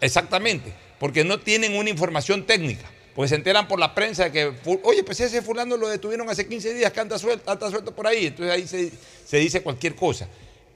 [0.00, 2.88] Exactamente, porque no tienen una información técnica.
[3.14, 4.52] Porque se enteran por la prensa de que,
[4.84, 8.06] oye, pues ese fulano lo detuvieron hace 15 días, que anda suelto, anda suelto por
[8.06, 8.26] ahí.
[8.28, 8.90] Entonces ahí se,
[9.26, 10.28] se dice cualquier cosa.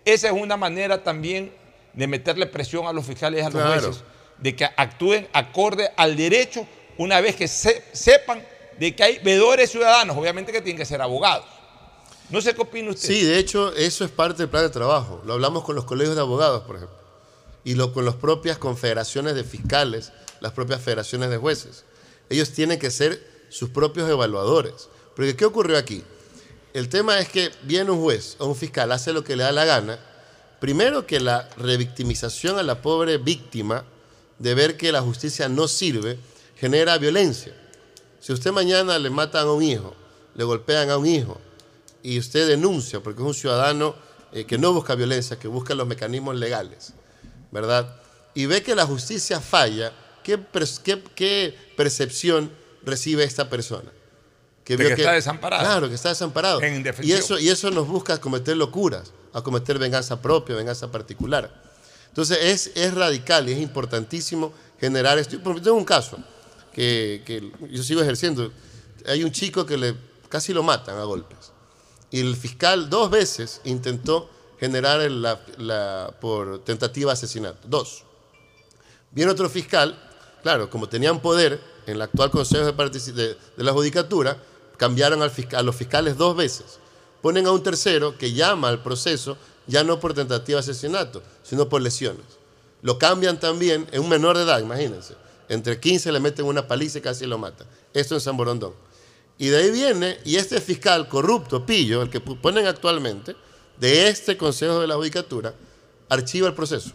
[0.04, 1.50] Esa es una manera también
[1.94, 3.80] de meterle presión a los fiscales y a los Claro.
[3.82, 4.02] jueces,
[4.36, 6.66] de que actúen acorde al derecho
[6.98, 8.42] una vez que se- sepan
[8.78, 11.46] de que hay veedores ciudadanos, obviamente que tienen que ser abogados.
[12.28, 13.08] No sé qué opina usted.
[13.08, 15.22] Sí, de hecho, eso es parte del plan de trabajo.
[15.24, 16.98] Lo hablamos con los colegios de abogados, por ejemplo,
[17.66, 21.82] y con las propias confederaciones de fiscales, las propias federaciones de jueces.
[22.30, 24.88] Ellos tienen que ser sus propios evaluadores.
[25.16, 26.04] Porque, ¿qué ocurrió aquí?
[26.74, 29.50] El tema es que viene un juez o un fiscal, hace lo que le da
[29.50, 29.98] la gana.
[30.60, 33.84] Primero que la revictimización a la pobre víctima
[34.38, 36.20] de ver que la justicia no sirve
[36.54, 37.52] genera violencia.
[38.20, 39.92] Si usted mañana le matan a un hijo,
[40.36, 41.40] le golpean a un hijo,
[42.00, 43.96] y usted denuncia, porque es un ciudadano
[44.30, 46.94] eh, que no busca violencia, que busca los mecanismos legales,
[47.50, 47.96] ¿verdad?
[48.34, 49.92] Y ve que la justicia falla,
[50.22, 52.50] ¿qué, pers- qué- qué percepción
[52.84, 53.90] recibe esta persona?
[54.76, 55.62] De vio que está desamparado.
[55.64, 56.60] Claro, que está desamparado.
[56.62, 61.62] En y, eso, y eso nos busca cometer locuras, a cometer venganza propia, venganza particular.
[62.08, 65.36] Entonces es, es radical y es importantísimo generar esto.
[65.38, 66.18] Por ejemplo, tengo un caso
[66.72, 68.50] que, que yo sigo ejerciendo.
[69.06, 69.94] Hay un chico que le
[70.28, 71.52] casi lo matan a golpes.
[72.10, 77.58] Y el fiscal dos veces intentó generar la, la- por tentativa de asesinato.
[77.68, 78.02] Dos.
[79.10, 79.98] Viene otro fiscal,
[80.42, 84.36] claro, como tenían poder en el actual Consejo de, la Judicatura,
[84.76, 86.78] cambiaron a los fiscales dos veces.
[87.22, 91.68] Ponen a un tercero que llama al proceso ya no por tentativa de asesinato, sino
[91.68, 92.24] por lesiones.
[92.82, 95.14] Lo cambian también en un menor de edad, imagínense.
[95.48, 97.66] Entre 15 le meten una paliza y casi lo matan.
[97.94, 98.36] Esto en San.
[99.38, 103.36] Y de ahí viene, y este fiscal corrupto, pillo, el que ponen actualmente,
[103.80, 105.54] de este Consejo de la Judicatura,
[106.08, 106.90] archiva el proceso.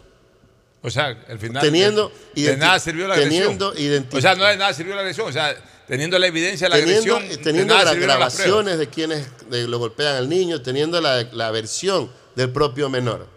[0.83, 1.61] O sea, al final.
[1.61, 4.07] Teniendo de, nada sirvió la teniendo agresión.
[4.17, 5.27] O sea, no de nada sirvió la agresión.
[5.27, 5.55] O sea,
[5.87, 7.43] teniendo la evidencia de la teniendo, agresión.
[7.43, 12.49] teniendo las grabaciones de quienes de- lo golpean al niño, teniendo la, la versión del
[12.49, 13.27] propio menor.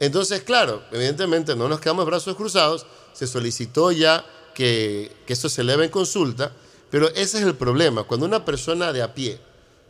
[0.00, 5.60] Entonces, claro, evidentemente no nos quedamos brazos cruzados, se solicitó ya que, que esto se
[5.60, 6.52] eleve en consulta,
[6.90, 9.38] pero ese es el problema, cuando una persona de a pie,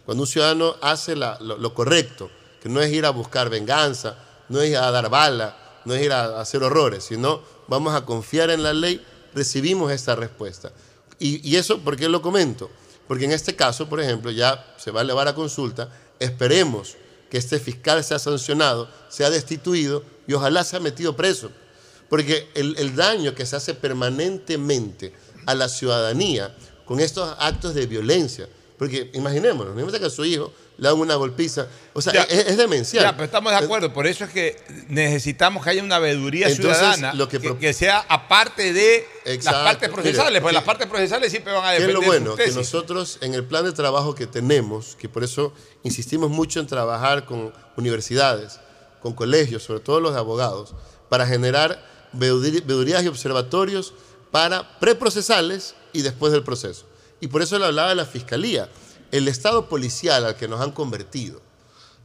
[0.05, 2.29] cuando un ciudadano hace la- lo, lo correcto,
[2.63, 4.17] que no es ir a buscar venganza,
[4.49, 8.05] no es ir a dar bala, no es ir a, hacer horrores, sino vamos a
[8.05, 9.05] confiar en la ley,
[9.35, 10.73] recibimos esta respuesta.
[11.19, 12.71] Y, eso, ¿por qué lo comento?
[13.07, 16.97] Porque en este caso, por ejemplo, ya se va a elevar a consulta, esperemos
[17.31, 21.51] que este fiscal sea sancionado, sea destituido y ojalá sea metido preso.
[22.09, 25.13] Porque el, daño que se hace permanentemente
[25.47, 26.57] a la ciudadanía
[26.87, 31.15] con estos actos de violencia, Porque imaginémonos, imaginémonos que a su hijo le dan una
[31.15, 31.67] golpiza.
[31.93, 32.23] O sea, Ya.
[32.23, 33.05] es, es demencial.
[33.05, 33.93] Ya, pero estamos de acuerdo.
[33.93, 34.57] Por eso es que
[34.89, 39.07] necesitamos que haya una veeduría Entonces, ciudadana lo que que, pro- que sea aparte de
[39.27, 39.59] Exacto.
[39.59, 40.41] las partes procesales.
[40.41, 42.31] Porque que- las partes procesales siempre van a ¿Qué es lo bueno?
[42.35, 45.53] sus Que nosotros en el plan de trabajo que tenemos, que por eso
[45.83, 48.59] insistimos mucho en trabajar con universidades,
[49.03, 50.75] con colegios, sobre todo los de abogados,
[51.11, 51.85] para generar
[52.15, 53.93] veedur- veedurías y observatorios
[54.31, 56.87] para preprocesales y después del proceso.
[57.21, 58.69] Y por eso le hablaba de la fiscalía,
[59.13, 61.41] el estado policial al que nos han convertido.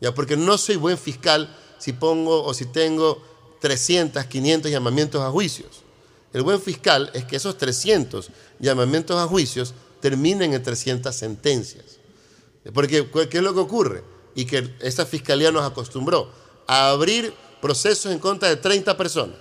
[0.02, 3.22] Ya, porque no soy buen fiscal si pongo o si tengo
[3.61, 5.82] 300, 500 llamamientos a juicios.
[6.34, 8.30] El buen fiscal es que esos 300
[8.60, 11.86] llamamientos a juicios terminen en 300 sentencias.
[12.73, 14.03] Porque, ¿cu- ¿qué es lo que ocurre?
[14.36, 16.30] Y que esta fiscalía nos acostumbró
[16.68, 19.38] a abrir procesos en contra de 30 personas.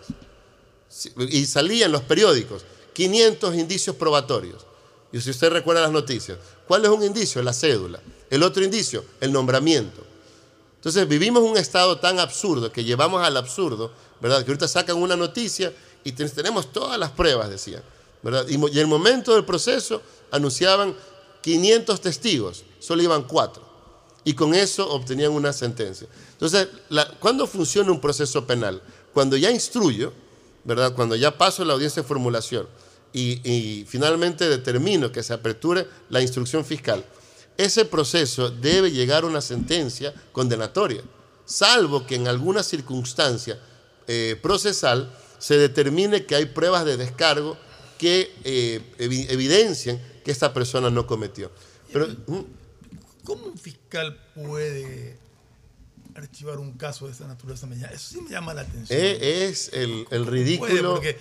[1.30, 4.64] Y salían los periódicos 500 indicios probatorios.
[5.12, 7.42] Y si usted recuerda las noticias, ¿cuál es un indicio?
[7.42, 8.00] La cédula.
[8.30, 10.02] El otro indicio, el nombramiento.
[10.76, 14.44] Entonces vivimos un estado tan absurdo que llevamos al absurdo, ¿verdad?
[14.44, 15.72] Que ahorita sacan una noticia
[16.04, 17.82] y ten- tenemos todas las pruebas, decían,
[18.22, 18.46] ¿verdad?
[18.48, 20.94] Y, en el momento del proceso anunciaban
[21.40, 23.62] 500 testigos, solo iban cuatro.
[24.24, 26.06] Y con eso obtenían una sentencia.
[26.32, 26.68] Entonces,
[27.20, 28.82] ¿cuándo funciona un proceso penal?
[29.12, 30.12] Cuando ya instruyo,
[30.64, 30.94] ¿verdad?
[30.94, 32.66] Cuando ya paso la audiencia de formulación
[33.14, 37.02] y, y finalmente determino que se aperture la instrucción fiscal,
[37.56, 41.02] ese proceso debe llegar a una sentencia condenatoria,
[41.46, 43.58] salvo que en alguna circunstancia
[44.08, 47.56] eh, procesal se determine que hay pruebas de descargo
[47.98, 51.50] que eh, evi- evidencian que esta persona no cometió.
[51.92, 52.40] Pero, mm,
[53.24, 55.16] ¿Cómo un fiscal puede
[56.14, 57.66] archivar un caso de esa naturaleza?
[57.92, 58.98] Eso sí me llama la atención.
[59.00, 60.94] eh, es el, el Puede, ridículo.
[60.94, 61.16] porque,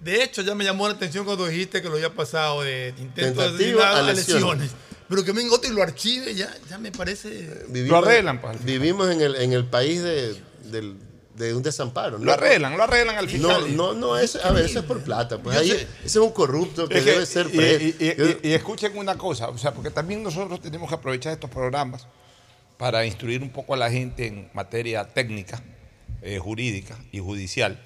[0.00, 3.40] de hecho, ya me llamó la atención cuando dijiste que lo había pasado de intento
[3.52, 4.16] de a a lesiones.
[4.34, 4.70] lesiones.
[5.08, 7.64] Pero que venga otro y lo archive, ya, ya me parece.
[7.68, 8.04] Vivimos,
[8.40, 8.64] pues.
[8.64, 10.36] Vivimos en el, en el país de,
[10.70, 10.96] del-
[11.36, 12.18] de un desamparo.
[12.18, 13.74] Lo arreglan, lo arreglan al fiscal.
[13.76, 15.38] No, no, no, es, a ver, eso es por plata.
[15.38, 15.74] Pues ahí, sé.
[15.82, 17.84] ese es un corrupto que Es que- debe ser y, preso.
[17.84, 21.32] y- y- y- y escuchen una cosa, o sea, porque también nosotros tenemos que aprovechar
[21.32, 22.06] estos programas
[22.78, 25.62] para instruir un poco a la gente en materia técnica,
[26.22, 27.82] eh, jurídica y judicial.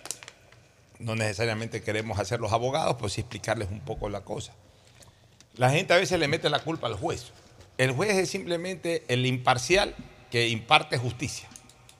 [0.99, 4.53] No necesariamente queremos hacer los abogados, pues sí explicarles un poco la cosa.
[5.57, 7.33] La gente a veces le mete la culpa al juez.
[7.79, 9.95] El juez es simplemente el imparcial
[10.31, 11.49] que imparte justicia.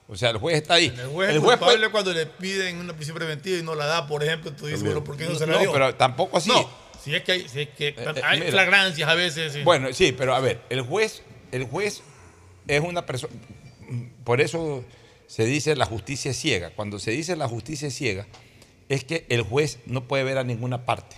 [0.07, 0.87] O sea, el juez está ahí.
[0.97, 3.75] El juez es El juez culpable puede- cuando le piden una prisión preventiva y no
[3.75, 5.71] la da, por ejemplo, tú dices, bueno, ¿por qué no se la No, dio?
[5.73, 6.49] pero tampoco así.
[6.49, 6.69] No,
[7.03, 8.51] si es que hay, si es que eh, hay mira.
[8.51, 9.53] flagrancias a veces.
[9.53, 9.63] sí.
[9.63, 12.01] Bueno, sí, pero a ver, el juez, el juez
[12.67, 13.33] es una persona.
[14.23, 14.83] Por eso
[15.27, 16.69] se dice la justicia ciega.
[16.71, 18.27] Cuando se dice la justicia ciega,
[18.89, 21.15] es que el juez no puede ver a ninguna parte.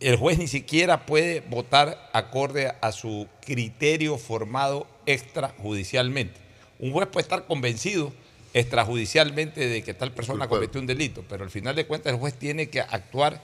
[0.00, 6.38] El juez ni siquiera puede votar acorde a su criterio formado extrajudicialmente.
[6.78, 8.12] Un juez puede estar convencido
[8.52, 12.34] extrajudicialmente de que tal persona cometió un delito, pero al final de cuentas el juez
[12.34, 13.42] tiene que actuar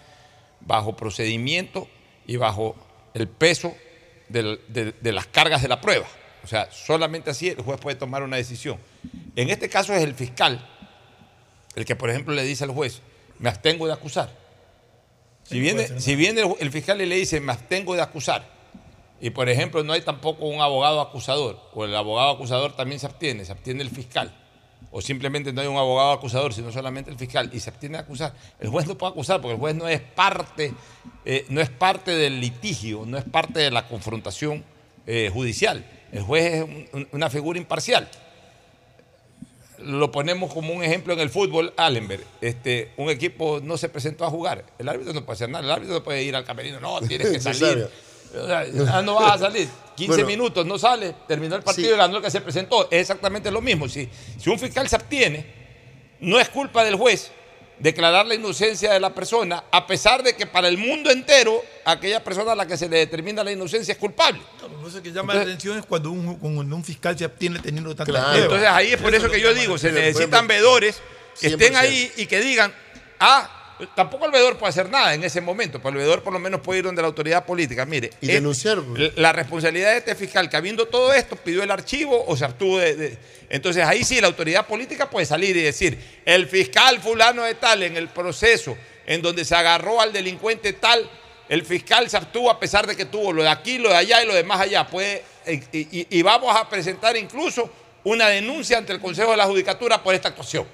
[0.60, 1.88] bajo procedimiento
[2.26, 2.76] y bajo
[3.14, 3.74] el peso
[4.28, 6.06] de las cargas de la prueba.
[6.44, 8.78] O sea, solamente así el juez puede tomar una decisión.
[9.36, 10.68] En este caso es el fiscal
[11.74, 13.00] el que, por ejemplo, le dice al juez,
[13.42, 14.30] me abstengo de acusar.
[15.44, 18.46] Si viene, si viene el, el fiscal y le dice, me abstengo de acusar,
[19.20, 23.06] y por ejemplo no hay tampoco un abogado acusador, o el abogado acusador también se
[23.06, 24.32] abstiene, se abstiene el fiscal,
[24.92, 28.04] o simplemente no hay un abogado acusador, sino solamente el fiscal, y se abstiene de
[28.04, 30.72] acusar, el juez no puede acusar porque el juez no es parte,
[31.24, 34.64] eh, no es parte del litigio, no es parte de la confrontación
[35.06, 35.84] eh, judicial.
[36.12, 38.08] El juez es un- un- una figura imparcial
[39.84, 42.24] lo ponemos como un ejemplo en el fútbol, Allenberg.
[42.40, 44.64] Este, un equipo no se presentó a jugar.
[44.78, 45.64] El árbitro no puede hacer nada.
[45.64, 46.80] El árbitro no puede ir al camerino.
[46.80, 47.88] No, tienes que salir.
[48.34, 49.68] O sea, no vas a salir.
[49.96, 50.26] 15 Bueno.
[50.26, 51.14] minutos, no sale.
[51.28, 51.94] Terminó el partido Sí.
[51.94, 52.84] y ganó el que se presentó.
[52.90, 53.88] Es exactamente lo mismo.
[53.88, 55.44] Si, si un fiscal se abstiene,
[56.20, 57.30] no es culpa del juez
[57.82, 62.22] declarar la inocencia de la persona, a pesar de que para el mundo entero, aquella
[62.22, 64.40] persona a la que se le determina la inocencia es culpable.
[64.60, 67.58] No, pero eso que llama la atención es cuando un, cuando un fiscal se abstiene
[67.58, 68.42] teniendo tantas Claro.
[68.42, 71.02] Entonces ahí es por eso, es que lo yo digo, se necesitan veedores
[71.40, 71.76] que estén 100%.
[71.76, 72.72] ahí y que digan,
[73.18, 73.61] ah,
[73.94, 76.60] tampoco el veedor puede hacer nada en ese momento, pero el veedor por lo menos
[76.60, 77.84] puede ir donde la autoridad política.
[77.84, 78.78] Mire, Y es- denunciar.
[79.16, 82.78] la responsabilidad de este fiscal que habiendo todo esto pidió el archivo o se abstuvo
[82.78, 83.18] de, de-
[83.50, 87.82] Entonces ahí sí la autoridad política puede salir y decir, el fiscal fulano de tal
[87.82, 88.76] en el proceso
[89.06, 91.08] en donde se agarró al delincuente tal,
[91.48, 94.22] el fiscal se abstuvo a pesar de que tuvo lo de aquí, lo de allá
[94.22, 94.86] y lo de más allá.
[94.86, 97.70] Puede, eh, y, y- y vamos a presentar incluso
[98.04, 100.66] una denuncia ante el Consejo de la Judicatura por esta actuación.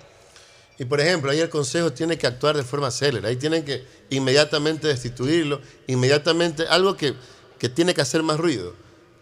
[0.78, 3.28] Y por ejemplo, ahí el Consejo tiene que actuar de forma célere.
[3.28, 7.14] Ahí tienen que inmediatamente destituirlo, inmediatamente, algo que,
[7.58, 8.74] que tiene que hacer más ruido.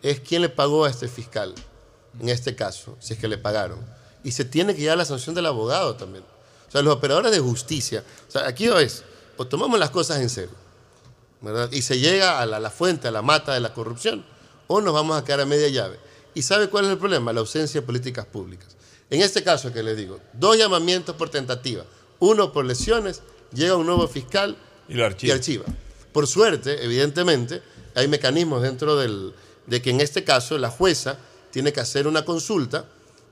[0.03, 1.55] es quién le pagó a este fiscal,
[2.20, 3.78] en este caso, si es que le pagaron.
[4.23, 6.24] Y se tiene que llevar la sanción del abogado también.
[6.69, 9.03] O sea, los operadores de justicia, o sea, aquí es,
[9.37, 10.55] o tomamos las cosas en serio,
[11.41, 11.70] ¿verdad?
[11.73, 14.24] Y se llega a la, la fuente, a la mata de la corrupción,
[14.66, 15.99] o nos vamos a quedar a media llave.
[16.35, 17.33] ¿Y sabe cuál es el problema?
[17.33, 18.77] La ausencia de políticas públicas.
[19.11, 21.85] En este caso que les digo, dos llamamientos por tentativa,
[22.19, 23.23] uno por lesiones,
[23.53, 24.57] llega un nuevo fiscal
[24.89, 25.35] Y lo archiva.
[25.35, 25.65] archiva.
[26.12, 27.62] Por suerte, evidentemente,
[27.95, 29.33] hay mecanismos dentro del,
[29.66, 31.19] de que en este caso la jueza
[31.51, 32.87] tiene que hacer una consulta,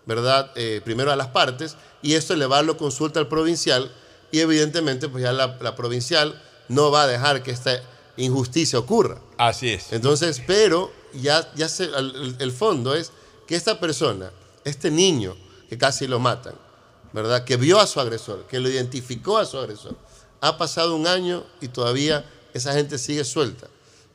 [0.07, 0.53] ¿verdad?
[0.55, 3.91] Eh, primero a las partes y esto elevarlo consulta al provincial
[4.31, 7.83] y evidentemente pues ya la, la provincial no va a dejar que esta
[8.17, 9.19] injusticia ocurra.
[9.39, 9.93] Así es.
[9.93, 13.13] Entonces, pero ya, ya se, el, el fondo es
[13.47, 14.31] que esta persona,
[14.65, 15.37] este niño
[15.69, 16.55] que casi lo matan,
[17.12, 17.45] ¿verdad?
[17.45, 19.97] Que vio a su agresor, que lo identificó a su agresor.
[20.41, 23.66] Ha pasado un año y todavía esa gente sigue suelta.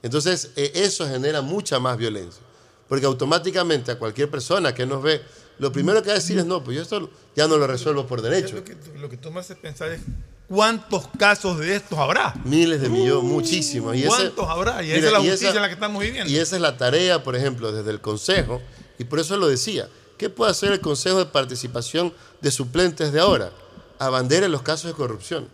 [0.04, 2.42] Entonces, eh, eso genera mucha más violencia.
[2.88, 5.22] Porque automáticamente a cualquier persona que nos ve,
[5.60, 8.08] lo primero que va a decir es, no, pues yo esto ya no lo resuelvo
[8.08, 8.56] por derecho.
[8.56, 10.02] Lo que, lo que tú me haces pensar es
[10.48, 12.34] cuántos casos de estos habrá.
[12.46, 13.96] Miles de millones, muchísimos.
[13.96, 14.82] Y ese- ¿Cuántos habrá?
[14.84, 16.32] Y Mira, esa es la justicia esa- en la que estamos viviendo.
[16.32, 18.62] Y esa es la tarea, por ejemplo, desde el Consejo,
[18.98, 19.88] y por eso lo decía.
[20.20, 23.52] ¿Qué puede hacer el Consejo de Participación de Suplentes de ahora?
[24.00, 25.48] Abandere los casos de corrupción.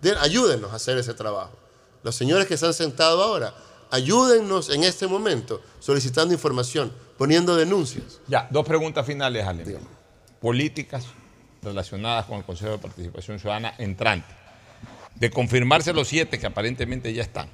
[0.00, 1.52] De- ayúdennos a hacer ese trabajo.
[2.02, 3.52] Los señores que se han sentado ahora,
[3.90, 8.20] ayúdennos en este momento solicitando información, poniendo denuncias.
[8.26, 9.78] Ya, dos preguntas finales, Ale.
[10.40, 11.04] Políticas
[11.62, 14.34] relacionadas con el Consejo de Participación Ciudadana entrante.
[15.14, 17.50] De confirmarse los siete que aparentemente ya están.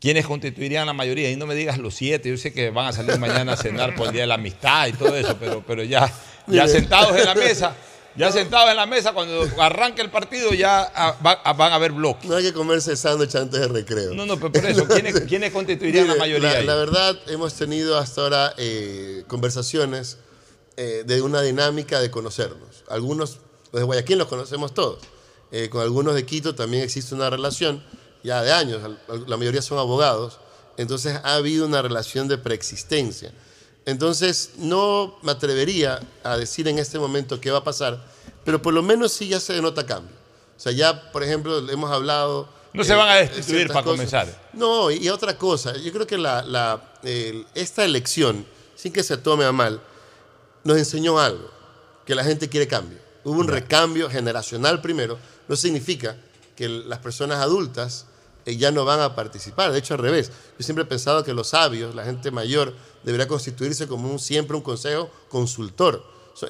[0.00, 1.30] ¿Quiénes constituirían la mayoría?
[1.30, 3.94] Y no me digas los siete, yo sé que van a salir mañana a cenar
[3.96, 6.12] por el Día de la Amistad y todo eso, pero, pero ya,
[6.46, 7.74] ya sentados en la mesa,
[8.14, 11.74] ya sentados en la mesa, cuando arranque el partido ya ah, va- ah, van a
[11.76, 12.30] haber bloques.
[12.30, 14.14] No hay que comerse sándwich antes de recreo.
[14.14, 16.52] No, no, pero por eso, ¿quiénes, quiénes constituirían la Mire, mayoría?
[16.60, 20.18] La, la verdad, hemos tenido hasta ahora eh, conversaciones
[20.76, 22.84] eh, de una dinámica de conocernos.
[22.88, 23.38] Algunos,
[23.72, 25.00] los de Guayaquil los conocemos todos.
[25.50, 27.82] Eh, con algunos de Quito también existe una relación,
[28.22, 28.80] ya de años,
[29.26, 30.38] la mayoría son abogados.
[30.76, 33.32] Entonces ha habido una relación de preexistencia.
[33.84, 38.04] Entonces no me atrevería a decir en este momento qué va a pasar,
[38.44, 40.14] pero por lo menos sí ya se denota cambio.
[40.56, 42.48] O sea, ya, por ejemplo, hemos hablado...
[42.74, 43.96] No se eh, van a de destituir para cosas.
[43.96, 44.48] comenzar.
[44.52, 48.44] No, y otra cosa, yo creo que la, la- el- esta elección,
[48.76, 49.80] sin que se tome a mal,
[50.64, 51.50] nos enseñó algo,
[52.04, 52.98] que la gente quiere cambio.
[53.24, 55.18] Hubo un recambio generacional primero,
[55.48, 56.16] no significa
[56.58, 58.06] que las personas adultas
[58.44, 60.32] eh, ya no van a participar, de hecho al revés.
[60.58, 62.74] Yo siempre he pensado que los sabios, la gente mayor,
[63.04, 66.04] debería constituirse como un, siempre un consejo consultor.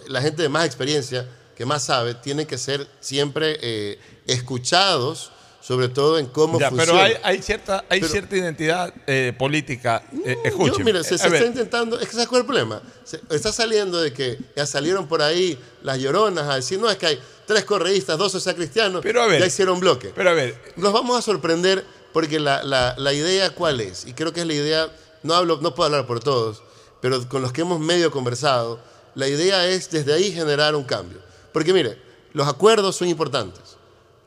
[0.07, 5.31] La gente de más experiencia, que más sabe, tiene que ser siempre eh, escuchados,
[5.69, 6.93] sobre todo en cómo Ya, funciona.
[6.93, 10.03] pero hay, hay cierta, hay Pero- cierta identidad eh, política.
[10.25, 12.81] Eh, Yo, mira, se, ver, está intentando, es que ¿sabes cuál es el problema?
[13.05, 16.97] Se- está saliendo de que ya salieron por ahí las lloronas a decir, no, es
[16.97, 20.11] que hay tres correístas, dos social cristianos, Pero a ver, ya hicieron bloque.
[20.15, 21.85] Pero a ver, Los vamos a sorprender
[22.15, 24.91] porque la, la- la idea cuál es, y creo que es la idea,
[25.23, 26.63] no, hablo, no puedo hablar por todos,
[27.03, 28.81] pero con los que hemos medio conversado,
[29.15, 31.19] la idea es desde ahí generar un cambio.
[31.53, 31.99] Porque mire,
[32.33, 33.68] los acuerdos son importantes,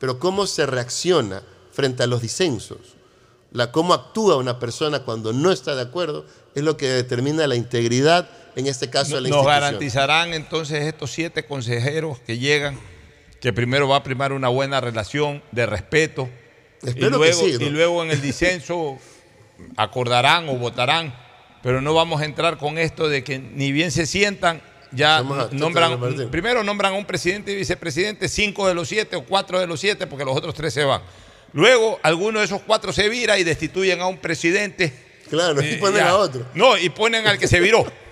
[0.02, 2.96] pero cómo se reacciona frente a los disensos,
[3.52, 6.26] la, cómo actúa una persona cuando no está de acuerdo,
[6.56, 9.60] es lo que determina la integridad, en este caso, de la nos institución.
[9.60, 12.80] garantizarán entonces estos siete consejeros que llegan
[13.40, 16.28] que primero va a primar una buena relación de respeto
[16.82, 17.64] y Espero que luego, sí, ¿no?
[17.64, 18.98] y luego en el disenso
[19.76, 21.14] acordarán o votarán,
[21.62, 24.62] pero no vamos a entrar con esto de que ni bien se sientan,
[24.92, 29.58] ya nombran, primero nombran a un presidente y vicepresidente, cinco de los siete o cuatro
[29.58, 31.02] de los siete, porque los otros tres se van.
[31.52, 34.92] Luego, alguno de esos cuatro se vira y destituyen a un presidente.
[35.28, 36.10] Claro, y ponen ya.
[36.10, 36.46] a otro.
[36.54, 37.84] No, y ponen al que se viró.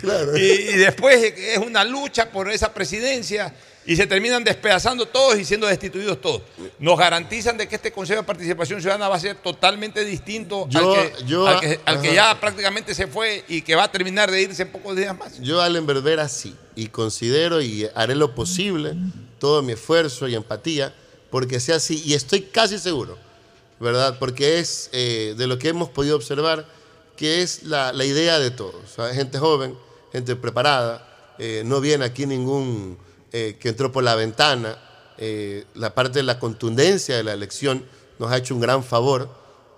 [0.00, 0.34] Claro.
[0.36, 3.54] Y, y después es una lucha por esa presidencia
[3.90, 6.42] y se terminan despedazando todos y siendo destituidos todos.
[6.78, 10.92] Nos garantizan de que este Consejo de Participación Ciudadana va a ser totalmente distinto Yo-
[10.94, 12.14] al, que, yo- al que- al que ajá.
[12.34, 15.40] ya prácticamente se fue y que va a terminar de irse en pocos días más.
[15.40, 16.54] Yo, Allen Berbera, sí.
[16.76, 18.94] Y considero y haré lo posible,
[19.38, 20.94] todo mi esfuerzo y empatía,
[21.30, 22.02] porque sea así.
[22.04, 23.16] Y estoy casi seguro,
[23.80, 24.18] ¿verdad?
[24.18, 26.66] Porque es eh, de lo que hemos podido observar,
[27.16, 28.74] que es la, la idea de todos.
[28.84, 29.74] O sea, gente joven,
[30.12, 31.06] gente preparada.
[31.38, 32.98] eh, no viene aquí ningún
[33.32, 34.78] eh, que entró por la ventana.
[35.20, 37.84] eh, la parte de la contundencia de la elección
[38.20, 39.28] nos ha hecho un gran favor,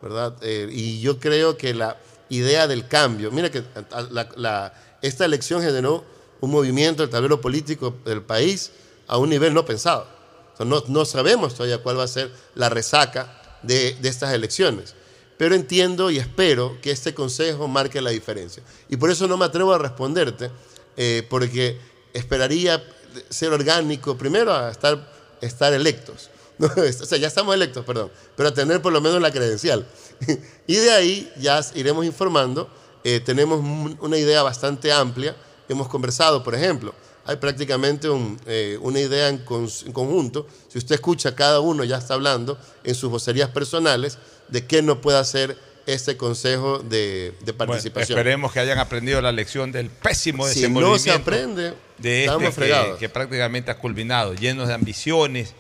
[0.02, 0.35] ¿verdad?
[0.43, 1.97] Eh, y yo creo que la
[2.28, 3.62] idea del cambio, mira que
[4.10, 6.05] la- la- esta elección generó
[6.43, 8.70] un movimiento del tablero político del país
[9.09, 10.06] a un nivel no pensado.
[10.52, 14.35] O sea, no, no sabemos todavía cuál va a ser la resaca de, de estas
[14.35, 14.94] elecciones.
[15.39, 18.62] pero entiendo y espero que este consejo marque la diferencia.
[18.90, 20.51] Y por eso no me atrevo a responderte,
[20.98, 21.78] eh, porque
[22.12, 22.85] esperaría
[23.28, 25.10] ser orgánico, primero a estar,
[25.40, 26.30] estar electos.
[26.60, 29.86] O sea, ya estamos electos, perdón, pero a tener por lo menos la credencial.
[30.66, 32.68] y de ahí ya iremos informando.
[33.02, 35.34] Eh, tenemos un- una idea bastante amplia.
[35.70, 36.92] Hemos conversado, por ejemplo,
[37.24, 38.08] hay prácticamente
[38.46, 40.46] eh, una idea en, en conjunto.
[40.68, 44.18] Si usted escucha, cada uno ya está hablando en sus vocerías personales
[44.48, 45.56] de qué no puede hacer
[45.92, 48.18] este consejo de, de Bueno, participación.
[48.18, 50.92] esperemos que hayan aprendido la lección del pésimo Si desenvolvimiento.
[50.98, 52.98] no se aprende, de estamos este que, fregados.
[52.98, 55.54] que prácticamente ha culminado, llenos de ambiciones,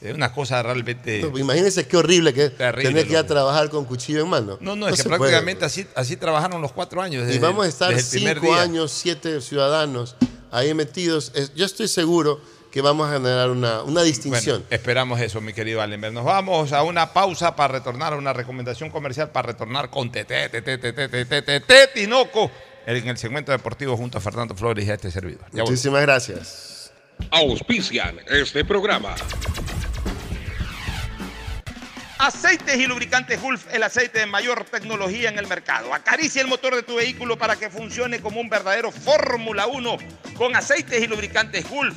[0.00, 1.20] de una cosa realmente...
[1.36, 4.58] Imagínense qué horrible que es Terrible, tener que ir a trabajar con cuchillo en mano.
[4.60, 5.18] No, no, es que puede.
[5.18, 7.32] prácticamente así, así trabajaron los cuatro años.
[7.34, 10.14] Y vamos a estar cinco años, siete ciudadanos
[10.50, 11.32] ahí metidos.
[11.34, 12.40] Es- Yo estoy seguro
[12.76, 14.58] que vamos a generar una, una distinción.
[14.58, 16.12] Bueno, esperamos eso, mi querido Allenberg.
[16.12, 20.50] Nos vamos a una pausa para retornar a una recomendación comercial para retornar con Tete,
[20.50, 22.50] Tete, Tete, Tete, Tete, Tinoco
[22.86, 25.40] en el segmento deportivo junto a Fernando Flores y a este servidor.
[25.44, 25.70] Ya volvemos.
[25.70, 26.92] Muchísimas gracias.
[27.30, 29.14] Auspician este programa.
[32.18, 35.94] Aceites y lubricantes Gulf, el aceite de mayor tecnología en el mercado.
[35.94, 39.96] Acaricia el motor de tu vehículo para que funcione como un verdadero Fórmula 1
[40.36, 41.96] con aceites y lubricantes Gulf.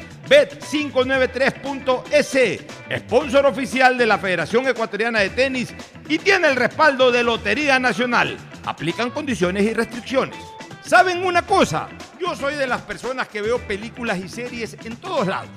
[0.31, 2.63] Bet593.es,
[2.99, 5.73] sponsor oficial de la Federación Ecuatoriana de Tenis
[6.07, 8.37] y tiene el respaldo de Lotería Nacional.
[8.65, 10.37] Aplican condiciones y restricciones.
[10.85, 11.89] ¿Saben una cosa?
[12.17, 15.49] Yo soy de las personas que veo películas y series en todos lados.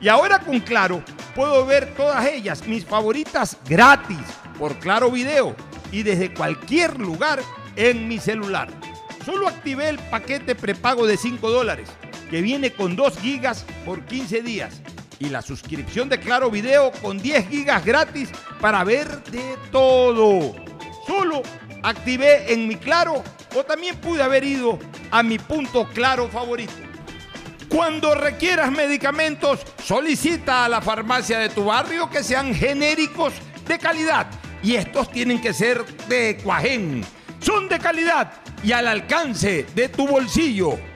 [0.00, 1.04] Y ahora con Claro
[1.36, 4.18] puedo ver todas ellas, mis favoritas, gratis,
[4.58, 5.54] por Claro Video
[5.92, 7.40] y desde cualquier lugar
[7.76, 8.70] en mi celular.
[9.24, 11.88] Solo activé el paquete prepago de 5 dólares,
[12.30, 14.80] que viene con 2 gigas por 15 días.
[15.18, 18.30] Y la suscripción de Claro Video con 10 gigas gratis
[18.60, 20.54] para ver de todo.
[21.06, 21.42] Solo
[21.82, 23.22] activé en mi Claro
[23.54, 24.78] o también pude haber ido
[25.10, 26.72] a mi punto Claro favorito.
[27.68, 33.32] Cuando requieras medicamentos, solicita a la farmacia de tu barrio que sean genéricos
[33.66, 34.26] de calidad.
[34.62, 37.04] Y estos tienen que ser de Cuajén.
[37.40, 38.32] Son de calidad
[38.62, 40.78] y al alcance de tu bolsillo,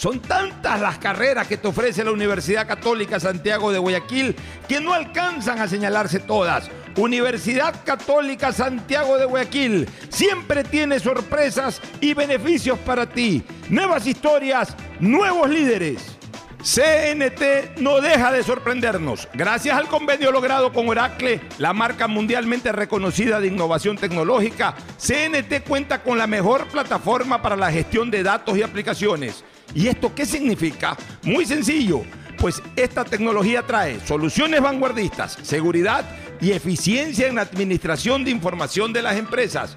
[0.00, 4.34] Son tantas las carreras que te ofrece la Universidad Católica Santiago de Guayaquil
[4.66, 6.70] que no alcanzan a señalarse todas.
[6.96, 13.42] Universidad Católica Santiago de Guayaquil siempre tiene sorpresas y beneficios para ti.
[13.68, 16.16] Nuevas historias, nuevos líderes.
[16.62, 19.28] CNT no deja de sorprendernos.
[19.34, 26.02] Gracias al convenio logrado con Oracle, la marca mundialmente reconocida de innovación tecnológica, CNT cuenta
[26.02, 29.44] con la mejor plataforma para la gestión de datos y aplicaciones.
[29.74, 30.96] ¿Y esto qué significa?
[31.22, 32.02] Muy sencillo,
[32.38, 36.04] pues esta tecnología trae soluciones vanguardistas, seguridad
[36.40, 39.76] y eficiencia en la administración de información de las empresas.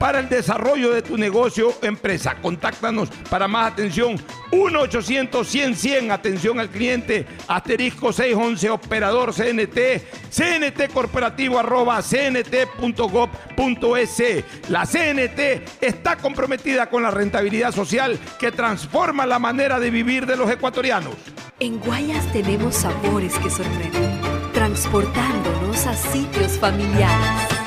[0.00, 2.34] para el desarrollo de tu negocio o empresa.
[2.40, 4.16] Contáctanos para más atención
[4.50, 9.76] 1-800-100-100, atención al cliente, asterisco 611, operador CNT,
[10.30, 12.64] CNT corporativo arroba cnt.gov.es.
[14.70, 20.36] La CNT está comprometida con la rentabilidad social que transforma la manera de vivir de
[20.36, 21.14] los ecuatorianos.
[21.58, 24.18] En Guayas tenemos sabores que sorprenden,
[24.54, 27.59] transportándonos a sitios familiares.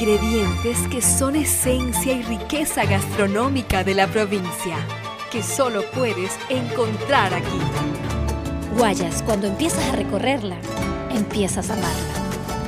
[0.00, 4.78] Ingredientes que son esencia y riqueza gastronómica de la provincia,
[5.30, 7.60] que solo puedes encontrar aquí.
[8.78, 10.56] Guayas, cuando empiezas a recorrerla,
[11.10, 12.00] empiezas a amarla.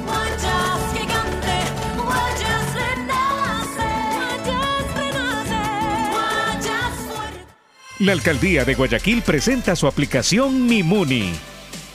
[0.05, 1.57] Guayas gigante,
[2.05, 3.89] Guayas renace,
[4.19, 7.47] Guayas renace, Guayas fuerte.
[8.01, 11.33] La alcaldía de Guayaquil presenta su aplicación Mimuni.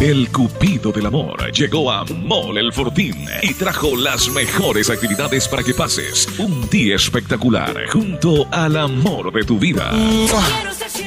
[0.00, 5.62] El Cupido del Amor llegó a Mole el Fortín y trajo las mejores actividades para
[5.62, 9.92] que pases un día espectacular junto al amor de tu vida.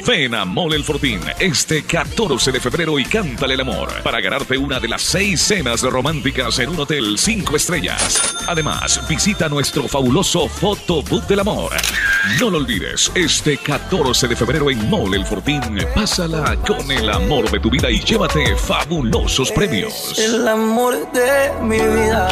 [0.06, 4.56] Ven a Mole el Fortín este 14 de febrero y cántale el amor para ganarte
[4.56, 8.43] una de las seis cenas románticas en un hotel 5 estrellas.
[8.46, 11.72] Además, visita nuestro fabuloso Fotobook del Amor.
[12.40, 15.62] No lo olvides, este 14 de febrero en Mole el Fortín,
[15.94, 20.18] pásala con el amor de tu vida y llévate fabulosos premios.
[20.18, 22.28] El amor de mi vida.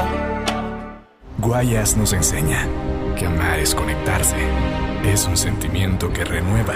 [1.38, 2.68] Guayas nos enseña
[3.18, 4.36] que amar es conectarse,
[5.04, 6.74] es un sentimiento que renueva,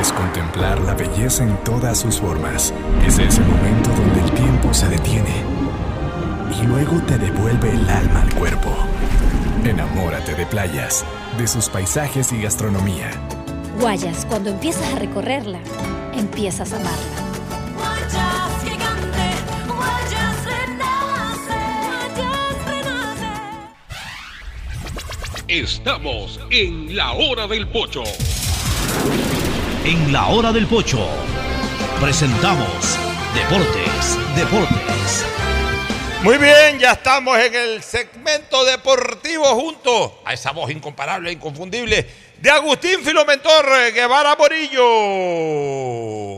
[0.00, 2.72] es contemplar la belleza en todas sus formas,
[3.06, 5.57] es ese momento donde el tiempo se detiene
[6.56, 8.70] y luego te devuelve el alma al cuerpo.
[9.64, 11.04] Enamórate de playas,
[11.36, 13.10] de sus paisajes y gastronomía.
[13.80, 15.58] Guayas, cuando empiezas a recorrerla,
[16.16, 16.98] empiezas a amarla.
[17.76, 19.26] Guayas gigante,
[19.66, 21.60] Guayas renace,
[22.16, 23.30] Guayas renace.
[25.48, 28.04] Estamos en la hora del pocho.
[29.84, 31.06] En la hora del pocho
[32.00, 32.98] presentamos
[33.34, 34.77] Deportes, Deportes.
[36.22, 42.06] Muy bien, ya estamos en el segmento deportivo junto a esa voz incomparable e inconfundible
[42.40, 43.64] de Agustín Filomentor
[43.94, 44.82] Guevara Morillo.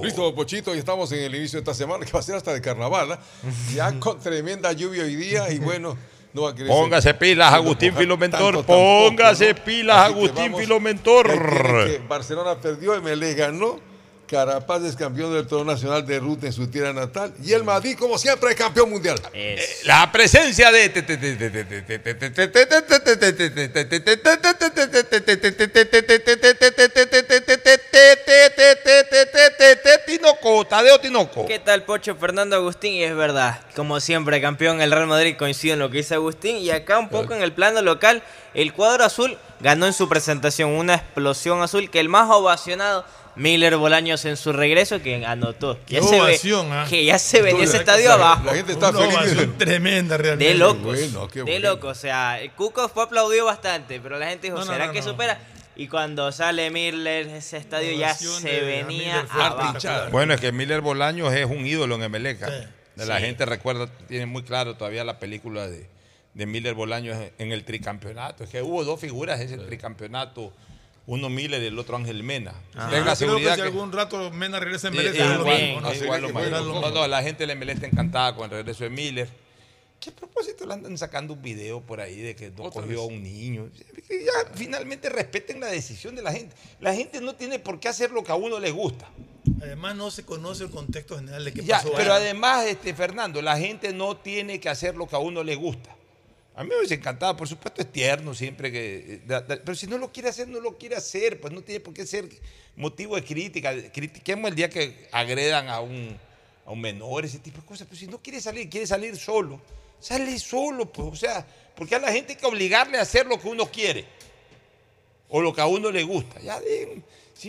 [0.05, 2.53] Listo, Pochito, ya estamos en el inicio de esta semana, que va a ser hasta
[2.53, 3.13] de carnaval.
[3.13, 3.19] ¿ah?
[3.75, 5.97] Ya con tremenda lluvia hoy día y bueno,
[6.35, 8.39] no va a Póngase pilas, Agustín Filomentor.
[8.41, 9.65] Tanto tampoco, Póngase ¿no?
[9.65, 11.87] pilas, Así que Agustín vamos- Filomentor.
[11.87, 13.81] Que Barcelona perdió y me le ganó.
[14.31, 17.33] Carapaz es campeón del torneo nacional de ruta en su tierra natal.
[17.43, 19.21] Y el Madrid, como siempre, es campeón mundial.
[19.83, 20.89] La presencia de
[30.07, 31.47] Tinoco, Tadeo Tinoco.
[31.47, 32.93] ¿Qué tal, Pocho Fernando Agustín?
[32.93, 36.59] Y es verdad, como siempre, campeón el Real Madrid coincide en lo que dice Agustín.
[36.59, 38.23] Y acá un poco en el plano local,
[38.55, 43.05] el cuadro azul ganó en su presentación una explosión azul que el más ovacionado,
[43.41, 45.79] Miller Bolaños en su regreso, que anotó.
[45.89, 46.39] Ya se ve-
[46.73, 46.87] ¿ah?
[46.89, 48.45] que ya se venía ese estadio la- abajo.
[48.45, 49.15] la gente está Una feliz.
[49.17, 50.53] ovación tremenda realmente.
[50.53, 50.83] De locos.
[50.83, 51.97] Bueno, qué de locos.
[51.97, 54.93] O sea, el Cuco fue aplaudido bastante, pero la gente dijo, No, no, ¿será no,
[54.93, 55.07] que no.
[55.07, 55.39] supera?
[55.77, 59.79] Y cuando sale Miller, ese estadio ya se venía abajo.
[60.11, 62.39] Bueno, es que Miller Bolaños es un ídolo en Emelec.
[62.45, 62.67] Sí.
[63.07, 63.23] La Sí.
[63.25, 65.89] gente recuerda, tiene muy claro todavía la película de,
[66.35, 68.45] de Miller Bolaños en el tricampeonato.
[68.45, 70.53] Es que hubo dos figuras en ese tricampeonato.
[71.11, 72.55] Uno Miller y el otro Ángel Mena.
[72.77, 74.95] Ah, Tenga la seguridad que si que- algún rato Mena regresa en
[75.45, 76.91] mismo, ¿no?
[76.93, 79.29] No, la gente de está encantada con el regreso de Miller.
[79.99, 83.25] ¿Qué propósito le andan sacando un video por ahí de que no cogió a un
[83.25, 83.69] niño?
[84.09, 86.55] Ya finalmente respeten la decisión de la gente.
[86.79, 89.09] La gente no tiene por qué hacer lo que a uno le gusta.
[89.61, 91.93] Además, no se conoce el contexto general de qué Ya, pasó.
[91.97, 92.23] pero ahí.
[92.23, 95.91] además, este, Fernando, la gente no tiene que hacer lo que a uno le gusta.
[96.55, 98.97] A mí me hubiese encantado, por supuesto es tierno siempre que...
[99.15, 101.63] eh, da- da- pero si no lo quiere hacer, no lo quiere hacer, pues no
[101.63, 102.29] tiene por qué ser
[102.77, 103.73] motivo de crítica.
[103.93, 106.19] Critiquemos el día que agredan a un,
[106.67, 107.87] a un menor, ese tipo de cosas.
[107.89, 109.61] Pero si no quiere salir, quiere salir solo,
[110.01, 111.47] sale solo, pues, o sea,
[111.77, 114.05] porque a la gente hay que obligarle a hacer lo que uno quiere
[115.29, 116.41] o lo que a uno le gusta.
[116.41, 116.61] Ya,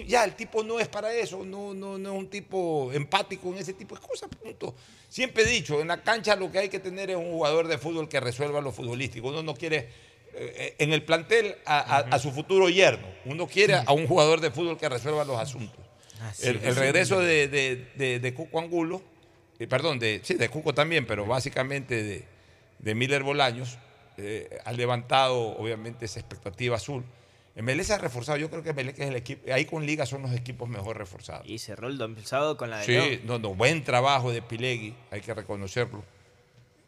[0.08, 3.58] ya el tipo no es para eso, no, no, no es un tipo empático en
[3.58, 4.76] ese tipo de cosas, punto.
[5.12, 7.78] Siempre he dicho, en la cancha lo que hay que tener es un jugador de
[7.78, 9.28] fútbol que resuelva lo futbolístico.
[9.28, 9.90] Uno no quiere
[10.34, 14.40] eh, en el plantel a, a- a su futuro yerno, uno quiere a un jugador
[14.40, 15.78] de fútbol que resuelva los asuntos.
[16.42, 16.64] El, es.
[16.64, 19.02] el regreso de, de, de- de Cuco Angulo,
[19.60, 22.26] eh, perdón, de, sí, de Cuco también, pero básicamente de,
[22.80, 23.78] de Miller Bolaños,
[24.18, 27.04] eh, ha levantado obviamente esa expectativa azul.
[27.56, 30.22] Melec se ha reforzado, yo creo que Melec es el equipo, ahí con Liga son
[30.22, 31.48] los equipos mejor reforzados.
[31.48, 35.22] Y cerró el sábado con la de Sí, no, no, buen trabajo de Pilegui, hay
[35.22, 36.04] que reconocerlo.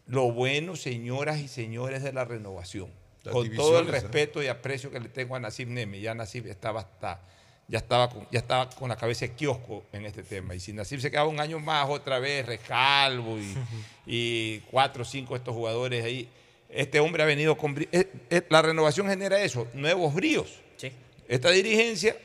[0.08, 2.90] Lo bueno, señoras y señores de la renovación,
[3.24, 3.92] Las con todo el ¿eh?
[3.92, 7.22] respeto y aprecio que le tengo a Nasib Neme, ya Nasib estaba hasta,
[7.68, 10.56] ya estaba con, ya estaba con la cabeza de kiosco en este tema.
[10.56, 13.54] Y si Nasib se quedaba un año más otra vez, Rescalvo y,
[14.06, 16.30] y cuatro o cinco de estos jugadores ahí,
[16.76, 17.76] este hombre ha venido con...
[17.92, 20.60] eh, eh, la renovación genera eso, nuevos bríos.
[20.78, 20.92] Sí.
[21.28, 22.16] Esta dirigencia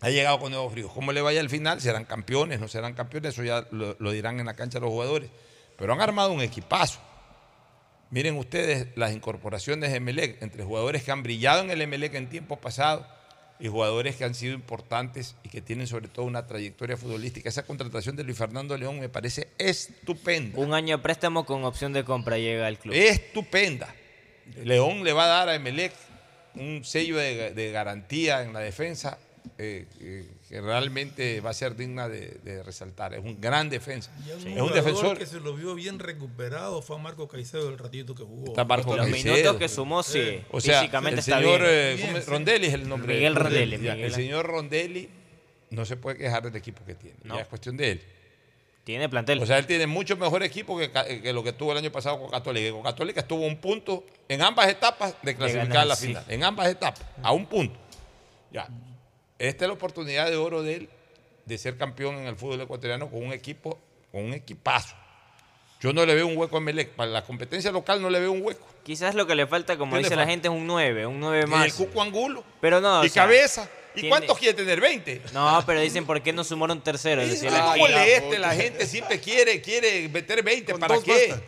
[0.00, 0.92] ha llegado con nuevos bríos.
[0.92, 1.80] ¿Cómo le vaya al final?
[1.80, 2.60] ¿Serán campeones?
[2.60, 3.34] ¿No serán campeones?
[3.34, 5.30] Eso ya lo, lo dirán en la cancha los jugadores.
[5.76, 7.00] Pero han armado un equipazo.
[8.10, 12.28] Miren ustedes las incorporaciones de Emelec entre jugadores que han brillado en el Emelec en
[12.30, 13.06] tiempos pasados
[13.60, 17.48] y jugadores que han sido importantes y que tienen sobre todo una trayectoria futbolística.
[17.48, 20.58] Esa contratación de Luis Fernando León me parece estupenda.
[20.58, 22.94] Un año de préstamo con opción de compra llega al club.
[22.94, 23.94] Estupenda.
[24.64, 25.92] León le va a dar a Emelec
[26.54, 29.18] un sello de, de garantía en la defensa
[29.60, 33.12] eh, eh, que realmente va a ser digna de, de resaltar.
[33.14, 34.10] Es un gran defensa.
[34.16, 35.18] Un Es un jugador defensor.
[35.18, 38.46] que se lo vio bien recuperado fue a Marco Caicedo el ratito que jugó.
[38.46, 39.34] Está Marco Los Caicedo.
[39.34, 40.40] minutos que sumó, sí.
[40.52, 41.70] O sea, Físicamente el está señor bien.
[41.72, 42.24] eh, Bien, ¿cómo es?
[42.24, 42.30] sí.
[42.30, 43.14] Rondelli es el nombre.
[43.14, 44.00] Miguel de- Rondelli, Miguel.
[44.04, 45.08] El señor Rondelli
[45.70, 47.16] no se puede quejar del equipo que tiene.
[47.24, 47.34] No.
[47.34, 48.02] Ya es cuestión de él.
[48.84, 49.42] Tiene plantel.
[49.42, 50.90] O sea, él tiene mucho mejor equipo que,
[51.32, 52.72] lo que tuvo el año pasado con Católica.
[52.72, 56.06] Con Católica estuvo a un punto en ambas etapas de clasificar a la sí.
[56.06, 56.24] final.
[56.28, 57.78] En ambas etapas, a un punto.
[58.50, 58.66] Ya.
[59.38, 60.88] Esta es la oportunidad de oro de él
[61.44, 63.78] de ser campeón en el fútbol ecuatoriano con un equipo,
[64.12, 64.94] con un equipazo.
[65.80, 66.90] Yo no le veo un hueco a Melec.
[66.90, 68.66] Para la competencia local no le veo un hueco.
[68.82, 70.30] Quizás lo que le falta, como ¿Qué le dice la falta?
[70.32, 71.66] gente, es un 9, un 9 Y más.
[71.66, 72.42] el Cuco Angulo.
[72.60, 73.68] Pero no, o y sea, cabeza.
[73.94, 74.80] ¿Y tiene- cuántos quiere tener?
[74.80, 75.30] ¿20?
[75.32, 77.22] No, pero dicen, ¿por qué no sumaron un tercero?
[77.22, 78.38] Es decir, ¿Cómo aquí- le este?
[78.38, 80.74] La gente siempre quiere, quiere meter 20.
[80.78, 81.28] ¿Para qué?
[81.30, 81.42] basta.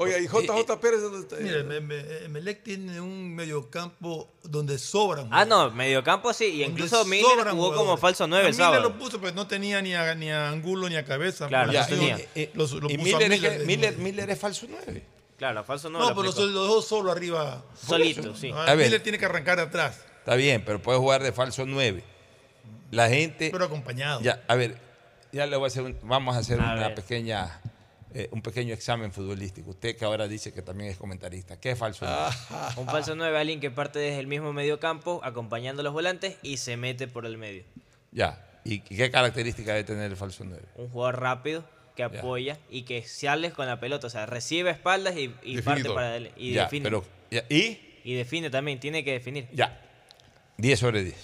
[0.00, 1.36] Oiga, ¿y JJ Pérez dónde está?
[1.36, 5.28] Mira, me- me- Emelec tiene un mediocampo donde sobran.
[5.32, 6.44] Ah, no, mediocampo sí.
[6.46, 8.82] Y incluso Miller sobran jugó como falso 9 A el Miller sábado.
[8.90, 11.48] lo puso, pero no tenía ni a, ni a Angulo ni a Cabeza.
[11.48, 12.14] Claro, no tenía.
[12.14, 12.48] acción.
[12.54, 13.98] Los- lo y puso a Miller, es Miller.
[13.98, 15.04] Miller es falso 9.
[15.36, 17.64] Claro, falso 9 No, pero los, los dos solo arriba.
[17.74, 18.50] Solito, sí.
[18.54, 18.86] Ah, A ver.
[18.86, 22.04] Miller tiene que arrancar atrás, Está bien, pero puede jugar de falso 9.
[22.90, 23.50] La gente.
[23.50, 24.20] pero acompañado.
[24.20, 24.78] Ya, a ver,
[25.32, 26.94] ya le voy a hacer un- vamos a hacer A una ver.
[26.94, 27.60] pequeña,
[28.14, 29.70] eh, un pequeño examen futbolístico.
[29.70, 31.58] Usted que ahora dice que también es comentarista.
[31.60, 32.76] ¿Qué es falso 9?
[32.76, 36.56] Un falso 9, alguien que parte desde el mismo mediocampo, acompañando a los volantes y
[36.58, 37.64] se mete por el medio.
[38.12, 38.44] Ya.
[38.64, 40.62] ¿Y qué característica debe tener el falso 9?
[40.76, 41.64] Un jugador rápido
[41.96, 44.06] que apoya y que sales con la pelota.
[44.06, 46.40] O sea, recibe espaldas y, y parte para adelante.
[46.40, 46.84] Y Ya, define.
[46.84, 47.78] pero- ya, ¿Y?
[48.04, 49.48] Y define también, tiene que definir.
[49.52, 49.80] Ya.
[50.56, 51.16] 10 sobre 10.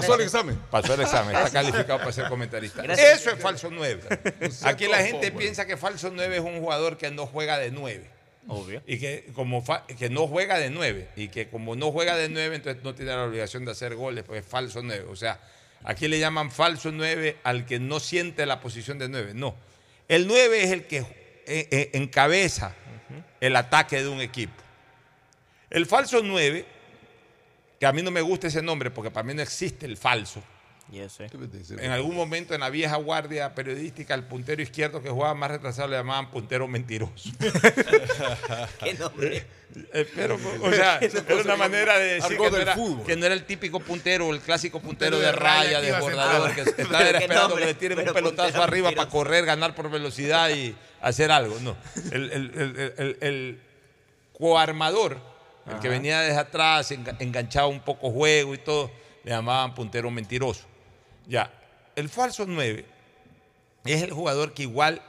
[0.00, 0.58] Pasó el examen.
[0.70, 2.82] Pasó el examen, está calificado para ser comentarista.
[2.82, 3.20] Gracias.
[3.20, 4.02] Eso es falso 9.
[4.50, 7.70] sea Aquí la gente piensa que falso 9 es un jugador que no juega de
[7.70, 8.10] 9.
[8.48, 8.80] Obvio.
[8.86, 11.08] Y que como fa- que no juega de 9.
[11.16, 14.22] Y que como no juega de 9, entonces no tiene la obligación de hacer goles,
[14.24, 15.06] porque es falso 9.
[15.10, 15.40] O sea,
[15.82, 19.32] aquí le llaman falso 9 al que no siente la posición de 9.
[19.34, 19.56] No.
[20.08, 22.74] El 9 es el que eh, eh, encabeza
[23.40, 24.54] el ataque de un equipo.
[25.68, 26.64] El falso 9,
[27.80, 30.42] que a mí no me gusta ese nombre porque para mí no existe el falso.
[30.88, 31.26] Ya sé.
[31.80, 35.88] En algún momento en la vieja guardia periodística, el puntero izquierdo que jugaba más retrasado
[35.88, 37.28] le llamaban puntero mentiroso.
[38.84, 39.44] ¿Qué nombre?
[39.92, 43.04] Eh, pero, o sea, era una manera de decir que no, era, fútbol.
[43.04, 46.60] que no era el típico puntero, el clásico puntero Puntero de de raya desbordador, que
[46.82, 50.74] estaba esperando nombre, que le tiren un pelotazo arriba para correr, ganar por velocidad y
[51.00, 51.58] hacer algo.
[51.60, 51.76] No.
[52.12, 53.60] El, el- el- el- el
[55.70, 58.90] el que venía desde atrás, enga- enganchaba un poco juego y todo,
[59.24, 60.64] le llamaban puntero mentiroso.
[61.26, 61.50] Ya,
[61.96, 62.84] el falso 9
[63.84, 65.02] es el jugador que igual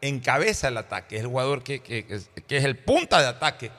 [0.00, 3.26] encabeza el ataque, es el jugador que, que- que es- que es el punta de
[3.28, 3.70] ataque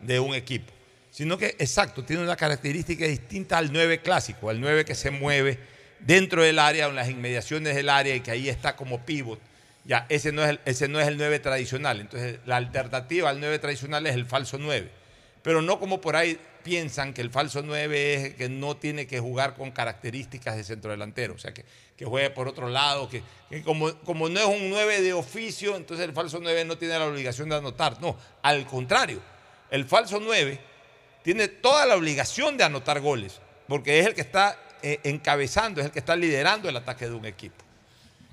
[0.00, 0.72] de un equipo.
[1.10, 5.58] Sino que, exacto, tiene una característica distinta al 9 clásico, al 9 que se mueve
[6.00, 9.38] dentro del área o en las inmediaciones del área y que ahí está como pivot.
[9.84, 12.00] Ya, ese no es el, ese no es el 9 tradicional.
[12.00, 14.90] Entonces, la alternativa al 9 tradicional es el falso 9.
[15.42, 19.20] Pero no como por ahí piensan que el falso 9 es que no tiene que
[19.20, 21.34] jugar con características de centrodelantero.
[21.34, 21.64] O sea, que,
[22.04, 26.04] juegue por otro lado, que, que como, como no es un 9 de oficio, entonces
[26.04, 28.00] el falso 9 no tiene la obligación de anotar.
[28.00, 29.20] No, al contrario,
[29.70, 30.58] el falso 9
[31.22, 35.86] tiene toda la obligación de anotar goles, porque es el que está eh, encabezando, es
[35.86, 37.64] el que está liderando el ataque de un equipo.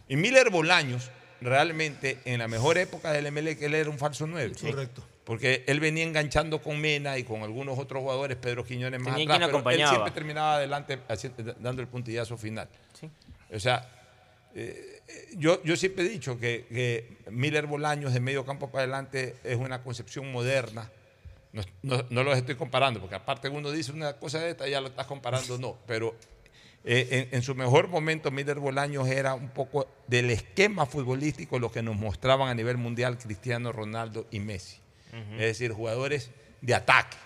[0.08, 4.26] Y Miller Bolaños, realmente, en la mejor época del MLE, que él era un falso
[4.26, 4.56] 9.
[4.60, 5.04] Correcto.
[5.30, 9.36] Porque él venía enganchando con Mena y con algunos otros jugadores, Pedro Quiñones más Tenía
[9.36, 10.98] atrás, pero él siempre terminaba adelante
[11.60, 12.68] dando el puntillazo final.
[13.54, 13.88] O sea,
[14.56, 15.04] eh,
[15.38, 19.56] yo, yo siempre he dicho que, que Miller Bolaños de medio campo para adelante es
[19.58, 20.90] una concepción moderna.
[21.54, 24.82] No, no- no los estoy comparando, porque aparte uno dice una cosa de esta, ya
[24.82, 25.78] lo estás comparando, no.
[25.86, 26.16] Pero
[26.86, 31.72] eh, en, en su mejor momento, Miller Bolaños era un poco del esquema futbolístico lo
[31.72, 34.80] que nos mostraban a nivel mundial Cristiano Ronaldo y Messi.
[35.12, 36.32] Es decir, jugadores
[36.62, 37.18] de ataque,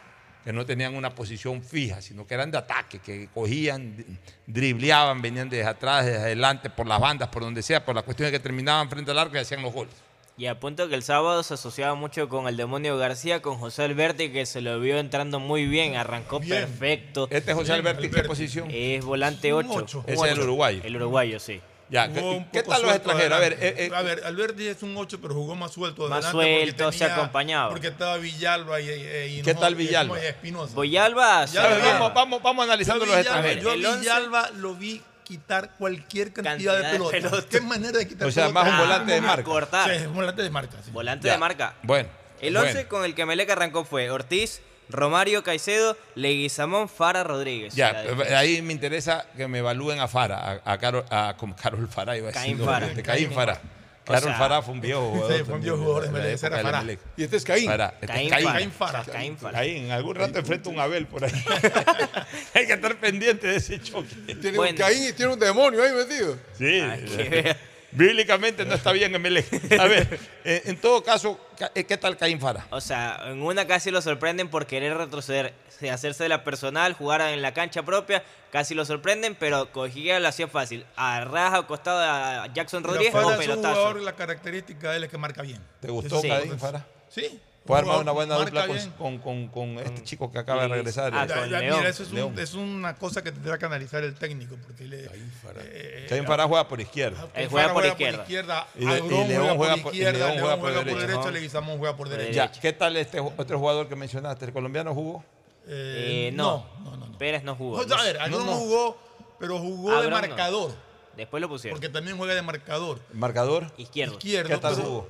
[0.43, 5.49] que no tenían una posición fija, sino que eran de ataque, que cogían, dribleaban, venían
[5.49, 8.39] desde atrás, desde adelante, por las bandas, por donde sea, por la cuestión de que
[8.39, 9.93] terminaban frente al arco y hacían los goles.
[10.35, 14.31] Y apunto que el sábado se asociaba mucho con el demonio García, con José Alberti,
[14.31, 17.27] que se lo vio entrando muy bien, arrancó perfecto.
[17.29, 18.67] Este es José Alberti, ¿qué posición?
[18.71, 19.79] Es volante Un 8.
[19.79, 20.03] ocho.
[20.07, 20.81] Ese es el uruguayo.
[20.83, 21.61] El uruguayo, sí.
[21.93, 23.37] Ya, Jugó ¿qué, un qué poco tal los extranjeros?
[23.37, 26.09] A ver, eh, eh, a ver, Alberti es un 8, pero jugó más suelto.
[26.09, 27.69] Más adelante porque suelto, se acompañaba.
[27.69, 30.19] Porque estaba Villalba y, y- y ¿Qué no- tal Villalba?
[30.21, 30.79] y Espinosa.
[30.81, 33.63] Villalba, vamos, vamos, vamos analizando los extranjeros.
[33.63, 37.11] Yo a El once- Villalba lo vi quitar cualquier cantidad, Cantidad de de pelotas.
[37.21, 37.45] pelotas.
[37.45, 38.63] ¿Qué manera de quitar O sea, pelotas?
[38.65, 39.43] más un volante de Ah, marca.
[39.43, 39.89] Cortar.
[39.91, 40.77] Sí, es un volante de marca.
[40.83, 40.91] sí.
[40.91, 41.33] Volante Ya.
[41.33, 41.75] de marca.
[41.83, 42.09] Bueno.
[42.41, 42.67] El bueno.
[42.69, 47.73] 11 con el que Melec arrancó fue Ortiz, Romario Caicedo, Leguizamón, Fara Rodríguez.
[47.75, 51.55] Ya, eh, ahí me interesa que me evalúen a Fara, a, a Carol, a, como
[51.55, 52.41] Carol Fará, iba a decir.
[52.57, 52.87] Caín Fara.
[52.87, 53.61] este, Caín Fará.
[54.03, 55.37] O Carol sea, Fará fue un viejo jugador.
[55.37, 56.83] Sí, fue un viejo jugador, de era.
[57.15, 57.65] Y este es Caín.
[57.67, 58.45] Fará, este es Caín Caín.
[58.45, 58.57] Fara.
[58.59, 59.03] Caín Fara.
[59.05, 59.59] Caín Fara.
[59.59, 61.31] Ahí en algún rato enfrenta un Abel por ahí.
[62.53, 64.13] Hay que estar pendiente de ese choque.
[64.41, 64.75] Tiene un.
[64.75, 66.37] Caín y tiene un demonio ahí metido.
[66.57, 66.79] Sí.
[66.81, 66.97] Ah.
[67.95, 69.45] Bíblicamente no está bien Emelec.
[69.79, 72.65] A ver, eh, en todo caso, ca- ¿qué tal Caín Fara?
[72.71, 76.93] O sea, en una casi lo sorprenden por querer retroceder, de hacerse de la personal,
[76.93, 80.85] jugar en la cancha propia, casi lo sorprenden, pero cogía lo hacía fácil.
[80.95, 83.75] A raja o costado a Jackson Rodríguez o es un pelotazo.
[83.75, 85.61] jugador, la característica de él es que marca bien.
[85.79, 86.29] ¿Te gustó Sí.
[86.29, 86.85] Caín Fara?
[87.09, 87.39] Sí.
[87.65, 88.91] Puede armar una buena dupla con, bien.
[88.97, 91.13] con, con- con este chico que acaba de regresar.
[91.15, 91.77] Ah, Ya, ya, León.
[91.77, 92.39] mira, eso es, un- León.
[92.39, 94.57] es una cosa que tendrá que analizar el técnico.
[94.67, 97.29] Porque le, eh, Caín Fara juega por izquierda.
[97.33, 98.67] Él Fara juega por izquierda.
[98.77, 101.31] Y de- y León juega por por- y izquierda, León juega juega por por derecha.
[101.31, 102.51] Leguizamón juega por derecha.
[102.51, 104.43] ¿qué tal este otro jugador que mencionaste?
[104.45, 105.23] ¿El colombiano jugó?
[105.65, 106.65] Eh, Eh, no.
[106.83, 107.17] no, no, no.
[107.17, 107.79] Pérez no jugó.
[107.79, 108.55] A ver, No, Agrón no.
[108.55, 108.97] jugó,
[109.39, 110.15] pero jugó de no.
[110.17, 110.73] marcador.
[111.15, 111.79] Después lo pusieron.
[111.79, 112.99] Porque también juega de marcador.
[113.13, 113.71] ¿Marcador?
[113.77, 114.15] Izquierdo.
[114.15, 114.49] Izquierdo.
[114.49, 115.07] ¿Qué tal jugó?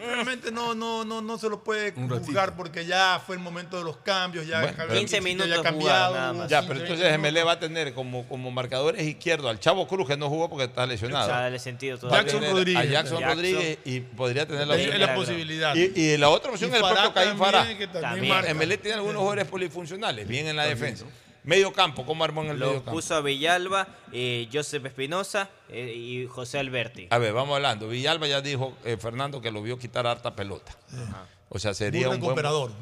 [0.00, 3.84] Realmente no, no, no, no se lo puede juzgar porque ya fue el momento de
[3.84, 4.46] los cambios.
[4.46, 6.14] Ya Bueno, Javier 15 Pichito minutos ya cambiado.
[6.14, 6.48] nada más.
[6.50, 7.32] Ya, 15, pero 20 entonces.
[7.32, 10.64] MLE va a tener como, como marcadores izquierdo al Chavo Cruz, que no jugó porque
[10.64, 11.26] está O lesionado.
[11.26, 12.22] sea, dale sentido todavía.
[12.22, 12.80] Jackson Rodríguez.
[12.82, 13.36] A Jackson, Jackson.
[13.36, 15.14] Rodríguez y podría tener la opción.
[15.14, 15.74] posibilidad.
[15.76, 18.54] Y, y la otra opción Y es el propio Caín marca.
[18.54, 21.04] MLE tiene algunos jugadores polifuncionales, bien en la defensa.
[21.44, 22.92] Medio campo, ¿cómo armó en el Lo medio campo?
[22.92, 27.06] puso a Villalba, eh, Joseph Espinosa eh, y José Alberti.
[27.10, 27.88] A ver, vamos hablando.
[27.88, 30.76] Villalba ya dijo eh, Fernando que lo vio quitar harta pelota.
[31.48, 32.36] O sea, sería Muy un buen,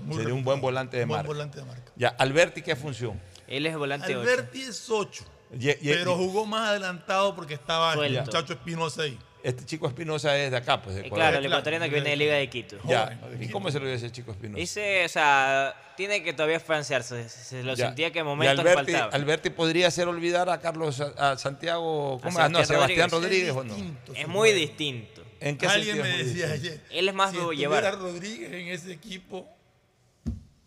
[0.05, 1.29] muy sería un buen volante de Buen marca.
[1.29, 1.93] volante de marca.
[1.97, 3.21] Ya, Alberti, ¿qué función?
[3.47, 4.13] Él es volante.
[4.13, 5.25] Alberti es 8.
[5.59, 9.19] Y- y- pero y- jugó más adelantado porque estaba el muchacho Espinosa ahí.
[9.43, 10.97] Este chico Espinosa es de acá, pues.
[10.97, 11.27] de Eh, Ecuador.
[11.27, 12.77] claro, el ecuatoriano que viene de Liga de Quito.
[12.85, 14.59] Ya, ¿y cómo se lo dio ese chico Espinosa?
[14.59, 17.29] Dice, o sea, tiene que todavía franciarse.
[17.29, 17.87] Se lo Ya.
[17.87, 19.13] sentía que en Y momentos Alberti, faltaba.
[19.15, 22.51] Alberti podría hacer olvidar a Carlos, a, a Santiago, ¿cómo A es?
[22.51, 23.55] No, a Sebastián Sebastián Rodríguez.
[23.55, 23.77] Rodríguez,
[24.09, 24.15] ¿o no?
[24.19, 25.23] Es muy distinto.
[25.41, 26.75] ¿En qué Alguien sentido me es muy decía distinto?
[26.91, 26.99] ayer.
[26.99, 27.99] Él es más si de estuviera llevar.
[27.99, 29.49] Rodríguez en ese equipo,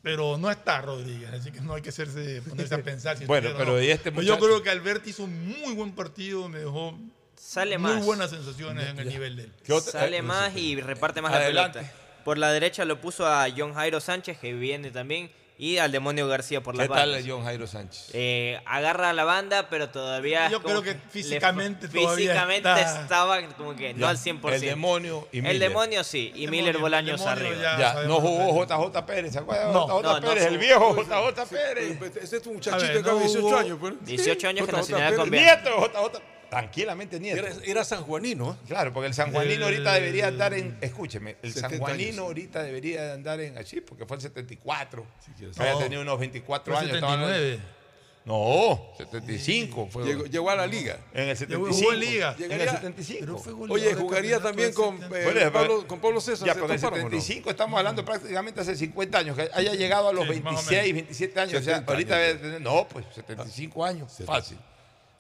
[0.02, 3.18] pero no está Rodríguez, así que no hay que hacerse, ponerse a pensar.
[3.18, 3.84] Si Bueno, estuviera o pero no.
[3.84, 4.40] ¿y este Yo muchacho?
[4.40, 6.98] creo que Alberti hizo un muy buen partido, me dejó
[7.44, 8.06] Sale muy más.
[8.06, 9.82] buenas sensaciones en el nivel de él.
[9.82, 11.80] Sale eh, más y reparte más Adelante.
[11.80, 12.02] la pelota.
[12.24, 16.28] Por la derecha lo puso a John Jairo Sánchez, que viene también, y al demonio
[16.28, 17.26] García por las ¿Qué tal bandas.
[17.28, 18.10] John Jairo Sánchez?
[18.14, 20.50] Eh, agarra la banda, pero todavía.
[20.52, 24.54] Yo creo que le- físicamente todavía Físicamente está- estaba como que no Ya, al 100%.
[24.54, 25.60] el demonio y El Miller.
[25.60, 27.78] demonio sí, y Miller Bolaños arriba.
[27.80, 29.74] Ya, no jugó JJ Pérez, ¿se acuerdan?
[29.74, 29.88] No.
[29.88, 32.16] JJ No, no Pérez, el viejo JJ Pérez.
[32.22, 33.78] Ese es un A muchachito no 18 hubo- años.
[33.80, 33.94] Pues.
[34.06, 35.62] 18 años que JJ nacionalidad colombiana.
[35.64, 36.22] Nieto JJ.
[36.52, 37.40] Tranquilamente nieto.
[37.48, 38.52] Era, era sanjuanino.
[38.52, 38.66] ¿eh?
[38.68, 40.78] Claro, porque el sanjuanino ahorita El- debería andar en.
[40.82, 42.20] Escúcheme, el 70 sanjuanino años.
[42.20, 43.58] ahorita debería de andar en.
[43.58, 45.06] Así, porque fue el 74.
[45.38, 45.58] quieres.
[45.60, 46.96] Había No, tenido unos 24 fue años.
[46.96, 47.82] estaba hablando- 79.
[48.24, 50.04] No, 75 fue.
[50.06, 51.00] Llegó, llegó a la liga.
[51.14, 51.74] En el Llegó- 75.
[51.74, 52.36] jugó en liga.
[52.38, 53.20] En el Llegaría- 75.
[53.22, 55.42] Pero fue goleador Oye, jugaría también con, 70.
[55.48, 56.46] eh, Pablo, con Pablo César.
[56.48, 57.10] Ya, ¿se pero en el toparon o no?
[57.10, 60.70] 75 estamos hablando prácticamente hace 50 años, que haya llegado a los Sí, más o
[60.70, 60.94] 26, menos.
[60.96, 61.54] 27 años.
[61.54, 62.28] O sea, 70 ahorita años.
[62.28, 64.58] debe tener, no, pues 75 años, fácil.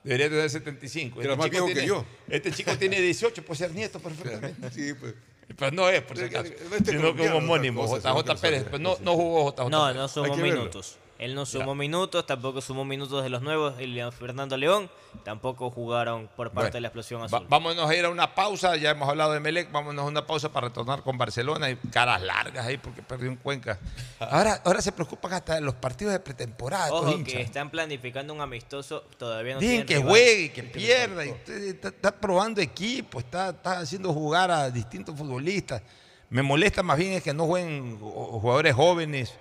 [0.03, 1.22] Debería tener 75.
[1.22, 2.06] Era más chico viejo que tiene- yo.
[2.28, 4.69] Este chico tiene 18, puede ser nieto perfectamente.
[4.73, 5.14] Sí, pues.
[5.56, 6.45] Pues no es, por si acaso.
[6.76, 8.64] Este sino que un homónimo, JJ que Pérez.
[8.69, 9.95] Pues no, no jugó JJ No, Pérez.
[9.98, 10.57] no sumó que verlo.
[10.60, 10.98] minutos.
[11.22, 13.80] Él no sumó minutos, tampoco sumó minutos de los nuevos.
[13.80, 14.89] Y León Fernando León
[15.23, 17.45] tampoco jugaron por parte Bueno, de la explosión va- azul.
[17.48, 20.52] vámonos a ir a una pausa, ya hemos hablado de Melec, vámonos a una pausa
[20.52, 23.77] para retornar con Barcelona y caras largas ahí porque perdió en Cuenca.
[24.19, 26.91] Ahora, ahora se preocupan hasta de los partidos de pretemporada.
[26.91, 30.10] Ojo, que están planificando un amistoso, todavía no tienen que rival.
[30.10, 31.23] juegue y que pierda.
[31.23, 31.30] y
[31.68, 35.84] está, está probando equipo, está, está haciendo jugar a distintos futbolistas.
[36.31, 39.34] Me molesta más bien es que no jueguen ju- jugadores jóvenes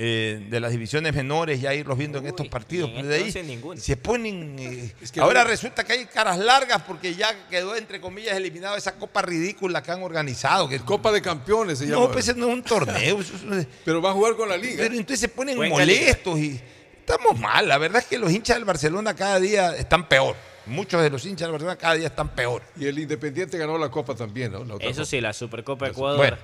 [0.00, 2.88] eh, de las divisiones menores, ya irlos viendo en estos partidos.
[2.90, 4.56] en este de ahí se ponen.
[4.58, 8.76] eh, que ahora no- resulta que hay caras largas porque ya quedó, entre comillas, eliminado
[8.76, 10.68] esa copa ridícula que han organizado.
[10.68, 12.02] Que, Copa de Campeones se llama.
[12.06, 13.18] no, pues ese no es un torneo.
[13.84, 14.76] Pero va a jugar con la liga.
[14.78, 16.60] pero entonces se ponen molestos y
[17.00, 17.66] estamos mal.
[17.66, 20.36] La verdad es que los hinchas del Barcelona cada día están peor.
[20.66, 22.62] Muchos de los hinchas del Barcelona cada día están peor.
[22.78, 24.62] Y el Independiente ganó la Copa también, ¿no?
[24.64, 25.10] La otra Eso Copa.
[25.10, 26.18] sí, la Supercopa de Ecuador.
[26.18, 26.36] Bueno.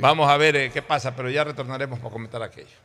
[0.00, 2.76] Vamos a ver eh, qué pasa, pero ya retornaremos para comentar aquello.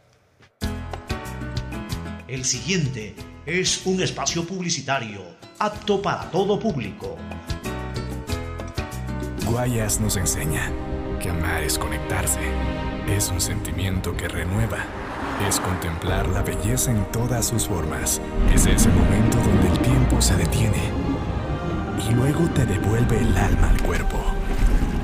[2.28, 3.16] El siguiente
[3.46, 5.22] es un espacio publicitario
[5.60, 7.18] apto para todo público.
[9.46, 10.72] Guayas nos enseña
[11.20, 12.40] que amar es conectarse,
[13.10, 14.78] es un sentimiento que renueva,
[15.48, 18.22] es contemplar la belleza en todas sus formas,
[18.54, 20.82] es ese momento donde el tiempo se detiene
[22.10, 24.24] y luego te devuelve el alma al cuerpo.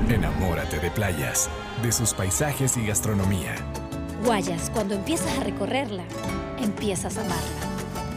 [0.08, 1.50] Enamórate de playas,
[1.82, 3.54] de sus paisajes y gastronomía.
[4.24, 6.02] Guayas, cuando empiezas a recorrerla,
[6.60, 7.38] empiezas a amarla.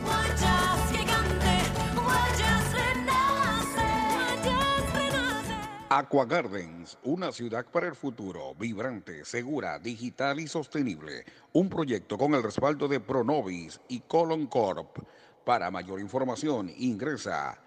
[0.03, 1.45] Guayas gigante,
[1.93, 5.53] Guayas renace, Guayas renace.
[5.89, 11.25] Aqua Gardens, una ciudad para el futuro, vibrante, segura, digital y sostenible.
[11.53, 14.97] Un proyecto con el respaldo de Pronovis y Colon Corp.
[15.45, 17.59] Para mayor información, ingresa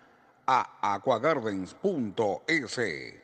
[0.46, 3.23] a aquagardens.es.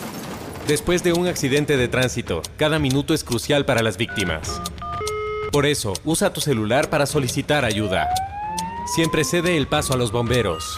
[0.67, 4.61] Después de un accidente de tránsito, cada minuto es crucial para las víctimas.
[5.51, 8.07] Por eso, usa tu celular para solicitar ayuda.
[8.95, 10.77] Siempre cede el paso a los bomberos.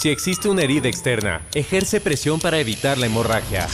[0.00, 3.68] Si existe una herida externa, ejerce presión para evitar la hemorragia.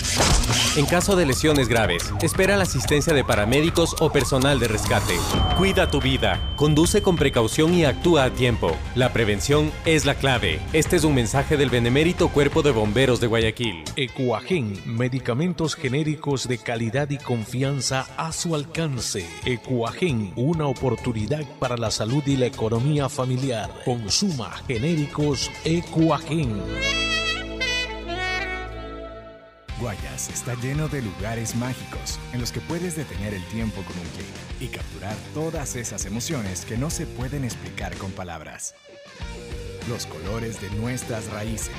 [0.74, 5.16] En caso de lesiones graves, espera la asistencia de paramédicos o personal de rescate.
[5.56, 8.76] Cuida tu vida, conduce con precaución y actúa a tiempo.
[8.96, 10.58] La prevención es la clave.
[10.72, 13.84] Este es un mensaje del Benemérito Cuerpo de Bomberos de Guayaquil.
[13.94, 19.24] Ecuagen, medicamentos genéricos de calidad y confianza a su alcance.
[19.44, 23.70] Ecuagen, una oportunidad para la salud y la economía familiar.
[23.84, 26.15] Consuma genéricos Ecuagen.
[29.80, 34.06] Guayas está lleno de lugares mágicos en los que puedes detener el tiempo con un
[34.08, 34.26] clic
[34.60, 38.74] y capturar todas esas emociones que no se pueden explicar con palabras.
[39.88, 41.74] Los colores de nuestras raíces.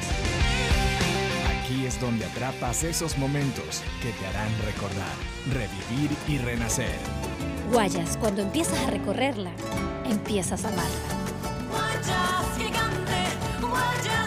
[1.68, 5.16] Aquí es donde atrapas esos momentos que te harán recordar,
[5.52, 6.96] revivir y renacer.
[7.72, 9.52] Guayas, cuando empiezas a recorrerla,
[10.06, 10.92] empiezas a amarla.
[11.70, 14.27] Guayas gigante, Guayas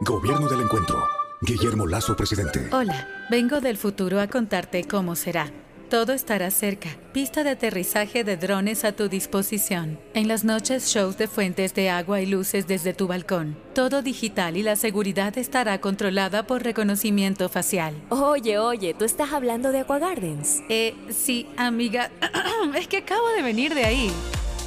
[0.00, 1.08] Gobierno del Encuentro.
[1.40, 2.68] Guillermo Lazo, presidente.
[2.70, 5.50] Hola, vengo del futuro a contarte cómo será.
[5.88, 6.90] Todo estará cerca.
[7.14, 9.98] Pista de aterrizaje de drones a tu disposición.
[10.12, 13.56] En las noches, shows de fuentes de agua y luces desde tu balcón.
[13.74, 17.94] Todo digital y la seguridad estará controlada por reconocimiento facial.
[18.10, 20.60] Oye, oye, ¿tú estás hablando de Aqua Gardens?
[20.68, 22.10] Eh, sí, amiga.
[22.76, 24.12] es que acabo de venir de ahí.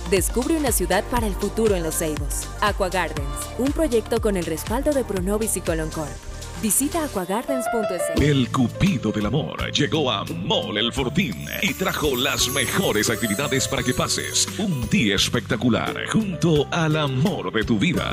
[0.10, 2.48] Descubre una ciudad para el futuro en Los Ceibos.
[2.62, 3.28] Aqua Gardens,
[3.60, 6.29] un proyecto con el respaldo de Pronovis y Coloncorp.
[6.62, 8.22] Visita aquagardens.es.
[8.22, 13.82] El Cupido del Amor llegó a Mole el Fortín y trajo las mejores actividades para
[13.82, 18.12] que pases un día espectacular junto al amor de tu vida.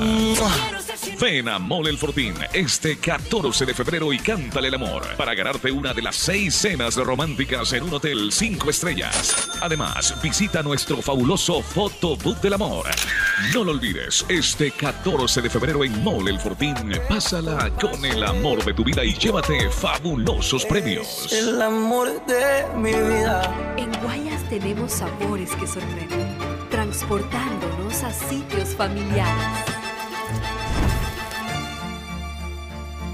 [1.19, 5.69] Ven a Mole el Fortín este 14 de febrero y cántale el amor para ganarte
[5.69, 9.49] una de las seis cenas románticas en un hotel 5 estrellas.
[9.61, 12.85] Además, visita nuestro fabuloso Fotobook del Amor.
[13.53, 16.75] No lo olvides, este 14 de febrero en Mole el Fortín,
[17.09, 21.33] pásala con el amor de tu vida y llévate fabulosos premios.
[21.33, 23.73] El amor de mi vida.
[23.77, 26.37] En Guayas tenemos sabores que sorprenden,
[26.69, 29.65] transportándonos a sitios familiares.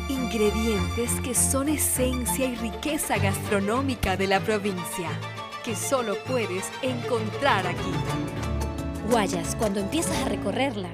[0.09, 5.09] Ingredientes que son esencia y riqueza gastronómica de la provincia,
[5.63, 7.93] que solo puedes encontrar aquí.
[9.09, 10.89] Guayas, cuando empiezas a recorrerla,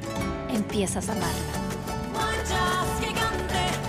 [0.54, 1.60] empiezas a amarla.
[2.14, 3.89] Guayas gigante,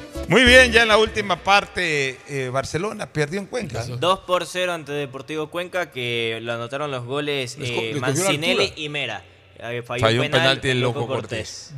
[0.27, 3.85] Muy bien, ya en la última parte, eh, Barcelona perdió en Cuenca.
[3.85, 9.23] 2 por 0 ante Deportivo Cuenca, que lo anotaron los goles eh, Mancinelli y Mera.
[9.63, 11.21] Eh, falló, Falló un un penal, penalti el Loco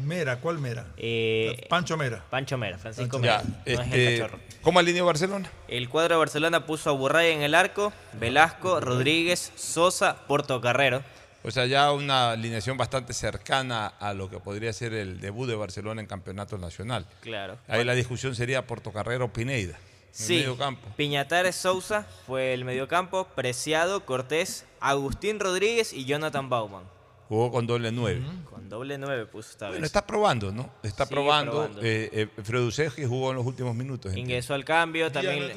[0.04, 0.86] Mera, ¿cuál Mera?
[0.96, 2.24] Eh, Pancho Mera.
[2.30, 3.44] Pancho Mera, Francisco Mera.
[3.44, 4.40] no es el este, cachorro.
[4.62, 5.52] ¿Cómo alineó Barcelona?
[5.68, 11.04] El cuadro de Barcelona puso a Burray en el arco, Velasco, Rodríguez, Sosa, Portocarrero.
[11.44, 15.56] O sea, ya una alineación bastante cercana a lo que podría ser el debut de
[15.56, 17.06] Barcelona en campeonato nacional.
[17.22, 17.58] Claro.
[17.68, 19.78] Ahí la discusión sería Portocarrero o Pineida.
[19.78, 20.88] En Sí, el medio campo.
[20.96, 26.84] Piñatares Sousa fue el mediocampo, Preciado, Cortés, Agustín Rodríguez y Jonathan Bauman.
[27.28, 28.22] Jugó con doble nueve.
[28.50, 29.88] Con doble nueve puso esta Bueno, vez.
[29.88, 30.70] está probando, ¿no?
[30.84, 31.52] Está Sigue probando.
[31.52, 31.82] probando.
[31.82, 34.16] Eh, eh, jugó en los últimos minutos.
[34.16, 35.52] Ingresó al cambio, ¿Díaz también?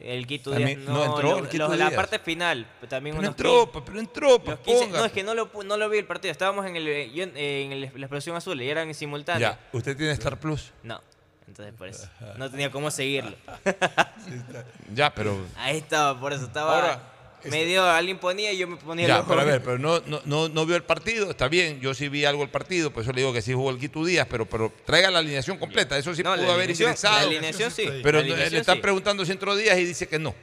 [0.00, 3.72] El Quito Díaz no no, entró lo- los- la parte final, también Pero unos entró,
[3.72, 4.98] pa, pero entró, los 15 ponga.
[5.00, 7.36] No, es que no lo, no lo vi el partido, estábamos en, el, eh, en,
[7.36, 9.40] eh, en el- la explosión azul y eran en simultáneo.
[9.50, 10.72] Ya, ¿usted tiene Star Plus?
[10.82, 11.00] No,
[11.46, 12.08] entonces por eso.
[12.36, 13.36] No tenía cómo seguirlo.
[14.94, 15.36] Ya, pero...
[15.56, 16.74] Ahí estaba, por eso estaba...
[16.74, 17.02] Ahora,
[17.44, 19.28] me dio, alguien ponía y yo me ponía Ya, el ojo.
[19.30, 22.08] pero a ver, pero no, no, no, no vio el partido, está bien, yo sí
[22.08, 24.46] vi algo el partido, por eso le digo que sí jugó el Quito Díaz, pero,
[24.46, 27.16] pero traiga la alineación completa, eso sí No, pudo haber ingresado.
[27.16, 28.82] la alineación sí, Pero alineación le están sí.
[28.82, 30.34] preguntando si entró Díaz y dice que no.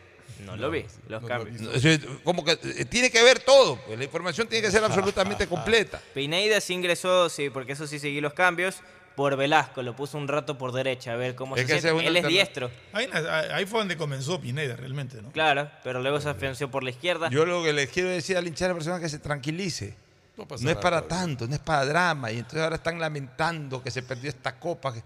[0.45, 1.59] No lo vi, los cambios.
[2.23, 6.01] Como que eh, tiene que ver todo, pues, la información tiene que ser absolutamente completa.
[6.13, 8.75] Pineida sí ingresó, sí, porque eso sí seguí los cambios,
[9.15, 12.01] por Velasco, lo puso un rato por derecha, a ver cómo Es se siente.
[12.01, 13.07] es Él es diestro, Ahí,
[13.53, 15.31] ahí fue donde comenzó Pineda realmente, ¿no?
[15.31, 17.29] claro, pero luego se afianció por la izquierda.
[17.29, 19.95] Yo lo que les quiero decir al hinchar de persona es que se tranquilice.
[20.37, 22.29] No No, es para tanto, no es para drama.
[22.29, 24.93] Y entonces ahora están lamentando que se perdió esta copa.
[24.93, 25.01] que-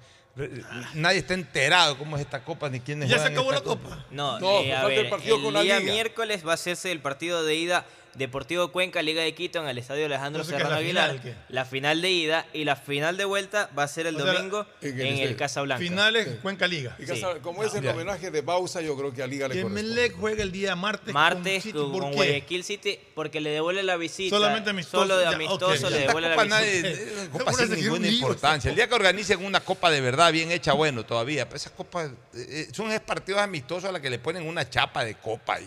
[0.95, 4.06] Nadie está enterado cómo es esta copa ni quiénes ¿Ya se acabó la copa?
[4.10, 5.91] No, No, eh, a el ver, el la día Liga.
[5.91, 9.77] miércoles va a hacerse el partido de ida Deportivo Cuenca, Liga de Quito en el
[9.77, 11.19] Estadio Alejandro Entonces, ¿qué es Serrano la Aguilar.
[11.22, 14.23] final, la final de ida y la final de vuelta va a ser el O
[14.23, 15.36] sea, domingo en en, el.
[15.36, 15.80] Casablanca.
[15.84, 16.95] Finales Cuenca Liga.
[16.99, 17.91] Y Casa- Como es el Ya.
[17.91, 19.90] homenaje de Bausa, yo creo que a Liga le Que corresponde.
[19.95, 22.15] Melec juega el día martes, Martes con, City, ¿por con qué?
[22.18, 24.36] Guayaquil City porque le devuelve la visita.
[24.36, 25.91] Solamente amistoso, Solo de ya, amistoso ok.
[25.91, 26.60] le devuelve la copa visita.
[26.61, 26.81] nadie-
[27.23, 28.69] eh, copa Ahora sin ninguna importancia.
[28.69, 31.45] El día que organicen una copa de verdad bien hecha, bueno, todavía.
[31.45, 35.03] Pero esas copas eh, eh, son partidos amistosos a la que le ponen una chapa
[35.06, 35.60] de copa.
[35.61, 35.65] Y,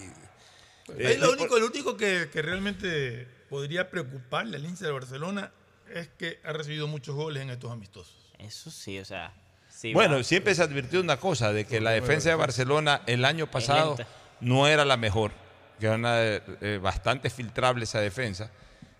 [0.98, 5.52] eh, Ahí lo único, lo único que, que realmente podría preocuparle al hincha de Barcelona
[5.94, 8.32] es que ha recibido muchos goles en estos amistosos.
[8.38, 9.32] Eso sí, o sea.
[9.68, 10.24] sí, bueno, va.
[10.24, 13.96] siempre se advirtió una cosa, de que la defensa de Barcelona el año pasado
[14.40, 15.32] no era la mejor,
[15.78, 18.50] que era una, eh, bastante filtrable esa defensa,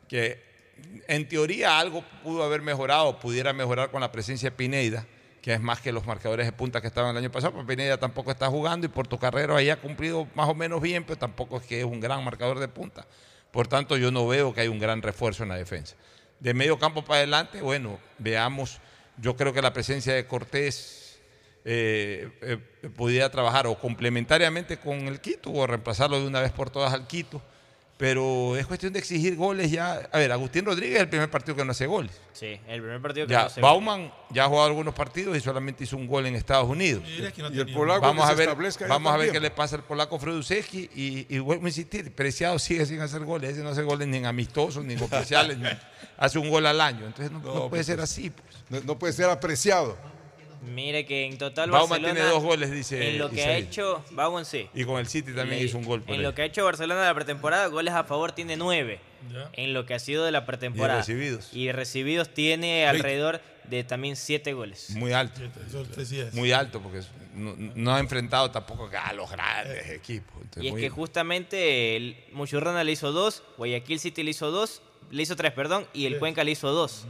[0.09, 0.43] que
[1.09, 5.07] en teoría algo pudo haber mejorado, pudiera mejorar con la presencia de Pineida,
[5.43, 7.99] que es más que los marcadores de punta que estaban el año pasado, pero Pineida
[7.99, 11.65] tampoco está jugando y Portocarrero ahí ha cumplido más o menos bien, pero tampoco es
[11.65, 13.07] que es un gran marcador de punta.
[13.51, 15.97] Por tanto, yo no veo que hay un gran refuerzo en la defensa.
[16.39, 18.79] De medio campo para adelante, bueno, veamos.
[19.19, 21.21] Yo creo que la presencia de Cortés
[21.65, 22.57] eh, eh,
[22.97, 27.09] pudiera trabajar o complementariamente con el Quito o reemplazarlo de una vez por todas al
[27.09, 27.43] Quito.
[28.03, 30.09] Pero es cuestión de exigir goles ya.
[30.11, 32.11] A ver, Agustín Rodríguez es el primer partido que no hace goles.
[32.33, 35.41] Sí, el primer partido que Ya, no se Bauman ya ha jugado algunos partidos y
[35.41, 37.05] solamente hizo un gol en Estados Unidos.
[37.33, 38.49] Que no Y el polaco Vamos a ver,
[38.89, 42.59] vamos a ver qué le pasa al polaco Fredusewski y, y vuelvo a insistir, Preciado
[42.59, 45.69] sigue sin hacer goles, ese no hace goles ni en amistosos, ni en oficiales, ni-
[46.17, 48.31] hace un gol al año, entonces no, no puede ser así.
[48.31, 48.65] pues.
[48.69, 49.97] No, no puede ser apreciado.
[50.63, 54.05] Mire que en total Bauman Barcelona tiene dos goles, dice En lo que ha hecho
[54.13, 54.69] Bauman sí.
[54.75, 56.25] Y con el City también Le- hizo un gol por En ahí.
[56.25, 59.01] lo que ha hecho Barcelona de la pretemporada, goles a favor tiene nueve.
[59.53, 60.99] en lo que ha sido de la pretemporada.
[60.99, 61.51] Y recibidos.
[61.55, 64.91] Y recibidos tiene alrededor de también 7 goles.
[64.91, 65.41] Muy alto.
[66.33, 67.03] Muy alto, porque
[67.35, 70.35] no, no ha enfrentado tampoco a los grandes equipos.
[70.43, 74.83] Entonces, Y es que justamente el Muchurrana le hizo 2, Guayaquil City le hizo 2,
[75.11, 76.19] le hizo 3, perdón, y el Sí.
[76.19, 77.07] Cuenca le hizo 2.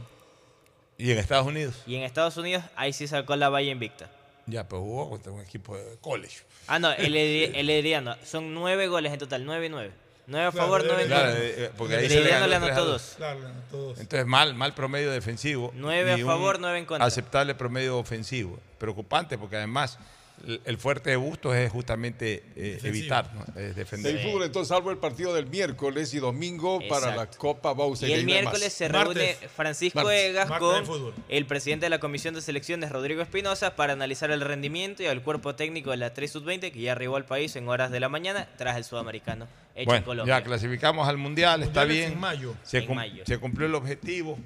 [0.97, 1.75] Y en Estados Unidos.
[1.87, 4.09] Y en Estados Unidos ahí sí sacó la valla invicta.
[4.45, 6.39] Ya, pues jugó contra un equipo de college.
[6.67, 7.15] Ah, no, el,
[7.55, 8.15] el Herediano.
[8.25, 9.91] Son 9 goles en total, 9 y 9.
[10.25, 11.43] 9 a Claro, favor, 9 en claro, contra.
[11.43, 12.87] eh, eh, el se le le 3 a anotó 2.
[12.91, 13.13] 2.
[13.17, 13.39] Claro,
[13.71, 13.99] todos.
[13.99, 15.71] Entonces, mal, mal promedio defensivo.
[15.75, 17.05] Nueve a favor, nueve en contra.
[17.05, 18.57] Aceptable promedio ofensivo.
[18.77, 19.97] Preocupante porque además
[20.45, 23.45] el, el fuerte de Bustos es justamente eh, evitar, ¿no?
[23.61, 24.13] es defender.
[24.15, 27.27] Del fútbol, entonces, salvo el partido del miércoles y domingo para la.
[27.27, 28.07] Copa Bausa.
[28.07, 28.73] Y el miércoles más.
[28.73, 30.19] se reúne Francisco Martes.
[30.29, 34.41] Egas Martes con el presidente de la Comisión de Selecciones, Rodrigo Espinosa, para analizar el
[34.41, 37.67] rendimiento y al cuerpo técnico de la 3 Sub-20 que ya arribó al país en
[37.69, 39.45] horas de la mañana tras el sudamericano
[39.75, 40.37] hecho en Bueno, Colombia.
[40.39, 42.13] ya clasificamos al Mundial, está Mundial es bien.
[42.13, 42.53] en mayo.
[42.63, 43.23] Se, En cum- mayo.
[43.25, 44.37] se cumplió el objetivo.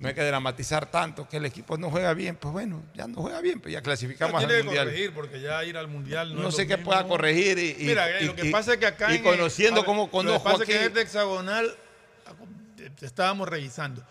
[0.00, 2.34] No hay que dramatizar tanto que el equipo no juega bien.
[2.34, 4.86] Pues bueno, ya no juega bien, pero ya clasificamos tiene al que Mundial.
[4.86, 6.90] corregir porque ya ir al mundial no, No es sé lo qué mismo.
[6.90, 9.80] pueda corregir y- y- Mira, y- lo que pasa es que acá y en- conociendo
[9.82, 11.76] ver, cómo Lo conozco que pasa es que aquí- en este hexagonal
[13.02, 14.02] estábamos revisando.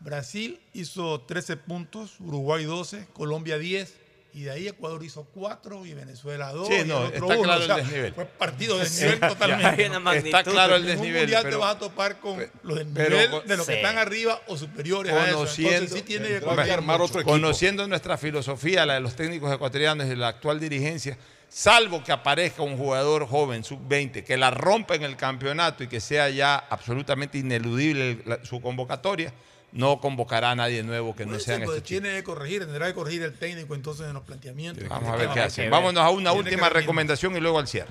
[0.00, 3.96] Brasil hizo 13 puntos, Uruguay 12, Colombia 10
[4.32, 7.26] y de ahí Ecuador hizo 4 y Venezuela 2 Sí, y no, el otro está
[7.34, 7.42] uno.
[7.42, 8.14] claro O sea, el desnivel.
[8.14, 9.86] Fue partido de Sí, totalmente.
[10.18, 12.86] Está claro el En desnivel, un mundial te pero- vas a topar con los del
[12.94, 13.78] pero nivel con- de los que Sí.
[13.78, 15.36] están arriba o superiores a eso.
[15.38, 20.28] Conociendo, Entonces sí tiene que conociendo nuestra filosofía, la de los técnicos ecuatorianos y la
[20.28, 25.82] actual dirigencia, salvo que aparezca un jugador joven, sub-20, que la rompa en el campeonato
[25.82, 29.32] y que sea ya absolutamente ineludible la- su convocatoria,
[29.72, 31.88] no convocará a nadie nuevo que no Pues, sean pues, chicos.
[31.88, 34.88] tiene que corregir, tendrá que corregir el técnico entonces en los planteamientos.
[34.88, 35.70] Vamos a ver qué hacen.
[35.70, 37.90] Vámonos a una última recomendación y luego al cierre.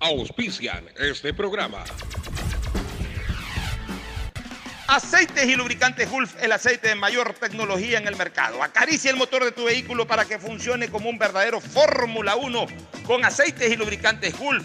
[0.00, 1.84] Auspician este programa.
[4.88, 8.62] Aceites y lubricantes Gulf, el aceite de mayor tecnología en el mercado.
[8.62, 12.66] Acaricia el motor de tu vehículo para que funcione como un verdadero Fórmula 1
[13.04, 14.64] con aceites y lubricantes Gulf.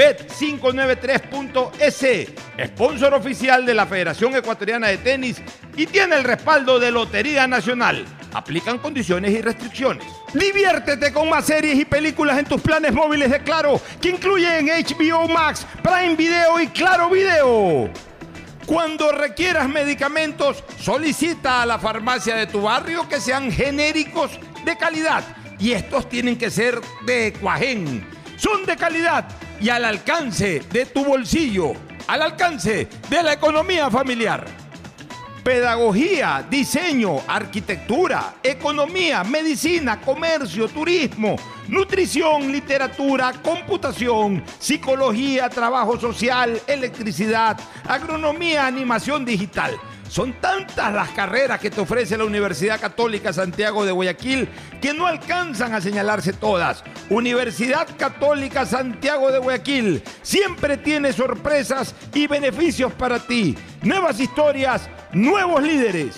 [0.00, 2.28] Bet593.es,
[2.68, 5.42] sponsor oficial de la Federación Ecuatoriana de Tenis
[5.76, 8.06] y tiene el respaldo de Lotería Nacional.
[8.32, 10.06] Aplican condiciones y restricciones.
[10.32, 15.28] Diviértete con más series y películas en tus planes móviles de Claro, que incluyen HBO
[15.28, 17.90] Max, Prime Video y Claro Video.
[18.64, 25.22] Cuando requieras medicamentos, solicita a la farmacia de tu barrio que sean genéricos de calidad.
[25.58, 28.08] Y estos tienen que ser de Cuajén.
[28.38, 29.28] Son de calidad
[29.60, 31.72] y al alcance de tu bolsillo,
[32.06, 34.46] al alcance de la economía familiar.
[35.44, 41.36] Pedagogía, diseño, arquitectura, economía, medicina, comercio, turismo,
[41.68, 49.78] nutrición, literatura, computación, psicología, trabajo social, electricidad, agronomía, animación digital.
[50.10, 54.48] Son tantas las carreras que te ofrece la Universidad Católica Santiago de Guayaquil
[54.82, 56.82] que no alcanzan a señalarse todas.
[57.10, 63.56] Universidad Católica Santiago de Guayaquil siempre tiene sorpresas y beneficios para ti.
[63.82, 66.16] Nuevas historias, nuevos líderes.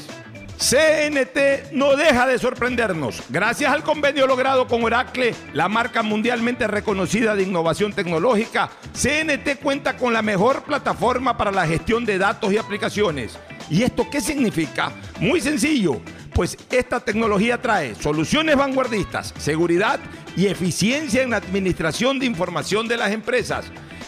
[0.57, 3.23] CNT no deja de sorprendernos.
[3.29, 9.97] Gracias al convenio logrado con Oracle, la marca mundialmente reconocida de innovación tecnológica, CNT cuenta
[9.97, 13.37] con la mejor plataforma para la gestión de datos y aplicaciones.
[13.73, 14.93] ¿Y esto qué significa?
[15.19, 15.99] Muy sencillo,
[16.35, 19.99] pues esta tecnología trae soluciones vanguardistas, seguridad
[20.37, 23.65] y eficiencia en la administración de información de las empresas.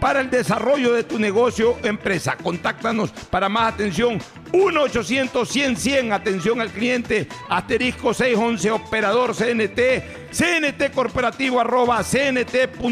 [0.00, 2.36] para el desarrollo de tu negocio o empresa.
[2.36, 4.18] Contáctanos para más atención
[4.52, 12.88] 1-800-100-100, atención al cliente, asterisco 611, operador CNT, CNT corporativo arroba cnt.gov.es.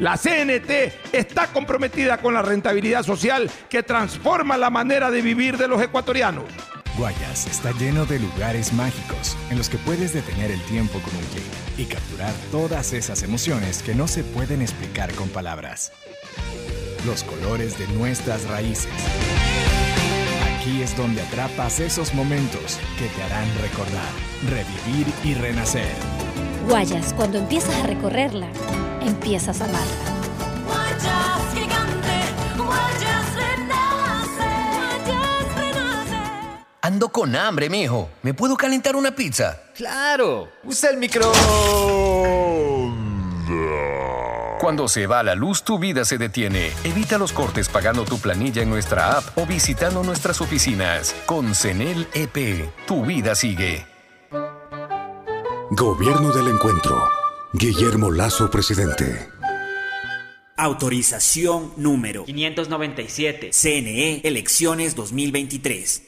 [0.00, 0.70] La CNT
[1.12, 6.44] está comprometida con la rentabilidad social que transforma la manera de vivir de los ecuatorianos.
[6.96, 11.24] Guayas está lleno de lugares mágicos en los que puedes detener el tiempo con un
[11.26, 15.92] clic y capturar todas esas emociones que no se pueden explicar con palabras.
[17.06, 18.90] los colores de nuestras raíces.
[20.56, 24.10] Aquí es donde atrapas esos momentos que te harán recordar,
[24.48, 25.94] revivir y renacer.
[26.68, 28.48] Guayas, cuando empiezas a recorrerla,
[29.06, 29.86] empiezas a amarla.
[30.66, 33.17] Guayas gigante, Guayas
[36.88, 38.08] Ando con hambre, mijo.
[38.22, 39.60] ¿Me puedo calentar una pizza?
[39.76, 40.48] Claro.
[40.64, 41.30] Usa el micro.
[44.58, 46.72] Cuando se va la luz, tu vida se detiene.
[46.84, 51.14] Evita los cortes pagando tu planilla en nuestra app o visitando nuestras oficinas.
[51.26, 53.84] Con CENEL EP, tu vida sigue.
[55.72, 57.06] Gobierno del Encuentro.
[57.52, 59.28] Guillermo Lazo, presidente.
[60.56, 63.50] Autorización número 597.
[63.52, 66.07] CNE Elecciones 2023.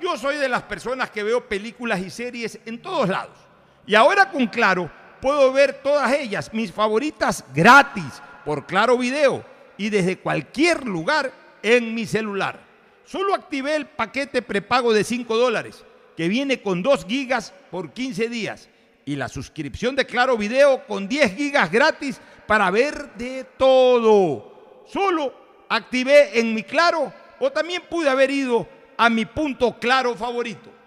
[0.00, 3.36] Yo soy de las personas que veo películas y series en todos lados.
[3.86, 9.44] Y ahora con Claro puedo ver todas ellas, mis favoritas, gratis, por Claro Video
[9.76, 12.60] y desde cualquier lugar en mi celular.
[13.04, 15.84] Solo activé el paquete prepago de 5 dólares,
[16.16, 18.68] que viene con 2 gigas por 15 días,
[19.04, 24.84] y la suscripción de Claro Video con 10 gigas gratis para ver de todo.
[24.86, 25.34] Solo
[25.68, 28.68] activé en mi Claro o también pude haber ido
[28.98, 30.77] a mi punto claro favorito.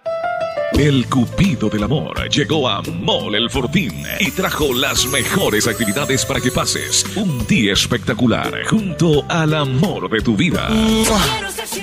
[0.77, 6.39] El Cupido del Amor llegó a Mall El Fortín y trajo las mejores actividades para
[6.39, 10.69] que pases un día espectacular junto al amor de tu vida.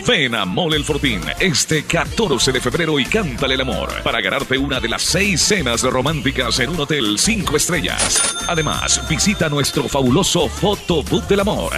[0.07, 4.59] Ven a Mall El Fortín este 14 de febrero y cántale el amor para ganarte
[4.59, 8.37] una de las seis cenas románticas en un hotel 5 estrellas.
[8.49, 11.73] Además, visita nuestro fabuloso Photobook del Amor.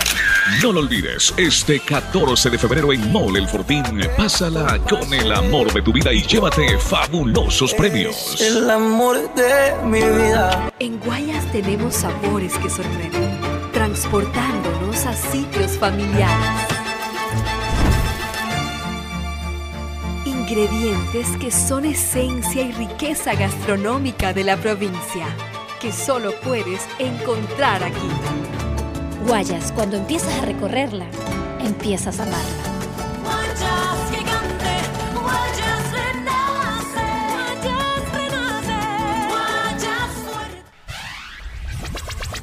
[0.62, 3.84] No lo olvides, este 14 de febrero en Mall El Fortín,
[4.16, 8.38] pásala con el amor de tu vida y llévate fabulosos premios.
[8.40, 10.70] El amor de mi vida.
[10.78, 13.40] En Guayas tenemos sabores que sorprenden,
[13.72, 16.68] transportándonos a sitios familiares.
[20.26, 25.26] Ingredientes que son esencia y riqueza gastronómica de la provincia,
[25.80, 28.10] que solo puedes encontrar aquí.
[29.26, 31.06] Guayas, cuando empiezas a recorrerla,
[31.60, 32.70] empiezas a amarla.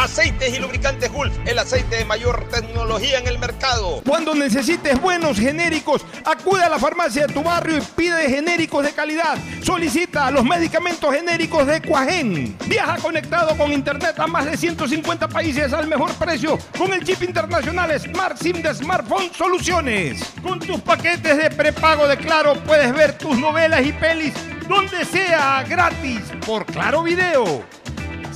[0.00, 4.00] Aceites y lubricantes Gulf, el aceite de mayor tecnología en el mercado.
[4.06, 8.92] Cuando necesites buenos genéricos, acude a la farmacia de tu barrio y pide genéricos de
[8.92, 9.36] calidad.
[9.62, 12.56] Solicita los medicamentos genéricos de Cuajén.
[12.66, 17.22] Viaja conectado con internet a más de 150 países al mejor precio con el chip
[17.22, 20.32] internacional Smart SIM de Smartphone Soluciones.
[20.42, 24.32] Con tus paquetes de prepago de Claro puedes ver tus novelas y pelis
[24.66, 27.79] donde sea gratis por Claro Video.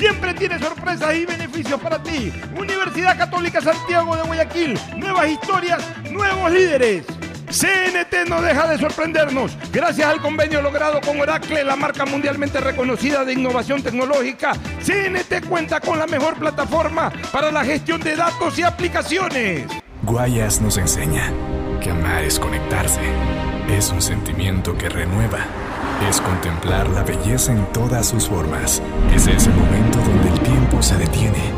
[0.00, 2.32] Siempre tiene sorpresas y beneficios para ti.
[2.56, 4.80] Universidad Católica Santiago de Guayaquil.
[4.96, 7.04] Nuevas historias, nuevos líderes.
[7.50, 9.58] CNT no deja de sorprendernos.
[9.70, 15.80] Gracias al convenio logrado con Oracle, la marca mundialmente reconocida de innovación tecnológica, CNT cuenta
[15.80, 19.66] con la mejor plataforma para la gestión de datos y aplicaciones.
[20.04, 21.30] Guayas nos enseña
[21.82, 23.02] que amar es conectarse.
[23.68, 25.44] Es un sentimiento que renueva.
[26.08, 28.82] Es contemplar la belleza en todas sus formas.
[29.14, 31.52] Es ese momento donde el tiempo se detiene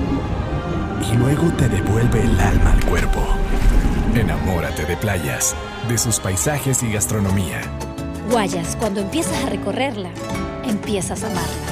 [1.10, 3.20] y luego te devuelve el alma al cuerpo.
[4.14, 5.54] Enamórate de playas,
[5.88, 7.60] de sus paisajes y gastronomía.
[8.30, 10.10] Guayas, cuando empiezas a recorrerla,
[10.64, 11.71] empiezas a amarla.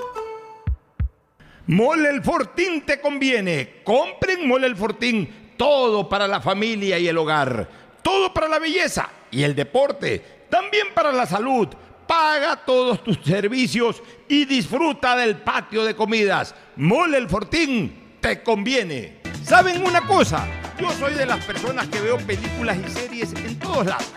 [1.71, 3.81] Mole el Fortín te conviene.
[3.85, 5.53] Compren Mole el Fortín.
[5.55, 7.69] Todo para la familia y el hogar.
[8.03, 10.21] Todo para la belleza y el deporte.
[10.49, 11.69] También para la salud.
[12.05, 16.53] Paga todos tus servicios y disfruta del patio de comidas.
[16.75, 19.21] Mole el Fortín te conviene.
[19.41, 20.45] ¿Saben una cosa?
[20.77, 24.11] Yo soy de las personas que veo películas y series en todos lados.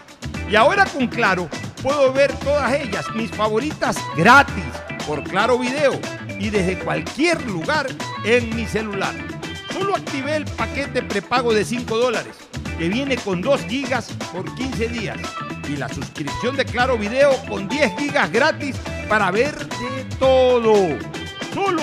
[0.51, 1.49] Y ahora con Claro
[1.85, 4.65] puedo ver todas ellas, mis favoritas, gratis,
[5.07, 5.93] por Claro Video
[6.39, 7.87] y desde cualquier lugar
[8.25, 9.15] en mi celular.
[9.73, 12.35] Solo activé el paquete prepago de 5 dólares,
[12.79, 15.19] que viene con 2 gigas por 15 días.
[15.69, 18.77] Y la suscripción de Claro Video con 10 gigas gratis
[19.09, 20.75] para ver de todo.
[21.53, 21.83] Solo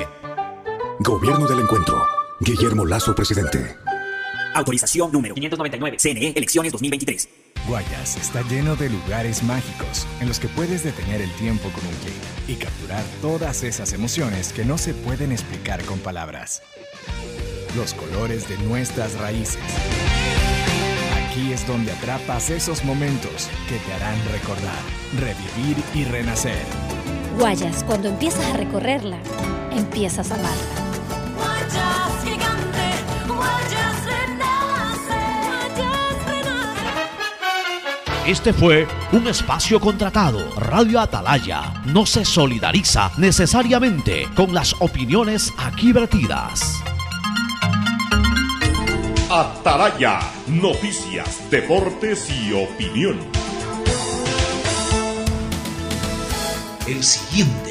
[0.99, 2.01] Gobierno del Encuentro.
[2.39, 3.77] Guillermo Lazo, presidente.
[4.53, 5.97] Autorización número 599.
[5.99, 7.29] CNE, elecciones 2023.
[7.67, 11.93] Guayas está lleno de lugares mágicos en los que puedes detener el tiempo con un
[11.95, 16.63] clic y capturar todas esas emociones que no se pueden explicar con palabras.
[17.75, 19.61] Los colores de nuestras raíces.
[21.25, 24.81] Aquí es donde atrapas esos momentos que te harán recordar,
[25.17, 26.65] revivir y renacer.
[27.37, 29.17] Guayas, cuando empiezas a recorrerla,
[29.71, 30.61] empiezas a amarla.
[31.37, 32.91] Guayas gigante,
[33.27, 38.31] Guayas renace, Guayas renace.
[38.31, 40.39] Este fue un espacio contratado.
[40.55, 46.83] Radio Atalaya no se solidariza necesariamente con las opiniones aquí vertidas.
[49.29, 53.17] Atalaya, noticias, deportes y opinión.
[56.87, 57.70] El siguiente